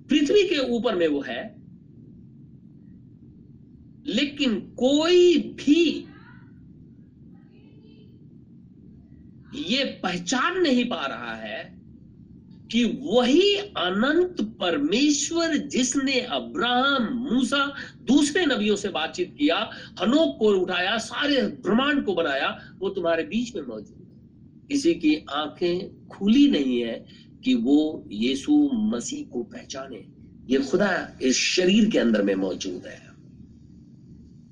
पृथ्वी 0.08 0.48
के 0.48 0.70
ऊपर 0.70 0.96
में 0.96 1.08
वो 1.08 1.20
है 1.20 1.65
लेकिन 4.06 4.60
कोई 4.60 5.38
भी 5.38 6.06
ये 9.54 9.84
पहचान 9.84 10.60
नहीं 10.60 10.84
पा 10.84 11.06
रहा 11.06 11.34
है 11.34 11.76
कि 12.72 12.84
वही 12.84 13.56
अनंत 13.56 14.36
परमेश्वर 14.60 15.56
जिसने 15.56 16.20
अब्राहम, 16.20 17.28
मूसा, 17.32 17.74
दूसरे 18.08 18.46
नबियों 18.46 18.76
से 18.76 18.88
बातचीत 18.88 19.36
किया, 19.38 19.70
हनोक 20.02 20.38
को 20.38 20.48
उठाया, 20.48 20.98
सारे 20.98 21.42
ब्रह्मांड 21.42 22.04
को 22.04 22.14
बनाया, 22.14 22.74
वो 22.78 22.88
तुम्हारे 22.88 23.22
बीच 23.22 23.56
में 23.56 23.62
मौजूद 23.62 24.06
है। 24.10 24.20
किसी 24.68 24.94
की 24.94 25.26
आँखें 25.30 26.06
खुली 26.06 26.48
नहीं 26.48 26.80
है 26.80 27.06
कि 27.44 27.54
वो 27.54 28.04
यीशु 28.12 28.70
मसीह 28.72 29.26
को 29.32 29.42
पहचाने। 29.42 30.06
ये 30.52 30.58
खुदा 30.58 31.18
इस 31.22 31.36
शरीर 31.36 31.90
के 31.90 31.98
अंदर 31.98 32.22
में 32.22 32.34
मौजूद 32.34 32.86
है। 32.86 33.05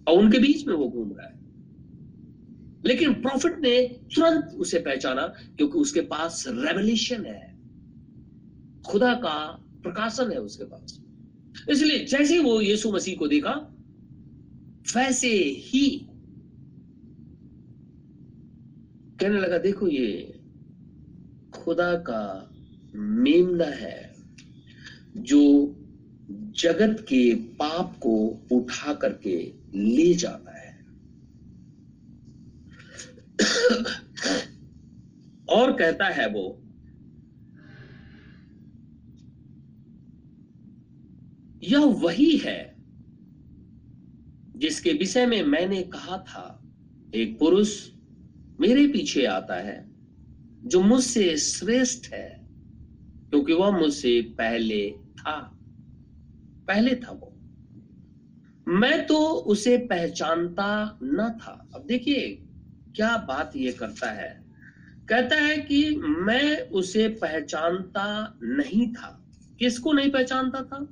और 0.08 0.18
उनके 0.18 0.38
बीच 0.38 0.66
में 0.66 0.74
वो 0.74 0.88
घूम 0.88 1.12
रहा 1.12 1.26
है। 1.26 1.34
लेकिन 2.86 3.12
प्रॉफिट 3.14 3.58
ने 3.58 3.88
तुरंत 4.14 4.44
उसे 4.44 4.78
पहचाना 4.78 5.26
क्योंकि 5.26 5.78
उसके 5.78 6.00
पास 6.00 6.44
रेवल्यूशन 6.48 7.24
है। 7.24 7.54
खुदा 8.82 9.14
का 9.14 9.64
प्रकाशन 9.82 10.32
है 10.32 10.38
उसके 10.38 10.64
पास। 10.64 11.00
इसलिए 11.70 12.04
जैसे 12.04 12.38
वो 12.38 12.60
यीशु 12.60 12.92
मसीह 12.92 13.16
को 13.16 13.28
देखा, 13.28 13.70
वैसे 14.96 15.28
ही 15.38 16.06
कहने 19.20 19.40
लगा, 19.40 19.58
देखो 19.58 19.88
ये 19.88 20.40
खुदा 21.54 21.94
का 21.94 22.50
मेमना 22.94 23.64
है 23.64 24.14
जो 25.16 25.74
जगत 26.30 27.00
के 27.00 27.34
पाप 27.34 27.98
को 27.98 28.42
उठा 28.52 28.94
करके 28.94 29.63
ले 29.74 30.14
जाता 30.14 30.58
है। 30.58 30.72
और 35.48 35.72
कहता 35.72 36.08
है 36.08 36.26
वो, 36.28 36.60
यह 41.64 41.84
वही 42.02 42.36
है 42.36 42.74
जिसके 44.56 44.92
विषय 44.92 45.26
में 45.26 45.42
मैंने 45.42 45.82
कहा 45.82 46.18
था, 46.18 46.62
एक 47.14 47.38
पुरुष 47.38 47.90
मेरे 48.60 48.86
पीछे 48.88 49.24
आता 49.26 49.54
है, 49.54 49.76
जो 50.64 50.80
मुझसे 50.80 51.36
श्रेष्ठ 51.36 52.12
है, 52.12 52.28
क्योंकि 53.30 53.52
वह 53.52 53.78
मुझसे 53.78 54.20
पहले 54.22 54.90
था 54.90 55.36
पहले 56.68 56.94
था 56.96 57.12
वो। 57.12 57.33
मैं 58.68 59.06
तो 59.06 59.18
उसे 59.24 59.76
पहचानता 59.78 60.98
न 61.02 61.38
था। 61.42 61.68
अब 61.74 61.84
देखिए, 61.86 62.38
क्या 62.96 63.16
बात 63.16 63.56
ये 63.56 63.72
करता 63.72 64.10
है। 64.10 64.44
कहता 65.08 65.36
है 65.36 65.56
कि 65.58 65.96
मैं 65.96 66.70
उसे 66.70 67.08
पहचानता 67.08 68.38
नहीं 68.42 68.92
था। 68.92 69.24
किसको 69.58 69.92
नहीं 69.92 70.10
पहचानता 70.10 70.62
था? 70.64 70.86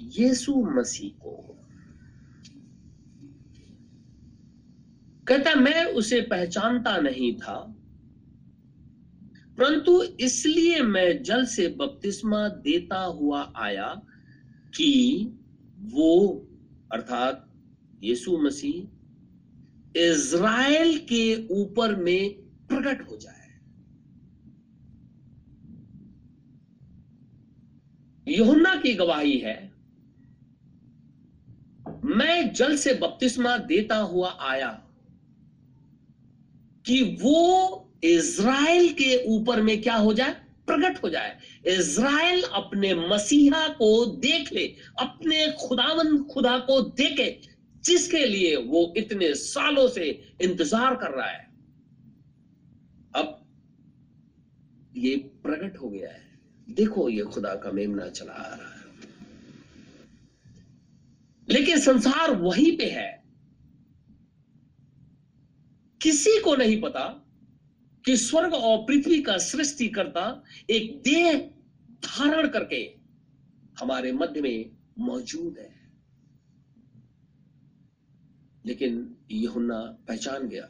यीशु 0.00 0.54
मसीह 0.54 1.10
को। 1.20 1.56
कहता, 5.28 5.54
मैं 5.54 5.84
उसे 5.84 6.20
पहचानता 6.20 6.96
नहीं 6.96 7.34
था, 7.36 7.76
परंतु 9.58 10.02
इसलिए 10.02 10.80
मैं 10.82 11.22
जल 11.22 11.44
से 11.44 11.68
बपतिस्मा 11.68 12.48
देता 12.48 12.98
हुआ 12.98 13.52
आया 13.56 13.88
कि 14.76 14.90
वो, 15.82 16.46
अर्थात 16.92 17.46
यीशु 18.02 18.38
मसीह, 18.38 20.00
इज़राइल 20.00 20.98
के 20.98 21.48
ऊपर 21.48 21.94
में 21.96 22.32
प्रकट 22.68 23.10
हो 23.10 23.16
जाए। 23.16 23.38
यहुन्ना 28.28 28.74
की 28.76 28.94
गवाही 28.94 29.38
है, 29.38 29.72
मैं 32.04 32.52
जल 32.52 32.76
से 32.76 32.94
बपतिस्मा 32.94 33.56
देता 33.58 33.96
हुआ 33.96 34.38
आया 34.40 34.70
कि 36.86 37.02
वो 37.22 37.92
इज़राइल 38.04 38.92
के 38.92 39.24
ऊपर 39.28 39.62
में 39.62 39.82
क्या 39.82 39.94
हो 39.94 40.14
जाए? 40.14 40.49
प्रकट 40.66 41.02
हो 41.02 41.08
जाए। 41.10 41.38
इज़राइल 41.66 42.42
अपने 42.42 42.94
मसीहा 42.94 43.68
को 43.68 44.06
देख 44.06 44.52
ले 44.52 44.66
अपने 45.00 45.52
खुदावन 45.68 46.22
खुदा 46.24 46.58
को 46.58 46.80
देखे, 46.80 47.40
जिसके 47.84 48.24
लिए 48.26 48.56
वो 48.56 48.94
इतने 48.96 49.34
सालों 49.34 49.88
से 49.88 50.34
इंतज़ार 50.40 50.94
कर 50.94 51.10
रहा 51.10 51.26
है। 51.26 51.48
अब 53.16 53.46
ये 54.96 55.16
प्रकट 55.16 55.76
हो 55.76 55.88
गया 55.88 56.10
है। 56.10 56.28
देखो 56.68 57.08
ये 57.08 57.22
खुदा 57.22 57.54
का 57.54 57.70
मेमना 57.70 58.08
चला 58.08 58.32
आ 58.32 58.54
रहा 58.54 58.74
है। 58.74 58.78
लेकिन 61.48 61.78
संसार 61.80 62.34
वहीं 62.34 62.76
पे 62.76 62.84
है। 62.84 63.24
किसी 66.00 66.38
को 66.40 66.54
नहीं 66.56 66.80
पता 66.80 67.02
कि 68.04 68.16
स्वर्ग 68.16 68.54
और 68.54 68.78
पृथ्वी 68.78 69.22
का 69.22 69.38
सृष्टि 69.38 69.88
करता 69.88 70.42
एक 70.70 71.02
देह 71.02 71.38
धारण 72.04 72.48
करके 72.48 72.96
हमारे 73.80 74.12
मध्य 74.12 74.40
में 74.40 74.70
मौजूद 74.98 75.58
है। 75.58 75.80
लेकिन 78.66 79.16
यहुन्ना 79.30 79.80
पहचान 80.08 80.48
गया। 80.48 80.68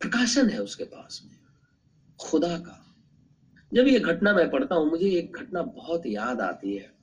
प्रकाशन 0.00 0.48
है 0.48 0.62
उसके 0.62 0.84
पास 0.84 1.22
में, 1.24 1.36
खुदा 2.20 2.58
का। 2.58 2.96
जब 3.74 3.86
ये 3.86 4.00
घटना 4.00 4.32
मैं 4.32 4.50
पढ़ता 4.50 4.74
हूँ, 4.74 4.90
मुझे 4.90 5.10
एक 5.10 5.36
घटना 5.36 5.62
बहुत 5.62 6.02
याद 6.06 6.40
आती 6.40 6.76
है। 6.76 6.94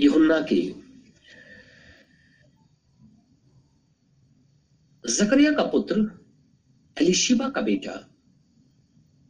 यहुन्ना 0.00 0.40
की 0.40 0.84
जकरिया 5.04 5.52
का 5.52 5.62
पुत्र 5.62 6.27
एलिशिबा 7.02 7.48
का 7.48 7.60
बेटा 7.60 8.14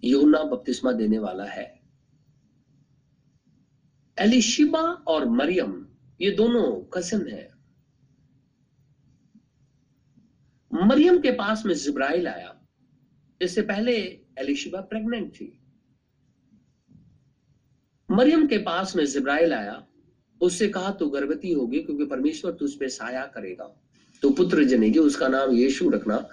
यूना 0.04 0.42
बपतिस्मा 0.42 0.92
देने 0.92 1.18
वाला 1.18 1.44
है। 1.44 1.82
एलिशिबा 4.18 4.80
और 4.80 5.28
मरियम, 5.28 5.86
ये 6.20 6.30
दोनों 6.30 6.80
कसन 6.84 7.28
है। 7.28 7.50
मरियम 10.74 11.18
के 11.18 11.30
पास 11.30 11.66
में 11.66 11.74
जिब्राइल 11.74 12.28
आया। 12.28 12.66
इससे 13.42 13.62
पहले 13.62 13.96
एलिशिबा 14.38 14.80
प्रेग्नेंट 14.80 15.34
थी। 15.34 15.60
मरियम 18.10 18.46
के 18.46 18.58
पास 18.58 18.96
में 18.96 19.06
जिब्राइल 19.06 19.52
आया। 19.52 19.86
उससे 20.40 20.68
कहा, 20.68 20.90
तू 20.90 21.10
गर्भवती 21.10 21.52
होगी 21.52 21.82
क्योंकि 21.82 22.06
परमेश्वर 22.06 22.52
तुझ 22.52 22.74
पे 22.74 22.88
साया 22.88 23.26
करेगा। 23.26 23.80
तो 24.22 24.30
पुत्र 24.30 24.64
जनेगी, 24.64 24.98
उसका 24.98 25.28
नाम 25.28 25.50
यीशु 25.50 25.90
रखना। 25.90 26.28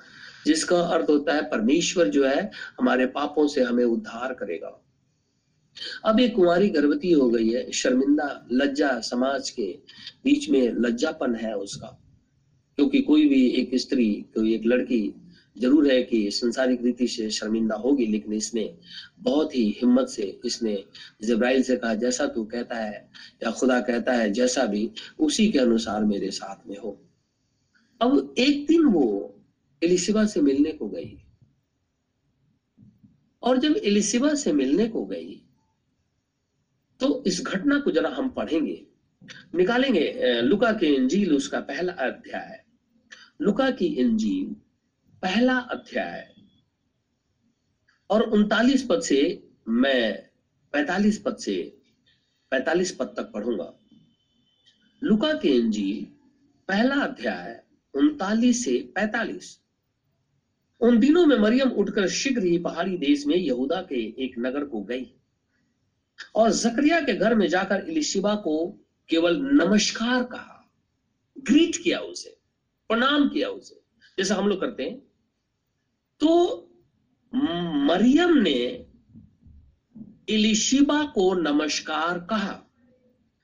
जिसका 0.46 0.80
अर्थ 0.80 1.10
होता 1.10 1.34
है 1.34 1.42
परमेश्वर 1.42 2.08
जो 2.08 2.26
है 2.26 2.52
हमारे 2.80 3.06
पापों 3.06 3.48
से 3.48 3.64
हमें 3.64 3.86
उद्धार 3.86 4.34
करेगा। 4.34 4.82
अब 6.06 6.20
एक 6.20 6.36
कुंवारी 6.36 6.70
गर्भवती 6.70 7.12
हो 7.12 7.30
गई 7.30 7.50
है, 7.50 7.72
शर्मिंदा, 7.72 8.48
लज्जा 8.52 9.00
समाज 9.00 9.50
के 9.50 9.80
बीच 10.24 10.50
में 10.50 10.72
लज्जापन 10.72 11.36
है 11.36 11.54
उसका। 11.56 12.02
क्योंकि 12.76 13.02
कोई 13.02 13.26
भी 13.26 13.48
एक 13.48 13.70
स्त्री, 13.76 14.14
कोई 14.14 14.54
एक 14.54 14.66
लड़की 14.66 15.16
ज़रूर 15.58 15.92
है 15.92 16.04
कि 16.04 16.32
संसारिक 16.32 16.84
रीति 16.84 17.08
से 17.08 17.30
शर्मिंदा 17.30 17.76
होगी, 17.76 18.06
लेकिन 18.06 18.34
इसने 18.34 18.78
बहुत 19.20 19.56
ही 19.56 19.78
हिम्मत 19.82 20.08
से 20.08 20.40
इसने 20.46 20.84
जब्राइल 21.24 21.64
से 21.64 21.76
कहा, 21.76 21.94
जैसा 21.94 22.26
तू 22.28 22.44
कहता 22.44 22.76
है 22.76 23.10
या 23.44 23.52
खुदा 23.52 23.80
कहता 23.80 24.14
है, 24.14 24.32
जैसा 24.32 24.66
भी, 24.66 24.92
उसी 25.20 25.52
के 25.52 25.60
अनुसार 25.60 26.04
मेरे 26.04 26.32
साथ 26.32 26.70
में 26.70 26.78
हो। 26.78 27.02
अब 28.02 28.36
एक 28.38 28.68
दिन 28.68 28.86
वो 28.86 29.35
एलिसिबा 29.86 30.26
से 30.26 30.42
मिलने 30.42 30.72
को 30.72 30.90
गई। 30.90 31.18
और 33.44 33.58
जब 33.58 33.76
एलिसिबा 33.78 34.34
से 34.36 34.54
मिलने 34.54 34.88
को 34.90 35.06
गई 35.06 35.42
तो 37.00 37.24
इस 37.28 37.42
घटना 37.44 37.80
को 37.80 37.92
जरा 37.92 38.10
हम 38.10 38.30
पढ़ेंगे। 38.30 38.86
निकालेंगे 39.56 40.42
लुका 40.42 40.72
के 40.74 40.88
इंजील 40.88 41.36
उसका 41.36 41.60
पहला 41.62 41.94
अध्याय। 41.94 42.64
लुका 43.42 43.70
की 43.72 43.86
इंजील, 43.96 44.54
पहला 45.24 45.58
अध्याय। 45.58 46.34
और 48.10 48.22
उनतालीस 48.30 48.86
पद 48.90 49.02
से 49.02 49.22
मैं 49.68 50.14
पैतालीस 50.74 51.22
पद 51.22 51.38
से 51.38 51.56
पैतालीस 52.52 52.92
पद 52.92 53.14
तक 53.18 53.32
पढ़ूँगा। 53.34 53.72
लुका 55.02 55.34
के 55.34 55.50
इंजील, 55.50 56.04
पहला 56.70 56.96
अध्याय, 57.04 57.62
उनतालीस 57.94 58.64
से 58.66 58.78
पैतालीस। 58.96 59.58
उन 60.82 61.00
दिनों 61.00 61.26
में 61.26 61.38
मरियम 61.38 61.70
उठकर 61.70 62.08
शीघ्र 62.08 62.44
ही 62.44 62.58
पहाड़ी 62.58 62.98
देश 62.98 63.26
में 63.26 63.36
यहूदा 63.36 63.82
के 63.82 64.24
एक 64.24 64.36
नगर 64.40 64.64
को 64.64 64.82
गई 64.82 65.12
और 66.36 66.52
जकरिया 66.52 67.00
के 67.02 67.14
घर 67.14 67.36
में 67.36 67.48
जाकर 67.48 67.86
इलिशिबा 67.90 68.36
को 68.36 68.68
केवल 69.10 69.38
नमस्कार 69.38 70.24
कहा, 70.24 70.72
ग्रीट 71.38 71.76
किया 71.84 72.00
उसे, 72.00 72.38
प्रणाम 72.90 73.30
किया 73.30 73.50
उसे। 73.50 73.82
जैसा 74.18 74.36
हम 74.36 74.48
लोग 74.48 74.62
करते 74.62 74.84
हैं। 74.84 75.00
तो 76.20 76.62
मरियम 77.86 78.38
ने 78.38 78.86
इलिशिबा 80.30 81.04
को 81.04 81.34
नमस्कार 81.34 82.20
कहा। 82.20 82.62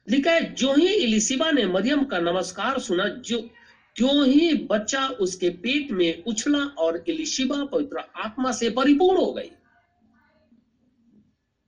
लिखा 0.10 0.32
है 0.32 0.54
जो 0.54 0.74
ही 0.74 0.88
इलिशिबा 0.88 1.52
ने 1.52 1.66
मरियम 1.66 2.04
का 2.04 2.20
नमस्कार 2.20 2.80
सुना 2.80 3.08
जो 3.08 3.50
क्यों 3.96 4.26
ही 4.28 4.54
बच्चा 4.54 5.08
उसके 5.08 5.50
पेट 5.64 5.92
में 5.92 6.24
उछला 6.24 6.60
और 6.60 7.04
इलिशिबा 7.08 7.64
पवित्र 7.66 8.04
आत्मा 8.16 8.52
से 8.52 8.70
परिपूर्ण 8.70 9.20
हो 9.20 9.32
गई? 9.34 9.52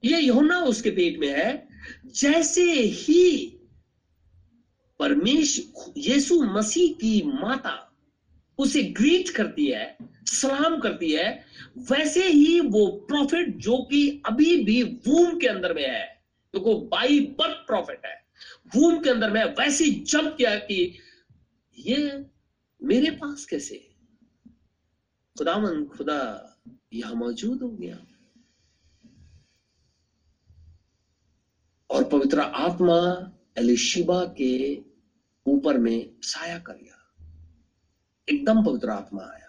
ये 0.03 0.19
यहुना 0.19 0.59
उसके 0.59 0.91
पेट 0.91 1.19
में 1.19 1.27
है। 1.27 1.67
जैसे 2.15 2.63
ही 2.71 3.59
परमेश 4.99 5.59
यीशु 5.97 6.41
मसीह 6.43 6.93
की 6.93 7.21
माता 7.25 7.79
उसे 8.59 8.83
ग्रीट 8.97 9.29
करती 9.29 9.65
है, 9.65 9.97
सलाम 10.25 10.79
करती 10.79 11.11
है, 11.11 11.45
वैसे 11.91 12.27
ही 12.27 12.59
वो 12.59 12.85
प्रॉफिट 13.09 13.55
जो 13.57 13.77
कि 13.83 14.21
अभी 14.25 14.55
भी 14.63 14.81
वूम 14.83 15.37
के 15.39 15.47
अंदर 15.47 15.73
में 15.73 15.87
है 15.87 16.05
तो 16.53 16.75
बाई 16.91 17.19
बर्थ 17.39 17.65
प्रॉफिट 17.67 18.05
है। 18.05 18.15
वूम 18.75 18.99
के 18.99 19.09
अंदर 19.09 19.31
में 19.31 19.43
वैसे 19.59 19.89
जब 19.89 20.35
क्या 20.37 20.55
कि 20.55 20.97
ये 21.77 22.25
मेरे 22.83 23.09
पास 23.11 23.45
कैसे? 23.45 23.75
खुदावन, 25.37 25.85
खुदा, 25.85 26.49
यहाँ 26.93 27.15
मौजूद 27.15 27.61
हो 27.61 27.69
गया। 27.69 27.97
और 31.89 32.03
पवित्र 32.03 32.39
आत्मा 32.39 33.31
एलिशिबा 33.57 34.25
के 34.25 34.75
ऊपर 35.45 35.77
में 35.77 36.15
साया 36.21 36.59
कर 36.59 36.73
गया। 36.73 36.99
एकदम 38.29 38.65
पवित्र 38.65 38.89
आत्मा 38.89 39.21
आया। 39.21 39.39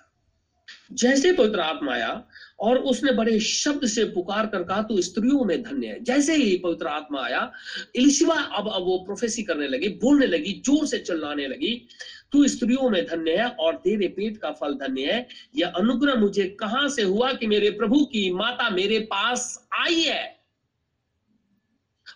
जैसे 0.92 1.32
पवित्र 1.32 1.60
आत्मा 1.60 1.92
आया 1.92 2.28
और 2.58 2.78
उसने 2.78 3.12
बड़े 3.12 3.40
शब्द 3.40 3.86
से 3.86 4.04
पुकार 4.04 4.46
कर 4.46 4.62
कहा, 4.62 4.82
तू 4.82 5.02
स्त्रियों 5.02 5.44
में 5.44 5.62
धन्य 5.62 5.86
है। 5.86 6.02
जैसे 6.04 6.34
ही 6.36 6.56
पवित्र 6.58 6.86
आत्मा 6.86 7.22
आया 7.22 7.52
इलिशिवा 7.96 8.34
अब 8.34 8.68
अब 8.68 8.82
वो 8.82 8.98
प्रोफेसी 8.98 9.42
करने 9.42 9.68
लगी, 9.68 9.88
बोलने 9.88 10.26
लगी, 10.26 10.62
ज़ोर 10.66 10.86
से 10.86 10.98
चिल्लाने 10.98 11.46
लगी 11.46 11.86
तू 12.32 12.46
स्त्रियों 12.48 12.90
में 12.90 13.06
धन्य 13.06 13.36
है 13.36 13.48
और 13.48 13.76
तेरे 13.76 14.08
पेट 14.08 14.36
का 14.36 14.50
फल 14.52 14.74
धन्य 14.74 15.12
है। 15.12 15.26
यह 15.56 15.68
अनुग्रह 15.68 16.14
मुझे 16.14 16.48
कहाँ 16.60 16.88
से 16.88 17.02
हुआ 17.02 17.32
कि 17.32 17.46
मेरे 17.46 17.70
प्रभु 17.70 18.04
की 18.04 18.30
माता 18.30 18.70
मेरे 18.70 18.98
पास 19.00 19.68
आई 19.72 20.00
है? 20.00 20.44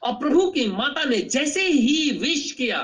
और 0.03 0.13
प्रभु 0.13 0.51
की 0.51 0.67
माता 0.67 1.05
ने 1.05 1.19
जैसे 1.19 1.67
ही 1.67 2.11
विश 2.19 2.53
किया, 2.53 2.81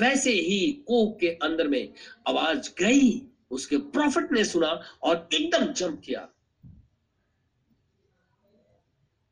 वैसे 0.00 0.32
ही 0.32 0.72
कोक 0.88 1.18
के 1.20 1.28
अंदर 1.28 1.68
में 1.68 1.92
आवाज़ 2.28 2.70
गई। 2.78 3.22
उसके 3.50 3.76
प्रॉफिट 3.76 4.32
ने 4.32 4.44
सुना 4.44 4.82
और 5.02 5.28
एकदम 5.34 5.72
जंप 5.72 6.00
किया। 6.04 6.28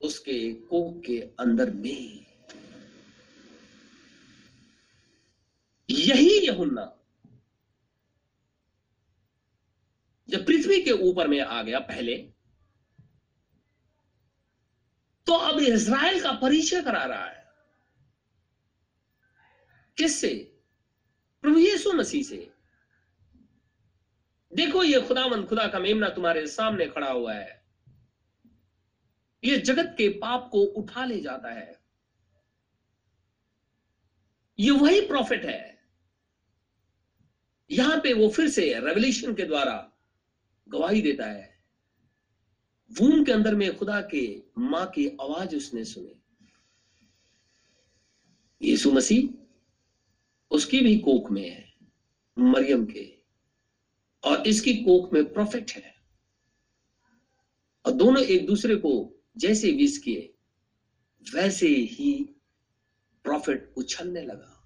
उसके 0.01 0.53
कोक 0.53 1.03
के 1.07 1.19
अंदर 1.41 1.71
में 1.71 2.27
यही 5.91 6.47
यहुन्ना। 6.47 6.97
जब 10.29 10.47
पृथ्वी 10.47 10.83
के 10.83 10.91
ऊपर 10.91 11.29
में 11.29 11.41
आ 11.41 11.63
गया 11.63 11.79
पहले 11.79 12.17
तो 15.27 15.33
अब 15.33 15.59
इज़राइल 15.59 16.23
का 16.23 16.33
परिचय 16.33 16.83
करा 16.83 17.05
रहा 17.05 17.27
है। 17.27 17.49
किससे? 19.97 20.59
प्रभु 21.43 21.59
यीशु 21.59 21.93
मसीह 21.93 22.23
से। 22.23 22.53
देखो 24.55 24.85
ये 24.85 25.01
खुदावंद 25.01 25.49
खुदा 25.49 25.67
का 25.67 25.79
मेमना 25.79 26.09
तुम्हारे 26.09 26.47
सामने 26.47 26.87
खड़ा 26.87 27.11
हुआ 27.11 27.35
है। 27.35 27.67
ये 29.45 29.57
जगत 29.57 29.95
के 29.99 30.09
पाप 30.09 30.49
को 30.53 30.63
उठा 30.63 31.05
ले 31.05 31.21
जाता 31.21 31.51
है। 31.51 31.81
ये 34.59 34.71
वही 34.71 35.01
प्रॉफिट 35.01 35.45
है। 35.45 35.80
यहाँ 37.71 38.01
पे 38.01 38.13
वो 38.13 38.29
फिर 38.29 38.49
से 38.49 38.75
रेवल्यूशन 38.75 39.35
के 39.35 39.43
द्वारा 39.43 39.93
गवाही 40.69 41.03
देता 41.03 41.27
है। 41.27 41.61
वूम 43.01 43.25
के 43.25 43.33
अंदर 43.33 43.55
में 43.55 43.77
खुदा 43.77 44.01
के, 44.01 44.43
माँ 44.59 44.87
की 44.91 45.09
आवाज़ 45.09 45.57
उसने 45.57 45.85
सुनी। 45.85 46.23
यीशु 48.63 48.93
मसीह 48.93 49.29
उसकी 50.51 50.81
भी 50.81 50.99
कोख 50.99 51.31
में 51.31 51.51
है, 51.51 51.75
मरियम 52.39 52.87
के। 52.87 53.19
और 54.25 54.47
इसकी 54.47 54.75
कोख 54.75 55.13
में 55.13 55.33
प्रॉफिट 55.33 55.71
है। 55.71 55.95
और 57.87 57.93
दोनों 57.93 58.23
एक 58.23 58.47
दूसरे 58.47 58.77
को 58.77 59.23
जैसे 59.37 59.73
विश 59.73 59.99
किए, 59.99 60.35
वैसे 61.35 61.69
ही 61.69 62.25
प्रॉफिट 63.25 63.75
उछलने 63.77 64.23
लगा। 64.23 64.60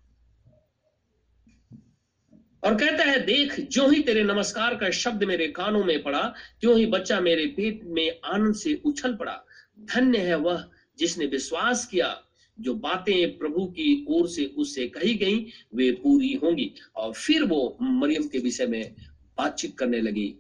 और 2.65 2.75
कहता 2.75 3.05
है, 3.05 3.27
देख, 3.27 3.61
जो 3.61 3.89
ही 3.89 4.03
तेरे 4.03 4.25
नमस्कार 4.25 4.75
का 4.75 4.91
शब्द 4.91 5.25
मेरे 5.25 5.49
कानों 5.49 5.85
में 5.85 6.03
पड़ा, 6.03 6.35
त्यों 6.61 6.79
ही 6.79 6.87
बच्चा 6.87 7.21
मेरे 7.21 7.47
पेट 7.47 7.81
में 7.85 8.21
आनंद 8.25 8.55
से 8.55 8.83
उछल 8.85 9.15
पड़ा। 9.15 9.45
धन्य 9.81 10.19
है 10.19 10.35
वह 10.35 10.65
जिसने 10.99 11.27
विश्वास 11.27 11.87
किया, 11.87 12.23
जो 12.61 12.75
बातें 12.75 13.39
प्रभु 13.39 13.67
की 13.67 14.07
ओर 14.09 14.29
से 14.29 14.45
उससे 14.45 14.89
कही 14.89 15.15
गई, 15.15 15.47
वे 15.75 15.91
पूरी 15.93 16.33
होंगी। 16.33 16.73
और 16.97 17.13
फिर 17.13 17.43
वो 17.43 17.77
मरियम 17.83 18.23
के 18.23 18.39
विषय 18.39 18.67
में 18.67 18.95
बातचीत 19.39 19.79
करने 19.79 20.01
लगी, 20.01 20.35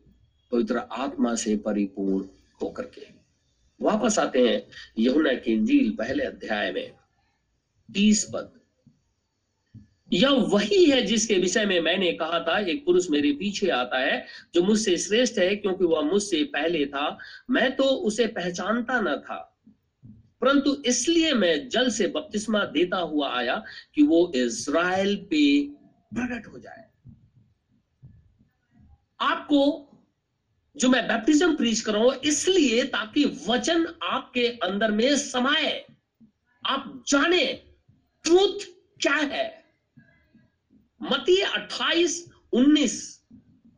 पवित्र 0.53 0.77
आत्मा 0.77 1.35
से 1.35 1.57
परिपूर्ण 1.57 2.27
होकर 2.63 2.85
के। 2.85 3.07
वापस 3.81 4.19
आते 4.19 4.49
हैं 4.49 4.63
यमुना 4.99 5.33
की 5.33 5.53
इंजील 5.53 5.91
पहले 5.91 6.25
अध्याय 6.25 6.73
में, 6.73 6.93
तीस 7.95 8.31
पद। 8.35 8.64
यह 10.15 10.31
वही 10.31 10.85
है 10.85 11.03
जिसके 11.03 11.35
विषय 11.35 11.65
में 11.65 11.81
मैंने 11.81 12.13
कहा 12.13 12.41
था, 12.41 12.59
एक 12.59 12.85
पुरुष 12.85 13.11
मेरे 13.11 13.33
पीछे 13.33 13.69
आता 13.69 13.99
है, 13.99 14.27
जो 14.55 14.63
मुझसे 14.63 14.97
श्रेष्ठ 14.97 15.39
है 15.39 15.57
क्योंकि 15.57 15.85
वह 15.85 16.01
मुझसे 16.01 16.45
पहले 16.45 16.87
था। 16.87 17.19
मैं 17.51 17.77
तो 17.77 17.85
उसे 17.85 18.27
पहचानता 18.27 19.01
न 19.01 19.17
था। 19.17 19.51
परंतु 20.41 20.83
इसलिए 20.87 21.33
मैं 21.33 21.69
जल 21.69 21.91
से 21.91 22.07
बपतिस्मा 22.07 22.65
देता 22.65 22.97
हुआ 22.97 23.37
आया 23.37 23.65
कि 23.95 24.03
वो 24.03 24.33
इज़राइल 24.35 25.17
पे 25.17 25.63
प्रकट 26.17 26.47
हो 26.47 26.59
जाए। 26.59 26.85
आपको 29.21 29.91
जो 30.77 30.89
मैं 30.89 31.09
बैप्टिज्म 31.09 31.57
प्रीच 31.57 31.81
कर 31.81 31.93
रहा 31.93 32.03
हूँ, 32.03 32.15
इसलिए 32.15 32.85
ताकि 32.85 33.41
वचन 33.49 33.87
आपके 34.03 34.49
अंदर 34.49 34.91
में 34.91 35.17
समाये। 35.17 35.87
आप 36.67 37.05
जाने 37.09 37.47
ट्रूथ 38.25 38.59
क्या 39.03 39.15
है? 39.15 39.64
मती 41.05 41.41
अट्ठाईस, 41.41 42.31
उन्नीस 42.53 43.25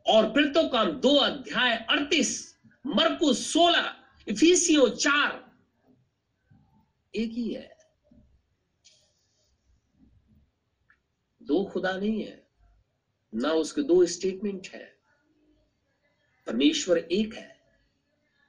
और 0.07 0.35
फिर 0.35 0.49
तो 0.49 0.68
काम 0.68 0.91
दो 0.91 1.16
अध्याय 1.16 1.87
अड़तीस, 1.91 2.59
मरकु 2.87 3.35
सोलह, 3.35 3.97
इफिसियो 4.29 4.89
चार। 4.89 5.57
एक 7.14 7.31
ही 7.31 7.55
है। 7.55 7.77
दो 11.43 11.64
खुदा 11.64 11.97
नहीं 11.97 12.24
है, 12.24 12.49
ना 13.35 13.53
उसके 13.53 13.83
दो 13.83 14.07
स्टेटमेंट 14.07 14.68
है। 14.74 14.97
परमेश्वर 16.47 16.99
एक 16.99 17.35
है। 17.35 17.61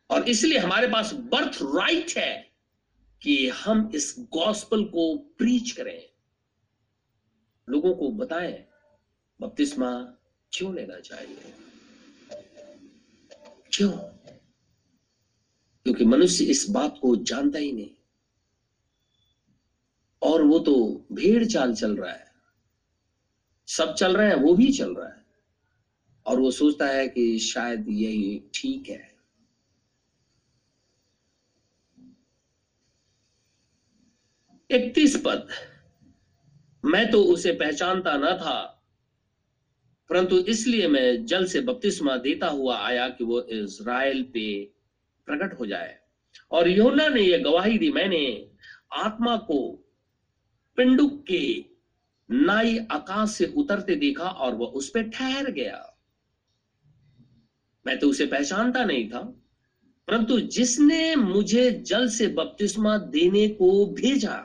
और 0.09 0.29
इसलिए 0.29 0.57
हमारे 0.57 0.87
पास 0.87 1.13
बर्थ 1.13 1.57
राइट 1.63 2.17
है 2.17 2.51
कि 3.21 3.49
हम 3.49 3.91
इस 3.95 4.15
गॉस्पल 4.19 4.83
को 4.83 5.17
प्रीच 5.17 5.71
करें। 5.71 6.16
लोगों 7.69 7.93
को 7.93 8.09
बताएँ, 8.11 8.65
बपतिस्मा 9.41 10.13
क्यों 10.53 10.75
लेना 10.75 10.99
चाहिए? 10.99 11.53
क्यों? 13.73 13.91
क्योंकि 15.83 16.05
मनुष्य 16.05 16.43
इस 16.43 16.65
बात 16.69 16.99
को 17.01 17.15
जानता 17.15 17.59
ही 17.59 17.71
नहीं। 17.71 17.89
और 20.21 20.41
वो 20.43 20.59
तो 20.59 21.05
भेड़ 21.11 21.45
चाल 21.45 21.73
चल 21.73 21.95
रहा 21.95 22.11
है। 22.11 22.31
सब 23.67 23.93
चल 23.93 24.17
रहे 24.17 24.27
हैं, 24.27 24.35
वो 24.35 24.53
भी 24.53 24.71
चल 24.71 24.95
रहा 24.95 25.07
है। 25.07 25.25
और 26.25 26.39
वो 26.39 26.51
सोचता 26.51 26.87
है 26.87 27.07
कि 27.07 27.39
शायद 27.39 27.85
यही 27.89 28.43
ठीक 28.53 28.89
है। 28.89 29.17
इकतीस 34.71 35.21
पद। 35.25 35.49
मैं 36.87 37.09
तो 37.11 37.21
उसे 37.23 37.51
पहचानता 37.53 38.15
न 38.17 38.33
था, 38.37 38.59
परंतु 40.09 40.37
इसलिए 40.47 40.87
मैं 40.87 41.25
जल 41.25 41.45
से 41.45 41.61
बपतिस्मा 41.61 42.15
देता 42.17 42.47
हुआ 42.49 42.77
आया 42.79 43.07
कि 43.09 43.23
वो 43.23 43.41
इज़राइल 43.41 44.21
पे 44.33 44.63
प्रकट 45.27 45.59
हो 45.59 45.65
जाए। 45.65 45.97
और 46.51 46.67
योना 46.69 47.07
ने 47.07 47.21
यह 47.21 47.43
गवाही 47.43 47.77
दी, 47.77 47.91
मैंने 47.91 48.49
आत्मा 48.95 49.35
को 49.37 49.59
पिंडुक 50.77 51.23
के 51.27 51.65
नाई 52.29 52.77
आकाश 52.91 53.31
से 53.31 53.45
उतरते 53.57 53.95
देखा 53.95 54.29
और 54.29 54.55
वह 54.55 54.67
उस 54.67 54.89
पर 54.89 55.09
ठहर 55.09 55.51
गया। 55.51 55.83
मैं 57.85 57.97
तो 57.99 58.09
उसे 58.09 58.25
पहचानता 58.25 58.83
नहीं 58.85 59.09
था, 59.09 59.21
परंतु 60.07 60.39
जिसने 60.39 61.15
मुझे 61.15 61.69
जल 61.71 62.07
से 62.09 62.27
बपतिस्मा 62.29 62.97
देने 62.97 63.47
को 63.49 63.85
भेजा 63.93 64.35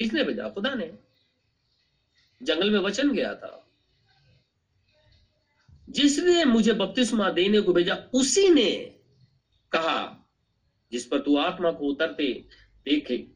किसने 0.00 0.24
भेजा, 0.24 0.48
खुदा 0.48 0.74
ने। 0.74 0.90
जंगल 2.42 2.70
में 2.70 2.80
वचन 2.80 3.12
गया 3.12 3.34
था। 3.34 3.58
जिसने 5.88 6.44
मुझे 6.44 6.72
बपतिस्मा 6.72 7.30
देने 7.30 7.60
को 7.60 7.72
भेजा, 7.72 7.94
उसी 7.94 8.48
ने 8.48 8.70
कहा, 9.72 10.30
जिस 10.92 11.06
पर 11.06 11.18
तू 11.18 11.36
आत्मा 11.36 11.70
को 11.70 11.86
उतरते 11.86 12.44
देखे, 12.84 13.26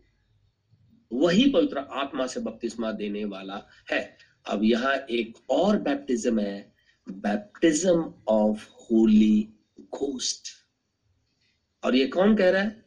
वही 1.12 1.50
पवित्र 1.50 1.78
आत्मा 1.78 2.26
से 2.26 2.40
बपतिस्मा 2.40 2.92
देने 2.92 3.24
वाला 3.24 3.68
है। 3.90 4.18
अब 4.46 4.64
यहाँ 4.64 4.96
एक 4.96 5.50
और 5.50 5.78
बैप्टिज्म 5.78 6.38
है 6.38 6.74
बैप्टिज्म 7.08 8.14
ऑफ़ 8.28 8.68
होली 8.68 9.48
घोस्ट 9.80 10.48
और 11.84 11.96
ये 11.96 12.06
कौन 12.06 12.36
कह 12.36 12.50
रहा 12.50 12.62
है? 12.62 12.86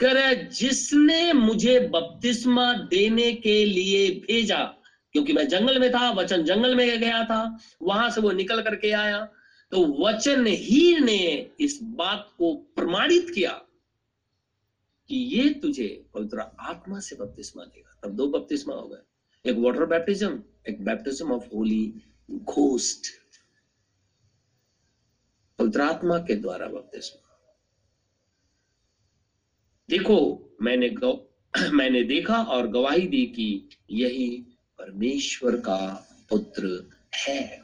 कह 0.00 0.12
रहा 0.12 0.26
है, 0.26 0.50
जिसने 0.50 1.32
मुझे 1.32 1.80
बपतिस्मा 1.80 2.72
देने 2.72 3.32
के 3.32 3.64
लिए 3.64 4.10
भेजा 4.10 4.77
क्योंकि 5.18 5.32
मैं 5.32 5.48
जंगल 5.48 5.78
में 5.78 5.90
था, 5.90 6.10
वचन 6.10 6.44
जंगल 6.44 6.74
में 6.74 7.00
गया 7.00 7.24
था, 7.24 7.58
वहाँ 7.82 8.10
से 8.10 8.20
वो 8.20 8.30
निकल 8.30 8.62
करके 8.62 8.90
आया। 8.90 9.24
तो 9.70 10.06
वचन 10.06 10.46
ही 10.46 10.98
ने 10.98 11.50
इस 11.60 11.80
बात 11.82 12.30
को 12.38 12.54
प्रमाणित 12.54 13.30
किया 13.34 13.52
कि 15.08 15.16
ये 15.16 15.50
तुझे 15.50 16.06
पवित्र 16.14 16.40
आत्मा 16.60 17.00
से 17.00 17.16
बपतिस्मा 17.16 17.64
देगा। 17.64 18.00
तब 18.02 18.16
दो 18.16 18.26
बपतिस्मा 18.26 18.74
हो 18.74 18.88
गए। 18.88 19.50
एक 19.50 19.56
वाटर 19.56 19.84
बैप्टिज्म 19.84 20.42
एक 20.68 20.84
बैप्टिज्म 20.84 21.32
ऑफ़ 21.32 21.54
होली 21.54 21.94
घोस्ट 22.30 23.06
पवित्र 25.58 25.80
आत्मा 25.80 26.18
के 26.18 26.34
द्वारा 26.34 26.68
बपतिस्मा। 26.68 27.54
देखो, 29.90 30.48
मैंने 30.62 30.94
मैंने 31.72 32.02
देखा 32.02 32.42
और 32.42 32.68
गवाही 32.68 33.08
दी 33.08 33.26
कि 33.26 33.68
यही 33.90 34.47
परमेश्वर 34.78 35.56
का 35.60 35.76
पुत्र 36.30 36.68
है। 37.16 37.62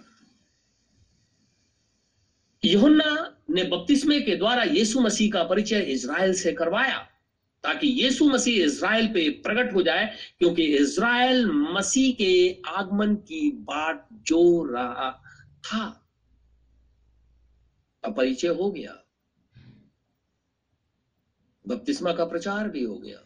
यहुन्ना 2.62 3.10
ने 3.50 3.62
बपतिस्मे 3.64 4.20
के 4.20 4.36
द्वारा 4.36 4.62
यीशु 4.62 5.00
मसीह 5.00 5.30
का 5.32 5.42
परिचय 5.44 5.80
इज़राइल 5.92 6.34
से 6.34 6.52
करवाया, 6.52 6.98
ताकि 7.64 7.86
यीशु 8.02 8.28
मसीह 8.28 8.64
इज़राइल 8.64 9.08
पे 9.08 9.28
प्रकट 9.44 9.74
हो 9.74 9.82
जाए, 9.82 10.06
क्योंकि 10.38 10.64
इज़राइल 10.76 11.46
मसीह 11.50 12.14
के 12.14 12.62
आगमन 12.70 13.14
की 13.14 13.50
बाट 13.68 14.06
जो 14.26 14.64
रहा 14.64 15.10
था 15.64 15.84
परिचय 18.04 18.48
हो 18.48 18.70
गया। 18.70 19.00
बपतिस्मा 21.64 22.12
का 22.12 22.24
प्रचार 22.24 22.68
भी 22.68 22.82
हो 22.82 22.98
गया। 22.98 23.18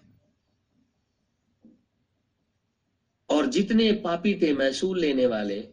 और 3.31 3.47
जितने 3.47 3.93
पापी 3.93 4.35
थे 4.35 4.53
महसूल 4.53 5.01
लेने 5.01 5.27
वाले, 5.27 5.69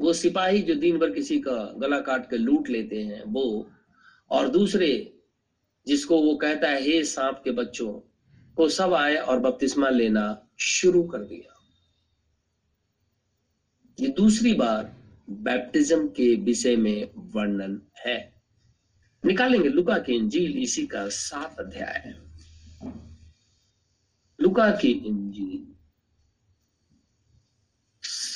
वो 0.00 0.12
सिपाही 0.12 0.62
जो 0.62 0.74
दिन 0.74 0.98
भर 0.98 1.10
किसी 1.10 1.40
का 1.40 1.74
गला 1.78 2.00
काट 2.00 2.30
के 2.30 2.36
लूट 2.36 2.68
लेते 2.68 3.02
हैं, 3.02 3.22
वो 3.26 3.70
और 4.30 4.48
दूसरे 4.48 5.12
जिसको 5.86 6.22
वो 6.22 6.36
कहता 6.36 6.68
है, 6.68 6.82
हे 6.82 7.04
सांप 7.04 7.40
के 7.44 7.50
बच्चों, 7.50 8.00
को 8.56 8.68
सब 8.68 8.94
आए 8.94 9.16
और 9.16 9.40
बपतिस्मा 9.40 9.88
लेना 9.88 10.48
शुरू 10.58 11.02
कर 11.02 11.18
दिया। 11.18 11.52
ये 14.00 14.08
दूसरी 14.08 14.54
बार 14.54 14.96
बैप्टिज्म 15.30 16.08
के 16.08 16.36
विषय 16.36 16.76
में 16.76 17.10
वर्णन 17.16 17.82
है। 18.06 18.42
निकालेंगे 19.24 19.68
लुका 19.68 19.98
की 19.98 20.12
इंजील, 20.12 20.58
इसी 20.58 20.86
का 20.86 21.08
सात 21.08 21.60
अध्याय 21.60 22.02
है। 22.04 22.22
लुका 24.40 24.70
की 24.70 24.90
इंजील। 24.90 25.65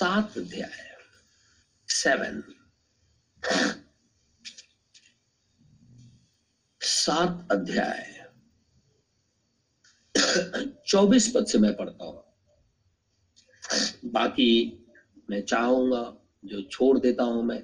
सात 0.01 0.39
अध्याय 0.39 0.97
सेवन 1.89 2.43
सात 6.81 7.49
अध्याय। 7.51 8.29
चौबीस 10.87 11.33
पद 11.35 11.47
से 11.47 11.59
मैं 11.59 11.77
पढ़ता 11.77 12.05
हूँ। 12.05 12.25
बाकी 14.05 14.79
मैं 15.31 15.45
चाहूँगा, 15.45 16.17
जो 16.45 16.63
छोड़ 16.63 16.99
देता 16.99 17.23
हूँ 17.23 17.45
मैं, 17.45 17.63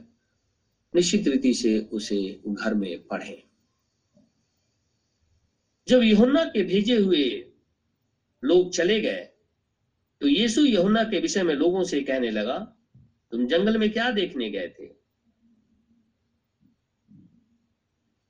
निश्चित 0.95 1.29
रीति 1.29 1.55
से 1.55 1.81
उसे 1.81 2.41
घर 2.49 2.75
में 2.75 3.07
पढ़े। 3.07 3.45
जब 5.89 6.03
यहुन्ना 6.03 6.45
के 6.45 6.63
भेजे 6.63 6.97
हुए 6.97 7.53
लोग 8.45 8.73
चले 8.73 9.01
गए 9.01 9.26
तो 10.21 10.27
यीशु 10.27 10.65
यहुन्ना 10.65 11.05
के 11.05 11.21
विषय 11.21 11.43
में 11.43 11.55
लोगों 11.55 11.85
से 11.85 12.03
कहने 12.03 12.31
लगा, 12.31 12.59
तुम 13.31 13.47
जंगल 13.47 13.79
में 13.79 13.91
क्या 13.91 14.11
देखने 14.11 14.51
गए 14.51 14.69
थे? 14.69 14.87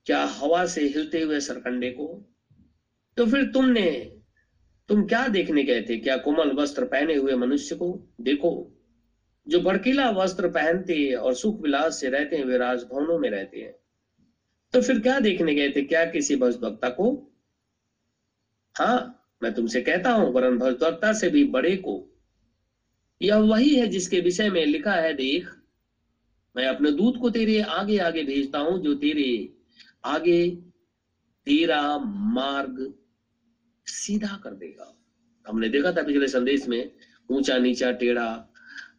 क्या 0.07 0.25
हवा 0.25 0.67
से 0.67 0.87
हिलते 0.87 1.21
हुए 1.21 1.41
सरकंडे 1.41 1.91
को? 1.91 2.29
तो 3.17 3.27
फिर 3.27 3.45
तुमने, 3.45 4.21
तुम 4.89 5.07
क्या 5.07 5.29
देखने 5.29 5.63
गए 5.65 5.83
थे? 5.83 5.97
क्या 5.97 6.17
कोमल 6.17 6.53
वस्त्र 6.53 6.85
पहने 6.85 7.15
हुए 7.15 7.35
मनुष्य 7.35 7.75
को 7.75 8.09
देखो, 8.21 8.73
जो 9.49 9.61
भड़कीला 9.61 10.11
वस्त्र 10.11 10.49
पहनते 10.49 11.13
और 11.13 11.35
सुख 11.35 11.61
विलास 11.61 12.01
से 12.01 12.09
रहते 12.09 12.37
हैं 12.37 12.45
वे 12.45 12.57
राजभवनों 12.57 13.19
में 13.19 13.31
रहते 13.31 13.61
हैं? 13.61 13.75
तो 14.73 14.81
फिर 14.81 15.01
क्या 15.01 15.19
देखने 15.21 15.55
गए 15.55 15.71
थे? 15.71 15.83
क्या 15.83 16.05
किसी 16.05 16.37
भक्ता 16.37 16.89
को? 16.89 17.33
हाँ 18.79 19.23
मैं 19.43 19.55
तुमसे 19.55 19.81
कहता 19.81 20.11
हूँ, 20.11 20.33
वरन 20.33 20.59
भक्ता 20.59 21.13
से 21.13 21.29
भी 21.29 21.45
बड़े 21.45 21.77
को। 21.77 22.13
यह 23.23 23.37
वही 23.37 23.77
है 23.77 23.87
जिसके 23.87 24.21
विषय 24.21 24.51
में 24.51 24.67
लिखा 24.67 24.95
है, 24.95 25.15
देख। 25.15 25.51
मैं 26.57 26.67
अपने 26.67 26.93
दूत 26.93 27.17
को 27.21 27.31
तेरे 27.31 27.61
आगे 27.61 27.99
आगे 27.99 28.23
भेजता 28.25 28.59
हूँ, 28.59 28.83
जो 28.83 28.95
तेरे 28.95 29.55
आगे 30.05 30.49
तेरा 31.47 31.99
मार्ग 32.07 32.95
सीधा 33.87 34.41
कर 34.45 34.51
देगा। 34.51 34.99
हमने 35.49 35.69
देखा 35.69 35.93
था 35.93 36.03
पिछले 36.03 36.29
संदेश 36.29 36.69
में 36.69 36.93
ऊँचा 37.31 37.59
नीचा 37.59 37.91
टेढ़ा 37.91 38.49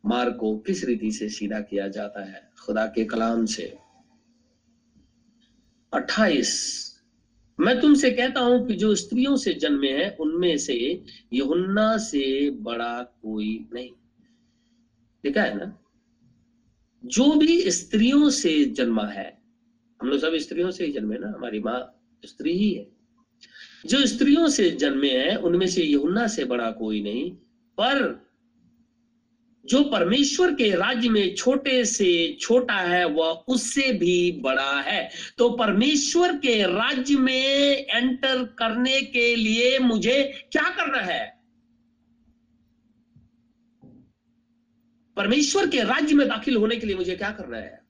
मार्ग 0.05 0.35
को 0.35 0.57
किस 0.57 0.83
रीति 0.83 1.11
से 1.11 1.29
सीधा 1.29 1.59
किया 1.59 1.87
जाता 1.87 2.25
है? 2.25 2.49
खुदा 2.65 2.85
के 2.85 3.05
कलाम 3.05 3.45
से। 3.45 3.77
28 5.93 6.96
मैं 7.59 7.81
तुमसे 7.81 8.11
कहता 8.11 8.39
हूँ 8.39 8.67
कि 8.67 8.73
जो 8.73 8.95
स्त्रियों 8.95 9.35
से 9.35 9.53
जन्मे 9.53 9.89
हैं, 9.89 10.17
उनमें 10.17 10.57
से 10.57 11.03
यहुन्ना 11.33 11.97
से 11.97 12.49
बड़ा 12.49 13.03
कोई 13.03 13.69
नहीं। 13.73 13.91
देखा 15.23 15.41
है 15.41 15.57
ना? 15.57 15.79
जो 17.05 17.35
भी 17.35 17.71
स्त्रियों 17.71 18.29
से 18.29 18.65
जन्मा 18.65 19.05
है, 19.05 19.41
हम 20.01 20.09
लोग 20.09 20.19
सब 20.19 20.35
स्त्रियों 20.35 20.71
से 20.71 20.85
ही 20.85 20.91
जन्मे 20.91 21.17
ना, 21.17 21.27
हमारी 21.27 21.59
माँ 21.59 22.01
स्त्री 22.25 22.57
ही 22.57 22.73
है। 22.73 22.87
जो 23.85 24.05
स्त्रियों 24.05 24.47
से 24.47 24.69
जन्मे 24.69 25.09
हैं, 25.09 25.35
उनमें 25.35 25.67
से 25.67 25.83
यहुन्ना 25.83 26.27
से 26.27 26.45
बड़ा 26.45 26.71
कोई 26.71 27.01
नहीं, 27.01 27.31
पर 27.79 28.26
जो 29.67 29.83
परमेश्वर 29.83 30.53
के 30.53 30.75
राज्य 30.75 31.09
में 31.09 31.35
छोटे 31.35 31.85
से 31.85 32.37
छोटा 32.41 32.73
है, 32.73 33.05
वह 33.05 33.43
उससे 33.47 33.93
भी 33.93 34.31
बड़ा 34.31 34.81
है। 34.81 35.09
तो 35.37 35.49
परमेश्वर 35.49 36.37
के 36.37 36.63
राज्य 36.63 37.15
में 37.15 37.85
एंटर 37.89 38.43
करने 38.43 39.01
के 39.01 39.35
लिए 39.35 39.79
मुझे 39.79 40.47
क्या 40.51 40.69
करना 40.69 40.97
है? 40.97 41.37
परमेश्वर 45.15 45.67
के 45.67 45.83
राज्य 45.83 46.15
में 46.15 46.27
दाखिल 46.27 46.55
होने 46.55 46.75
के 46.75 46.87
लिए 46.87 46.95
मुझे 46.95 47.15
क्या 47.15 47.31
करना 47.31 47.57
है? 47.57 47.87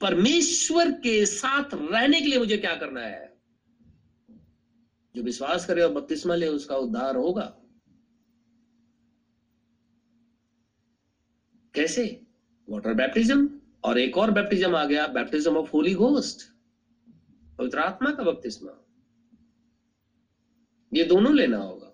परमेश्वर 0.00 0.90
के 0.90 1.26
साथ 1.26 1.64
रहने 1.74 2.20
के 2.20 2.26
लिए 2.26 2.38
मुझे 2.38 2.56
क्या 2.56 2.74
करना 2.74 3.00
है? 3.00 3.36
जो 5.16 5.22
विश्वास 5.22 5.66
करे 5.66 5.82
और 5.82 5.92
बपतिस्मा 5.92 6.34
ले, 6.34 6.48
उसका 6.48 6.76
उद्धार 6.76 7.16
होगा। 7.16 7.56
कैसे? 11.74 12.26
वाटर 12.68 12.94
बैप्टिज्म 12.94 13.48
और 13.84 13.98
एक 13.98 14.16
और 14.18 14.30
बैप्टिज्म 14.30 14.74
आ 14.76 14.84
गया 14.84 15.06
बैप्टिज्म 15.06 15.56
ऑफ़ 15.56 15.70
होली 15.70 15.94
घोस्ट 15.94 16.42
पवित्र 17.58 17.78
आत्मा 17.78 18.10
का 18.10 18.22
बपतिस्मा 18.22 18.72
ये 20.92 21.04
दोनों 21.04 21.34
लेना 21.34 21.56
होगा। 21.56 21.92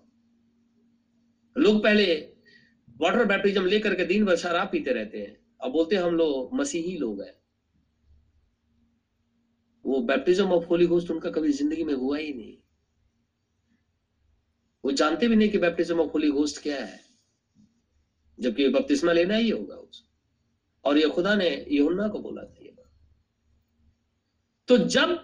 लोग 1.55 1.83
पहले 1.83 2.15
वाटर 3.01 3.25
बैप्टिज्म 3.25 3.65
लेकर 3.65 3.95
के 3.95 4.05
दिन 4.05 4.25
भर 4.25 4.35
शराब 4.35 4.69
पीते 4.71 4.91
रहते 4.91 5.17
हैं। 5.17 5.35
अब 5.61 5.71
बोलते 5.71 5.95
हम 5.95 6.15
लोग 6.15 6.53
मसीही 6.53 6.97
लोग 6.97 7.21
हैं। 7.21 7.33
वो 9.85 10.01
बैप्टिज्म 10.01 10.51
ऑफ़ 10.51 10.65
होली 10.65 10.85
घोस्ट 10.85 11.11
उनका 11.11 11.29
कभी 11.29 11.51
ज़िंदगी 11.51 11.83
में 11.83 11.93
हुआ 11.93 12.17
ही 12.17 12.33
नहीं। 12.33 12.57
वो 14.83 14.91
जानते 14.91 15.27
भी 15.27 15.35
नहीं 15.35 15.49
कि 15.49 15.57
बैप्टिज्म 15.57 15.99
ऑफ़ 15.99 16.11
होली 16.11 16.29
घोस्ट 16.29 16.61
क्या 16.63 16.85
है। 16.85 17.06
जबकि 18.39 18.67
बपतिस्मा 18.69 19.11
लेना 19.11 19.35
ही 19.35 19.49
होगा 19.49 19.75
उस। 19.75 20.03
और 20.85 20.97
ये 20.97 21.07
खुदा 21.09 21.35
ने 21.35 21.49
यहुन्ना 21.71 22.07
को 22.07 22.19
बोला 22.19 22.43
था 22.43 22.63
ये 22.63 22.71
बात। 22.71 22.91
तो 24.67 24.77
जब 24.77 25.17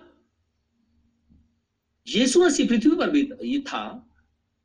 यीशु 2.08 2.44
मसीह 2.44 2.68
पृथ्वी 2.68 2.96
पर 2.96 3.10
भी 3.10 3.30
ये 3.44 3.60
था 3.60 4.10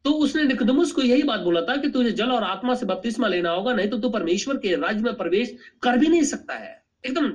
तो 0.05 0.11
उसने 0.14 0.42
निकदमुस 0.42 0.92
को 0.92 1.03
यही 1.03 1.22
बात 1.22 1.40
बोला 1.40 1.61
था 1.62 1.76
कि 1.76 1.88
तुझे 1.90 2.11
जल 2.12 2.30
और 2.30 2.42
आत्मा 2.44 2.74
से 2.74 2.86
बपतिस्मा 2.86 3.28
लेना 3.28 3.51
होगा, 3.51 3.72
नहीं 3.74 3.88
तो 3.88 3.99
तू 3.99 4.09
परमेश्वर 4.11 4.57
के 4.57 4.74
राज्य 4.76 5.03
में 5.03 5.16
प्रवेश 5.16 5.57
कर 5.82 5.99
भी 5.99 6.07
नहीं 6.07 6.22
सकता 6.22 6.55
है। 6.55 6.84
एकदम, 7.07 7.26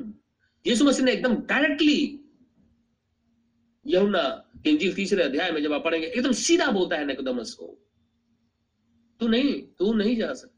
यीशु 0.65 0.85
मसीह 0.85 1.05
ने 1.05 1.11
एकदम 1.11 1.35
डायरेक्टली 1.35 2.19
यमुना 3.85 4.23
इंजिल 4.67 4.93
तीसरे 4.95 5.23
अध्याय 5.23 5.51
में 5.51 5.61
जब 5.63 5.73
आप 5.73 5.83
पढ़ेंगे, 5.83 6.07
एकदम 6.07 6.31
सीधा 6.31 6.69
बोलता 6.71 6.97
है 6.97 7.05
निकदमस 7.05 7.53
को, 7.53 7.65
तू 9.19 9.27
नहीं 9.27 9.61
तू 9.79 9.93
नहीं 9.93 10.15
जा 10.17 10.33
सकता। 10.33 10.52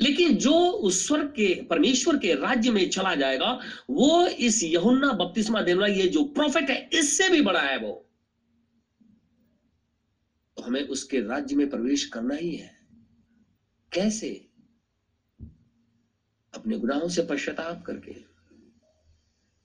लेकिन 0.00 0.36
जो 0.36 0.54
उस 0.54 1.06
स्वर्ग 1.08 1.28
के, 1.28 1.62
परमेश्वर 1.62 2.18
के 2.18 2.34
राज्य 2.34 2.70
में 2.70 2.90
चला 2.90 3.14
जाएगा, 3.14 3.60
वो 3.90 4.26
इस 4.26 4.62
यहुन्ना 4.62 5.12
बपतिस्मा 5.12 5.62
देने 5.62 5.80
वाला 5.80 5.94
ये 5.94 6.08
जो 6.08 6.24
प्रॉफिट 6.24 6.70
है, 6.70 6.90
इससे 6.92 7.28
भी 7.28 7.40
बड़ा 7.40 7.60
है 7.60 7.78
वो। 7.78 8.08
तो 10.56 10.62
हमें 10.62 10.88
उसके 10.88 11.20
राज्य 11.20 11.56
में 11.56 11.70
प्रवेश 11.70 12.04
करना 12.04 12.34
ही 12.34 12.56
है। 12.56 12.78
कैसे? 13.92 14.48
अपने 16.54 16.78
गुनाहों 16.78 17.08
से 17.08 17.22
पश्चाताप 17.22 17.84
करके। 17.86 18.24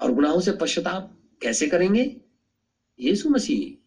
और 0.02 0.12
गुनाहों 0.12 0.42
से 0.42 0.52
पश्चाताप 0.52 1.24
कैसे 1.42 1.68
करेंगे? 1.68 2.22
यीशु 3.00 3.30
मसीह 3.30 3.84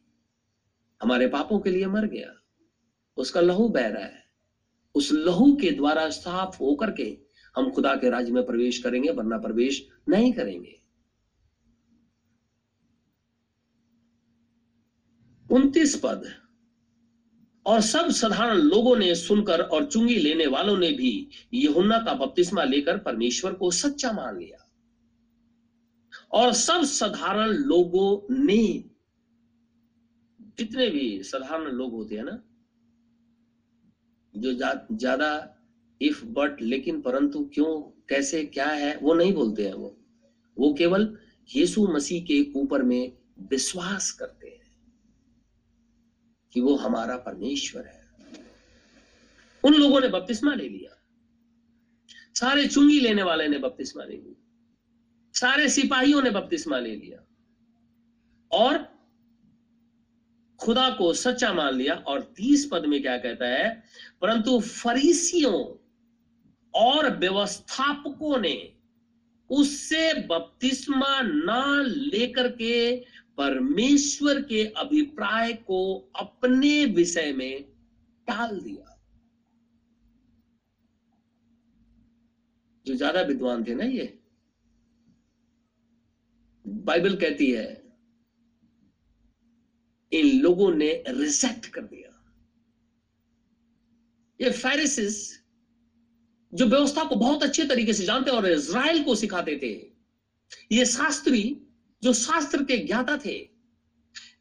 हमारे 1.02 1.28
पापों 1.28 1.60
के 1.60 1.70
लिए 1.70 1.86
मर 1.86 2.06
गया। 2.06 2.34
उसका 3.16 3.40
लहू 3.40 3.68
बह 3.68 3.86
रहा 3.86 4.04
है। 4.04 4.19
उस 4.94 5.12
लहू 5.12 5.56
के 5.60 5.70
द्वारा 5.70 6.10
साफ़ 6.10 6.58
होकर 6.58 6.90
के 6.90 7.18
हम 7.56 7.70
खुदा 7.70 7.96
के 7.96 8.10
राज्य 8.10 8.32
में 8.32 8.46
प्रवेश 8.46 8.78
करेंगे, 8.78 9.10
वरना 9.10 9.38
प्रवेश 9.38 9.88
नहीं 10.08 10.32
करेंगे। 10.32 10.80
उनतीस 15.50 16.00
पद। 16.04 16.24
और 17.66 17.80
सब 17.80 18.10
साधारण 18.10 18.56
लोगों 18.58 18.96
ने 18.96 19.14
सुनकर 19.14 19.60
और 19.60 19.84
चुंगी 19.84 20.16
लेने 20.16 20.46
वालों 20.46 20.78
ने 20.78 20.92
भी 20.92 21.28
यहुन्ना 21.54 21.98
का 21.98 22.14
बपतिस्मा 22.14 22.64
लेकर 22.64 22.98
परमेश्वर 22.98 23.52
को 23.52 23.70
सच्चा 23.70 24.12
मान 24.12 24.38
लिया। 24.38 24.70
और 26.32 26.52
सब 26.52 26.82
साधारण 26.82 27.48
लोगों 27.48 28.34
ने, 28.34 28.84
जितने 30.40 30.90
भी 30.90 31.22
साधारण 31.22 31.64
लोग 31.64 31.92
होते 31.92 32.16
हैं 32.16 32.24
ना 32.24 32.42
जो 34.34 34.52
ज़्यादा 34.52 35.56
इफ़ 36.00 36.24
बट 36.26 36.60
लेकिन 36.62 37.00
परंतु 37.00 37.44
क्यों, 37.54 37.80
कैसे, 38.08 38.44
क्या 38.44 38.66
है, 38.66 38.96
वो 38.96 39.14
नहीं 39.14 39.32
बोलते 39.34 39.66
हैं 39.66 39.74
वो। 39.74 39.96
वो 40.56 40.72
केवल 40.74 41.16
यीशु 41.48 41.86
मसीह 41.88 42.22
के 42.24 42.40
ऊपर 42.60 42.82
में 42.82 43.12
विश्वास 43.50 44.10
करते 44.10 44.48
हैं 44.48 44.72
कि 46.52 46.60
वो 46.60 46.76
हमारा 46.76 47.16
परमेश्वर 47.16 47.86
है। 47.86 47.98
उन 49.64 49.74
लोगों 49.74 50.00
ने 50.00 50.08
बपतिस्मा 50.08 50.54
ले 50.54 50.68
लिया। 50.68 50.96
सारे 52.34 52.66
चुंगी 52.66 53.00
लेने 53.00 53.22
वाले 53.22 53.48
ने 53.48 53.58
बपतिस्मा 53.58 54.04
ले 54.04 54.16
लिया 54.16 54.34
सारे 55.34 55.68
सिपाहियों 55.68 56.22
ने 56.22 56.30
बपतिस्मा 56.30 56.78
ले 56.78 56.94
लिया। 56.94 57.18
और 58.50 58.78
खुदा 60.60 60.88
को 60.90 61.12
सच्चा 61.14 61.52
मान 61.52 61.74
लिया 61.74 61.94
और 61.94 62.20
तीस 62.36 62.68
पद 62.72 62.86
में 62.86 63.00
क्या 63.02 63.16
कहता 63.18 63.46
है, 63.46 63.70
परंतु 64.20 64.58
फरीसियों 64.60 65.64
और 66.74 67.16
व्यवस्थापकों 67.18 68.38
ने 68.38 68.56
उससे 69.50 70.12
बपतिस्मा 70.26 71.20
ना 71.22 71.82
लेकर 71.82 72.48
के 72.52 72.96
परमेश्वर 73.38 74.40
के 74.42 74.64
अभिप्राय 74.76 75.52
को 75.52 75.96
अपने 76.16 76.84
विषय 76.84 77.32
में 77.32 77.62
टाल 78.28 78.58
दिया। 78.60 78.96
जो 82.86 82.94
ज़्यादा 82.94 83.20
विद्वान 83.22 83.64
थे 83.64 83.74
ना 83.74 83.84
ये, 83.84 84.18
बाइबल 86.64 87.16
कहती 87.16 87.50
है 87.50 87.79
इन 90.12 90.40
लोगों 90.40 90.74
ने 90.74 91.04
रिजेक्ट 91.08 91.66
कर 91.66 91.80
दिया। 91.80 92.06
ये 94.40 94.50
फेरिसिस 94.50 95.40
जो 96.54 96.66
व्यवस्था 96.66 97.04
को 97.04 97.16
बहुत 97.16 97.42
अच्छे 97.42 97.64
तरीके 97.64 97.92
से 97.92 98.04
जानते 98.04 98.30
और 98.30 98.50
इज़राइल 98.50 99.04
को 99.04 99.14
सिखाते 99.14 99.56
थे, 99.56 99.92
ये 100.72 100.84
शास्त्री 100.84 101.62
जो 102.02 102.12
शास्त्र 102.12 102.64
के 102.64 102.76
ज्ञाता 102.76 103.16
थे, 103.16 103.50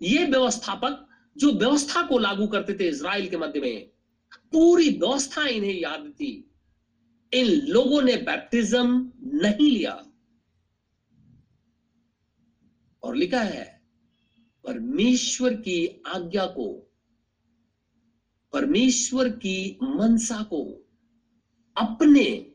ये 0.02 0.26
व्यवस्थापक 0.26 1.08
जो 1.38 1.52
व्यवस्था 1.52 2.02
को 2.02 2.18
लागू 2.18 2.48
करते 2.48 2.74
थे 2.74 2.90
इसराइल 2.90 3.30
के 3.30 3.38
मध्य 3.38 3.60
में, 3.60 3.90
पूरी 4.52 4.90
व्यवस्था 4.90 5.48
इन्हें 5.48 5.74
याद 5.74 6.14
थी। 6.16 6.52
इन 7.34 7.48
लोगों 7.48 8.02
ने 8.02 8.18
बैप्टिज्म 8.18 9.12
नहीं 9.20 9.72
लिया। 9.72 10.06
और 13.04 13.16
लिखा 13.16 13.42
है 13.42 13.79
परमेश्वर 14.64 15.54
की 15.54 16.04
आज्ञा 16.08 16.46
को, 16.46 16.94
परमेश्वर 18.54 19.30
की 19.30 19.80
मनसा 19.84 20.44
को 20.44 20.88
अपने 21.78 22.52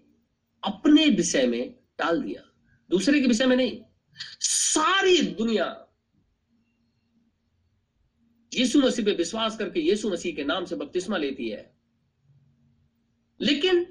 अपने 0.64 1.06
विषय 1.06 1.46
में 1.46 1.74
टाल 1.98 2.22
दिया। 2.22 2.42
दूसरे 2.90 3.20
के 3.20 3.26
विषय 3.26 3.46
में 3.46 3.56
नहीं, 3.56 3.82
सारी 4.40 5.22
दुनिया 5.22 5.80
यीशु 8.54 8.80
मसीह 8.80 9.04
पे 9.04 9.12
विश्वास 9.12 9.58
करके 9.58 9.80
यीशु 9.80 10.10
मसीह 10.10 10.34
के 10.34 10.44
नाम 10.44 10.64
से 10.64 10.76
बपतिस्मा 10.76 11.16
लेती 11.16 11.48
है। 11.48 11.76
लेकिन 13.40 13.84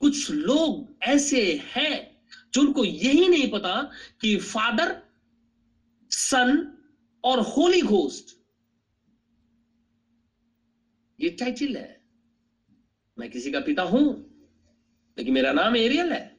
कुछ 0.00 0.30
लोग 0.30 0.96
ऐसे 1.02 1.62
हैं 1.64 2.22
जिनको 2.54 2.84
यही 2.84 3.28
नहीं 3.28 3.50
पता 3.50 3.90
कि 4.20 4.36
फादर, 4.36 5.02
सन 6.10 6.73
और 7.24 7.40
होली 7.40 7.80
घोस्ट। 7.82 8.36
ये 11.20 11.30
टाइटिल 11.30 11.76
है। 11.76 12.02
मैं 13.18 13.30
किसी 13.30 13.50
का 13.50 13.60
पिता 13.60 13.82
हूँ, 13.82 14.04
लेकिन 15.18 15.34
मेरा 15.34 15.52
नाम 15.52 15.76
एरियल 15.76 16.12
है। 16.12 16.36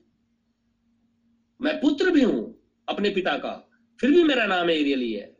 मैं 1.59 1.79
पुत्र 1.81 2.11
भी 2.11 2.23
हूँ 2.23 2.63
अपने 2.87 3.09
पिता 3.09 3.37
का, 3.37 3.69
फिर 3.99 4.11
भी 4.11 4.23
मेरा 4.23 4.45
नाम 4.45 4.69
एरियल 4.69 4.99
ही 4.99 5.13
है। 5.13 5.37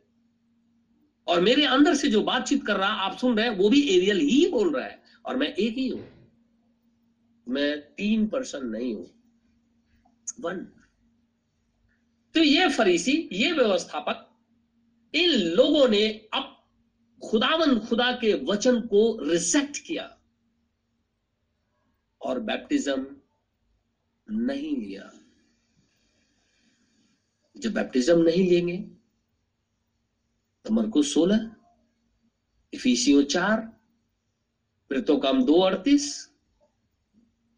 और 1.26 1.40
मेरे 1.40 1.64
अंदर 1.64 1.94
से 1.94 2.08
जो 2.08 2.22
बातचीत 2.22 2.66
कर 2.66 2.76
रहा, 2.76 2.88
आप 2.88 3.16
सुन 3.16 3.36
रहे 3.36 3.48
हैं, 3.48 3.56
वो 3.56 3.68
भी 3.68 3.80
एरियल 3.96 4.18
ही 4.18 4.46
बोल 4.50 4.76
रहा 4.76 4.84
है, 4.84 5.02
और 5.24 5.36
मैं 5.36 5.48
एक 5.48 5.74
ही 5.74 5.88
हूँ। 5.88 6.06
मैं 7.48 7.80
तीन 7.80 8.26
पर्सन 8.26 8.66
नहीं 8.66 8.94
हूँ। 8.94 9.06
वन 10.40 10.58
तो 12.34 12.42
ये 12.42 12.68
फरीसी, 12.68 13.28
ये 13.32 13.52
व्यवस्थापक 13.52 14.25
इन 15.16 15.30
लोगों 15.56 15.86
ने 15.88 16.06
अब 16.34 16.52
खुदावन 17.22 17.78
खुदा 17.78 18.10
के 18.12 18.32
वचन 18.44 18.80
को 18.80 19.00
रिजेक्ट 19.22 19.78
किया। 19.78 20.12
और 22.20 22.40
बैप्टिज्म 22.40 23.16
नहीं 24.26 24.76
लिया। 24.76 25.10
जब 27.56 27.72
बैप्टिज्म 27.72 28.22
नहीं 28.22 28.48
लेंगे 28.50 28.76
तो 30.64 30.72
मरको 30.72 31.02
सोलह, 31.02 31.50
इफिसियो 32.72 33.22
चार 33.24 33.60
मृतों 34.90 35.18
काम 35.18 35.42
दो 35.44 35.60
अड़तीस, 35.60 36.06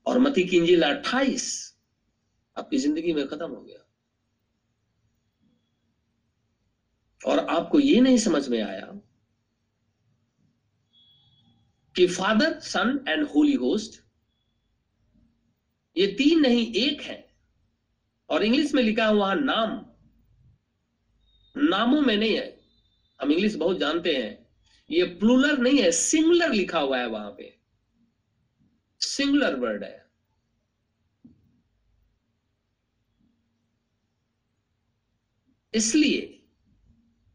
और 0.06 0.18
मती 0.18 0.44
की 0.44 0.74
अट्ठाईस, 0.74 1.46
आपकी 2.56 2.78
ज़िंदगी 2.78 3.12
में 3.12 3.26
खत्म 3.28 3.50
हो 3.50 3.60
गया। 3.60 3.87
और 7.26 7.38
आपको 7.38 7.80
ये 7.80 8.00
नहीं 8.00 8.18
समझ 8.18 8.48
में 8.48 8.62
आया 8.62 8.92
कि 11.96 12.06
father 12.06 12.60
son 12.60 13.04
and 13.08 13.24
holy 13.24 13.54
ghost 13.54 14.08
ये 15.96 16.06
तीन 16.06 16.40
नहीं, 16.40 16.74
एक 16.74 17.00
है। 17.00 17.36
और 18.28 18.42
इंग्लिश 18.44 18.74
में 18.74 18.82
लिखा 18.82 19.06
हुआ 19.06 19.34
नाम। 19.34 19.86
नामों 21.56 22.00
में 22.00 22.16
नहीं 22.16 22.36
है। 22.36 22.60
हम 23.22 23.32
इंग्लिश 23.32 23.54
बहुत 23.54 23.78
जानते 23.78 24.16
हैं। 24.16 24.48
ये 24.90 25.04
प्लूलर 25.04 25.58
नहीं 25.58 25.82
है 25.82 25.92
सिंगुलर 25.92 26.52
लिखा 26.52 26.78
हुआ 26.78 26.98
है 26.98 27.06
वहाँ 27.06 27.30
पे। 27.30 27.58
सिंगुलर 29.00 29.54
वर्ड 29.54 29.84
है। 29.84 30.10
इसलिए 35.74 36.37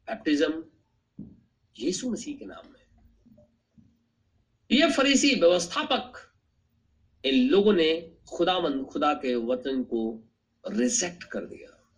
बैप्टिज्म 0.08 0.66
यीशु 1.80 2.12
मसीह 2.12 2.38
के 2.38 2.46
नाम 2.46 2.74
में। 2.74 2.84
यह 4.72 4.92
फरीसी 4.92 5.36
व्यवस्थापक 5.36 6.34
इन 7.26 7.50
लोगों 7.50 7.74
ने 7.74 8.18
खुदामंद, 8.30 8.86
खुदा 8.86 9.14
के 9.14 9.36
वतन 9.36 9.84
को 9.84 10.24
रिजेक्ट 10.72 11.24
कर 11.24 11.46
दिया। 11.46 11.92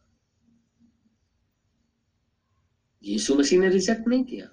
यीशु 3.03 3.35
मसीह 3.35 3.59
ने 3.59 3.69
रिजेक्ट 3.69 4.07
नहीं 4.07 4.23
किया। 4.23 4.51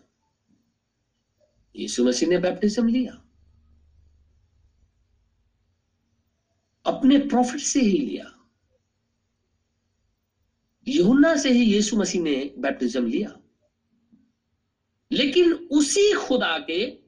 यीशु 1.76 2.05
मसीह 2.05 2.28
ने 2.28 2.38
बैप्टिज्म 2.38 2.88
लिया। 2.88 3.12
अपने 6.86 7.18
प्रॉफिट 7.18 7.61
से 7.61 7.80
ही 7.80 7.98
लिया। 7.98 8.38
यूना 10.88 11.36
से 11.36 11.50
ही 11.50 11.74
यीशु 11.74 11.96
मसीह 11.96 12.22
ने 12.22 12.55
बैप्टिज्म 12.59 13.07
लिया। 13.07 13.41
लेकिन 15.22 15.52
उसी 15.52 16.12
खुदा 16.12 16.58
के 16.58 16.98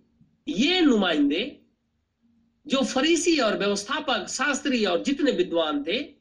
ये 0.48 0.80
नुमाइंदे, 0.80 1.60
जो 2.66 2.82
फरीसी 2.82 3.38
और 3.38 3.58
व्यवस्थापक, 3.58 4.28
शास्त्री 4.28 4.84
और 4.84 5.02
जितने 5.02 5.32
विद्वान 5.32 5.84
थे, 5.84 6.14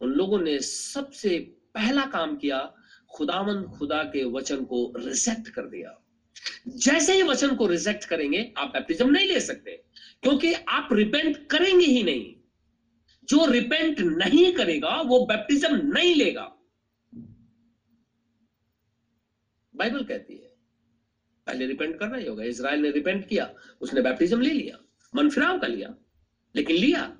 उन 0.00 0.10
लोगों 0.10 0.40
ने 0.40 0.58
सबसे 0.58 1.38
पहला 1.74 2.06
काम 2.06 2.36
किया 2.36 2.74
खुदावन 3.14 3.62
खुदा 3.62 4.02
के 4.02 4.24
वचन 4.24 4.64
को 4.64 4.92
रिजेक्ट 4.96 5.48
कर 5.48 5.62
दिया। 5.62 6.02
जैसे 6.68 7.14
ही 7.14 7.22
वचन 7.22 7.56
को 7.56 7.66
रिजेक्ट 7.66 8.04
करेंगे, 8.04 8.54
आप 8.58 8.68
बैप्टिज्म 8.68 9.10
नहीं 9.10 9.28
ले 9.28 9.40
सकते, 9.40 9.84
क्योंकि 10.22 10.52
आप 10.52 10.88
रिपेंट 10.92 11.46
करेंगे 11.46 11.86
ही 11.86 12.02
नहीं। 12.02 12.34
जो 13.28 13.46
रिपेंट 13.46 14.00
नहीं 14.00 14.52
करेगा, 14.54 15.00
वो 15.00 15.26
बैप्टिज्म 15.26 15.76
नहीं 15.76 16.14
लेगा। 16.14 16.52
बाइबल 19.76 20.04
कहती 20.04 20.36
है 20.36 20.45
पहले 21.46 21.66
रिपेंट 21.66 21.98
करना 21.98 22.16
ही 22.16 22.26
होगा, 22.26 22.44
इसराइल 22.44 22.80
ने 22.80 22.90
रिपेंट 22.92 23.28
किया, 23.28 23.50
उसने 23.80 24.02
बैप्टिज्म 24.02 24.40
ले 24.40 24.50
लिया 24.50 24.78
मन 25.14 25.28
फिराव 25.30 25.58
का 25.58 25.66
लिया, 25.66 25.94
लेकिन 26.54 26.76
लिया। 26.76 27.12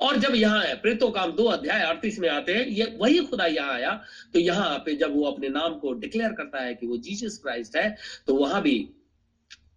और 0.00 0.16
जब 0.18 0.34
यहाँ 0.34 0.62
है, 0.62 0.74
प्रेतो 0.76 1.08
काम 1.10 1.30
दो 1.32 1.44
अध्याय 1.46 1.82
अड़तीस 1.82 2.18
में 2.18 2.28
आते 2.28 2.54
हैं, 2.54 2.66
ये 2.66 2.96
वही 3.00 3.18
खुदा 3.20 3.46
यहाँ 3.46 3.72
आया 3.72 3.90
तो 4.32 4.38
यहाँ 4.38 4.78
पे 4.78 4.94
जब 4.96 5.14
वो 5.14 5.24
अपने 5.24 5.48
नाम 5.50 5.78
को 5.78 5.92
डिक्लेयर 5.94 6.32
करता 6.32 6.62
है 6.62 6.74
कि 6.74 6.86
वो 6.86 6.96
जीसस 6.98 7.38
क्राइस्ट 7.42 7.76
है 7.76 7.94
तो 8.26 8.34
वहाँ 8.34 8.60
भी 8.62 8.78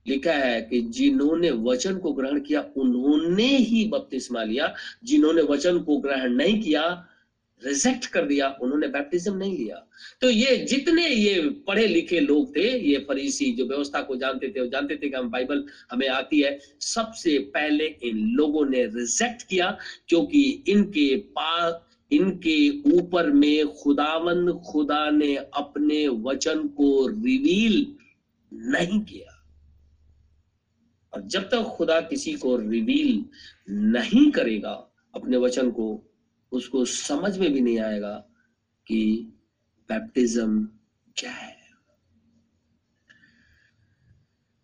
लिखा 0.07 0.33
है 0.33 0.61
कि 0.61 0.81
जिन्होंने 0.81 1.49
वचन 1.51 1.97
को 1.97 2.11
ग्रहण 2.13 2.39
किया, 2.39 2.61
उन्होंने 2.77 3.47
ही 3.47 3.85
बपतिस्मा 3.87 4.43
लिया। 4.43 4.73
जिन्होंने 5.03 5.41
वचन 5.43 5.79
को 5.79 5.97
ग्रहण 5.99 6.33
नहीं 6.33 6.61
किया 6.61 6.83
रिजेक्ट 7.65 8.05
कर 8.05 8.25
दिया, 8.25 8.57
उन्होंने 8.61 8.87
बैप्टिज्म 8.87 9.35
नहीं 9.37 9.57
लिया। 9.57 9.87
तो 10.21 10.29
ये 10.29 10.57
जितने 10.57 11.07
ये 11.07 11.49
पढ़े 11.67 11.87
लिखे 11.87 12.19
लोग 12.19 12.55
थे, 12.55 12.79
ये 12.79 12.97
फरीसी 12.97 13.51
जो 13.51 13.65
व्यवस्था 13.65 14.01
को 14.01 14.15
जानते 14.15 14.49
थे, 14.49 14.61
वो 14.61 14.67
जानते 14.67 14.95
थे 14.95 15.09
कि 15.09 15.15
हम 15.15 15.29
बाइबल 15.29 15.65
हमें 15.91 16.07
आती 16.07 16.41
है, 16.41 16.59
सबसे 16.79 17.39
पहले 17.39 17.85
इन 17.85 18.17
लोगों 18.17 18.65
ने 18.65 18.85
रिजेक्ट 18.85 19.43
किया, 19.43 19.77
क्योंकि 20.07 20.63
इनके 20.67 21.15
पास 21.15 21.85
इनके 22.11 22.69
ऊपर 22.91 23.31
में 23.31 23.67
खुदावन, 23.67 24.51
खुदा 24.51 25.09
ने 25.09 25.35
अपने 25.35 26.07
वचन 26.07 26.67
को 26.67 27.07
रिवील 27.07 27.95
नहीं 28.53 28.99
किया। 29.01 29.35
और 31.13 31.21
जब 31.21 31.41
तक 31.41 31.63
खुदा 31.77 32.01
किसी 32.01 32.33
को 32.33 32.57
रिवील 32.57 33.25
नहीं 33.69 34.31
करेगा, 34.31 34.91
अपने 35.15 35.37
वचन 35.37 35.71
को 35.71 36.08
उसको 36.51 36.83
समझ 36.85 37.37
में 37.37 37.51
भी 37.51 37.59
नहीं 37.61 37.79
आएगा 37.79 38.15
कि 38.87 39.01
बैप्टिज्म 39.89 40.67
क्या 41.17 41.31
है। 41.31 41.57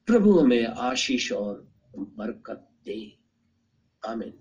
प्रभु 0.07 0.37
हमें 0.39 0.65
आशीष 0.65 1.31
और 1.31 1.67
बरकत 1.97 2.67
दे। 2.85 2.97
आमीन। 4.03 4.33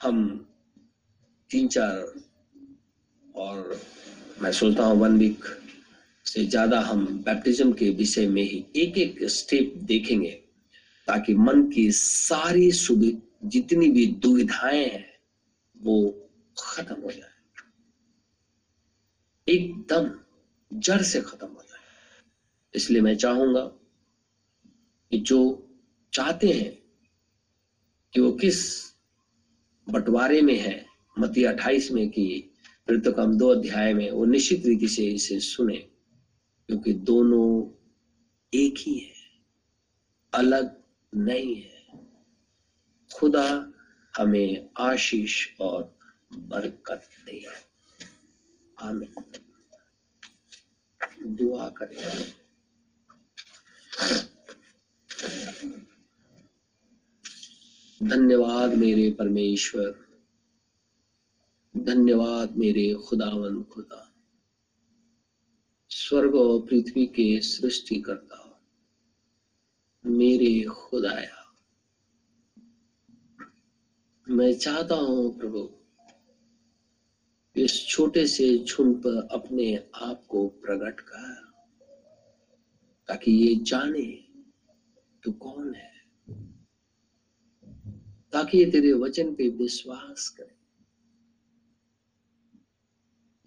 हम 0.00 0.18
तीन 1.50 1.68
चार 1.68 2.12
और 3.34 3.80
मैं 4.42 4.52
सोचता 4.52 4.84
हूँ 4.84 4.98
वन 5.00 5.16
वीक 5.18 5.44
से 6.26 6.44
ज़्यादा 6.44 6.80
हम 6.80 7.06
बैप्टिज्म 7.26 7.72
के 7.72 7.90
विषय 7.90 8.26
में 8.26 8.42
ही 8.42 8.64
एक 8.76 8.98
एक 8.98 9.24
स्टेप 9.28 9.72
देखेंगे, 9.76 10.30
ताकि 11.08 11.34
मन 11.34 11.62
की 11.70 11.90
सारी 11.92 12.70
सुविधा 12.72 13.48
जितनी 13.48 13.88
भी 13.88 14.06
दुविधाएँ 14.06 14.84
हैं 14.84 15.07
वो 15.80 15.96
खत्म 16.56 17.00
हो 17.00 17.10
जाए। 17.10 17.36
एकदम 19.46 20.10
जड़ 20.70 21.02
से 21.02 21.20
खत्म 21.20 21.46
हो 21.46 21.62
जाए। 21.62 21.82
इसलिए 22.74 23.02
मैं 23.02 23.14
चाहूँगा 23.16 23.62
कि 25.12 25.18
जो 25.18 25.38
चाहते 26.12 26.52
हैं 26.52 26.72
कि 28.14 28.20
वो 28.20 28.32
किस 28.32 28.60
बंटवारे 29.86 30.40
में 30.42 30.58
है 30.58 30.84
मती 31.18 31.44
अट्ठाईस 31.44 31.90
में 31.90 32.08
कि 32.08 32.50
फिर 32.86 32.98
तो 33.00 33.12
कम 33.12 33.36
दो 33.38 33.48
अध्याय 33.48 33.92
में 33.94 34.10
वो 34.10 34.24
निश्चित 34.24 34.66
रीति 34.66 34.88
से 34.88 35.06
इसे 35.06 35.38
सुने, 35.40 35.76
क्योंकि 36.68 36.92
दोनों 36.92 37.48
एक 38.52 38.74
ही 38.78 38.98
है, 38.98 39.14
अलग 40.32 40.76
नहीं 41.12 41.54
है। 41.56 41.76
खुदा 43.10 43.72
हमें 44.18 44.70
आशीष 44.78 45.48
और 45.60 45.98
बरकत 46.32 47.08
दे। 47.26 47.46
आमीन। 48.78 49.14
दुआ 51.36 51.68
करें। 51.68 52.32
धन्यवाद 58.02 58.74
मेरे 58.74 59.10
परमेश्वर। 59.10 60.08
धन्यवाद 61.76 62.56
मेरे 62.56 62.94
खुदावन 62.94 63.62
खुदा। 63.62 64.14
स्वर्ग 65.90 66.34
और 66.34 66.60
पृथ्वी 66.60 67.06
के 67.06 67.40
सृष्टि 67.40 68.00
करता 68.00 68.38
मेरे 70.06 70.64
खुदाया। 70.64 71.37
मैं 74.30 74.52
चाहता 74.54 74.94
हूँ 74.94 75.38
प्रभु, 75.38 75.68
इस 77.56 77.86
छोटे 77.86 78.26
से 78.26 78.58
झुंड 78.58 78.96
पर 78.96 79.28
अपने 79.32 79.76
आप 79.94 80.26
को 80.28 80.48
प्रकट 80.48 81.00
कर, 81.00 81.52
ताकि 83.08 83.32
ये 83.32 83.54
जाने 83.64 84.04
तू 85.22 85.32
कौन 85.32 85.74
है, 85.74 85.92
ताकि 88.32 88.58
ये 88.58 88.70
तेरे 88.70 88.92
वचन 88.92 89.34
पे 89.34 89.48
विश्वास 89.48 90.28
करे। 90.28 90.56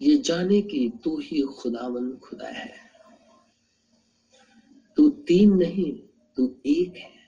ये 0.00 0.16
जाने 0.16 0.62
कि 0.62 0.92
तू 1.04 1.18
ही 1.18 1.42
खुदावन 1.42 2.16
खुदा 2.16 2.48
है। 2.48 2.74
तू 4.96 5.08
तीन 5.10 5.54
नहीं, 5.54 5.92
तू 6.36 6.56
एक 6.66 6.96
है। 6.96 7.21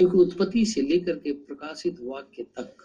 क्योंकि 0.00 0.18
उत्पत्ति 0.18 0.64
से 0.64 0.82
लेकर 0.82 1.16
के 1.18 1.32
प्रकाशित 1.32 1.96
वाक्य 2.00 2.42
तक 2.42 2.76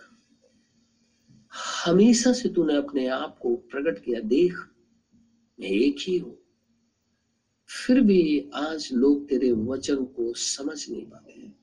हमेशा 1.85 2.31
से 2.31 2.49
तूने 2.49 2.75
अपने 2.75 3.07
आप 3.07 3.37
को 3.41 3.55
प्रकट 3.55 4.03
किया, 4.03 4.19
देख, 4.19 4.53
मैं 5.59 5.67
एक 5.67 5.95
ही 5.99 6.17
हूँ। 6.17 6.37
फिर 7.69 8.01
भी 8.01 8.49
आज 8.53 8.89
लोग 8.93 9.29
तेरे 9.29 9.51
वचन 9.51 10.03
को 10.03 10.33
समझ 10.33 10.89
नहीं 10.89 11.05
पाते 11.05 11.33
हैं। 11.33 11.55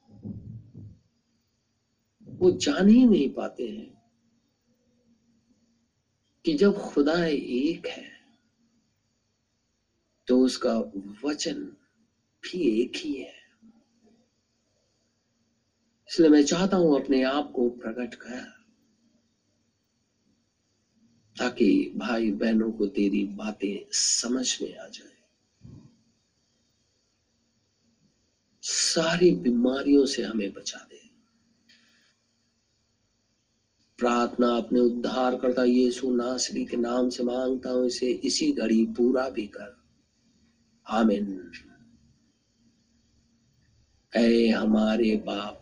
वो 2.29 2.51
जान 2.51 2.89
ही 2.89 3.07
नहीं 3.07 3.29
पाते 3.29 3.69
हैं 3.69 4.03
कि 6.45 6.55
जब 6.55 6.79
खुदा 6.79 7.25
एक 7.25 7.87
है 7.87 8.11
तो 10.29 10.41
उसका 10.41 10.79
वचन 11.25 11.65
भी 12.43 12.83
एक 12.83 12.93
ही 12.97 13.15
है। 13.15 13.41
इसलिए 16.13 16.31
मैं 16.31 16.43
चाहता 16.43 16.77
हूँ 16.77 17.01
अपने 17.01 17.23
आप 17.23 17.53
को 17.55 17.69
प्रकट 17.69 18.15
कर, 18.15 18.41
ताकि 21.39 21.93
भाई 21.97 22.31
बहनों 22.31 22.71
को 22.73 22.87
तेरी 22.87 23.25
बातें 23.25 23.87
समझ 23.91 24.59
में 24.63 24.79
आ 24.79 24.87
जाए। 24.87 25.13
सारी 28.63 29.33
बीमारियों 29.33 30.05
से 30.07 30.23
हमें 30.23 30.53
बचा 30.53 30.79
दे। 30.79 31.01
प्रार्थना 33.99 34.57
अपने 34.57 34.81
उद्धार 34.81 35.37
करता 35.37 35.65
यीशु 35.65 36.11
नासरी 36.11 36.65
के 36.65 36.77
नाम 36.77 37.09
से 37.09 37.23
माँगता 37.23 37.71
हूँ, 37.71 37.87
इसे 37.87 38.11
इसी 38.11 38.53
घड़ी 38.53 38.87
पूरा 38.87 39.29
भी 39.29 39.47
कर। 39.47 39.77
आमिन। 40.87 41.51
हमारे 44.53 45.17
बाप 45.17 45.62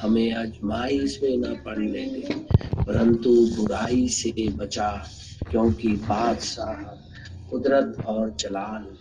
हमें 0.00 0.34
आजमाइश 0.34 1.20
में 1.22 1.36
न 1.36 1.54
पड़ने 1.54 2.06
दे, 2.06 2.34
परंतु 2.86 3.46
बुराई 3.56 4.08
से 4.08 4.48
बचा, 4.48 5.08
क्योंकि 5.50 5.88
बादशाह 5.88 6.74
कुदरत 7.50 8.02
और 8.06 8.36
जलाल 8.40 8.96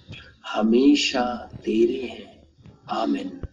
हमेशा 0.48 1.52
तेरे 1.66 2.08
हैं। 2.08 2.42
आमिन। 2.90 3.42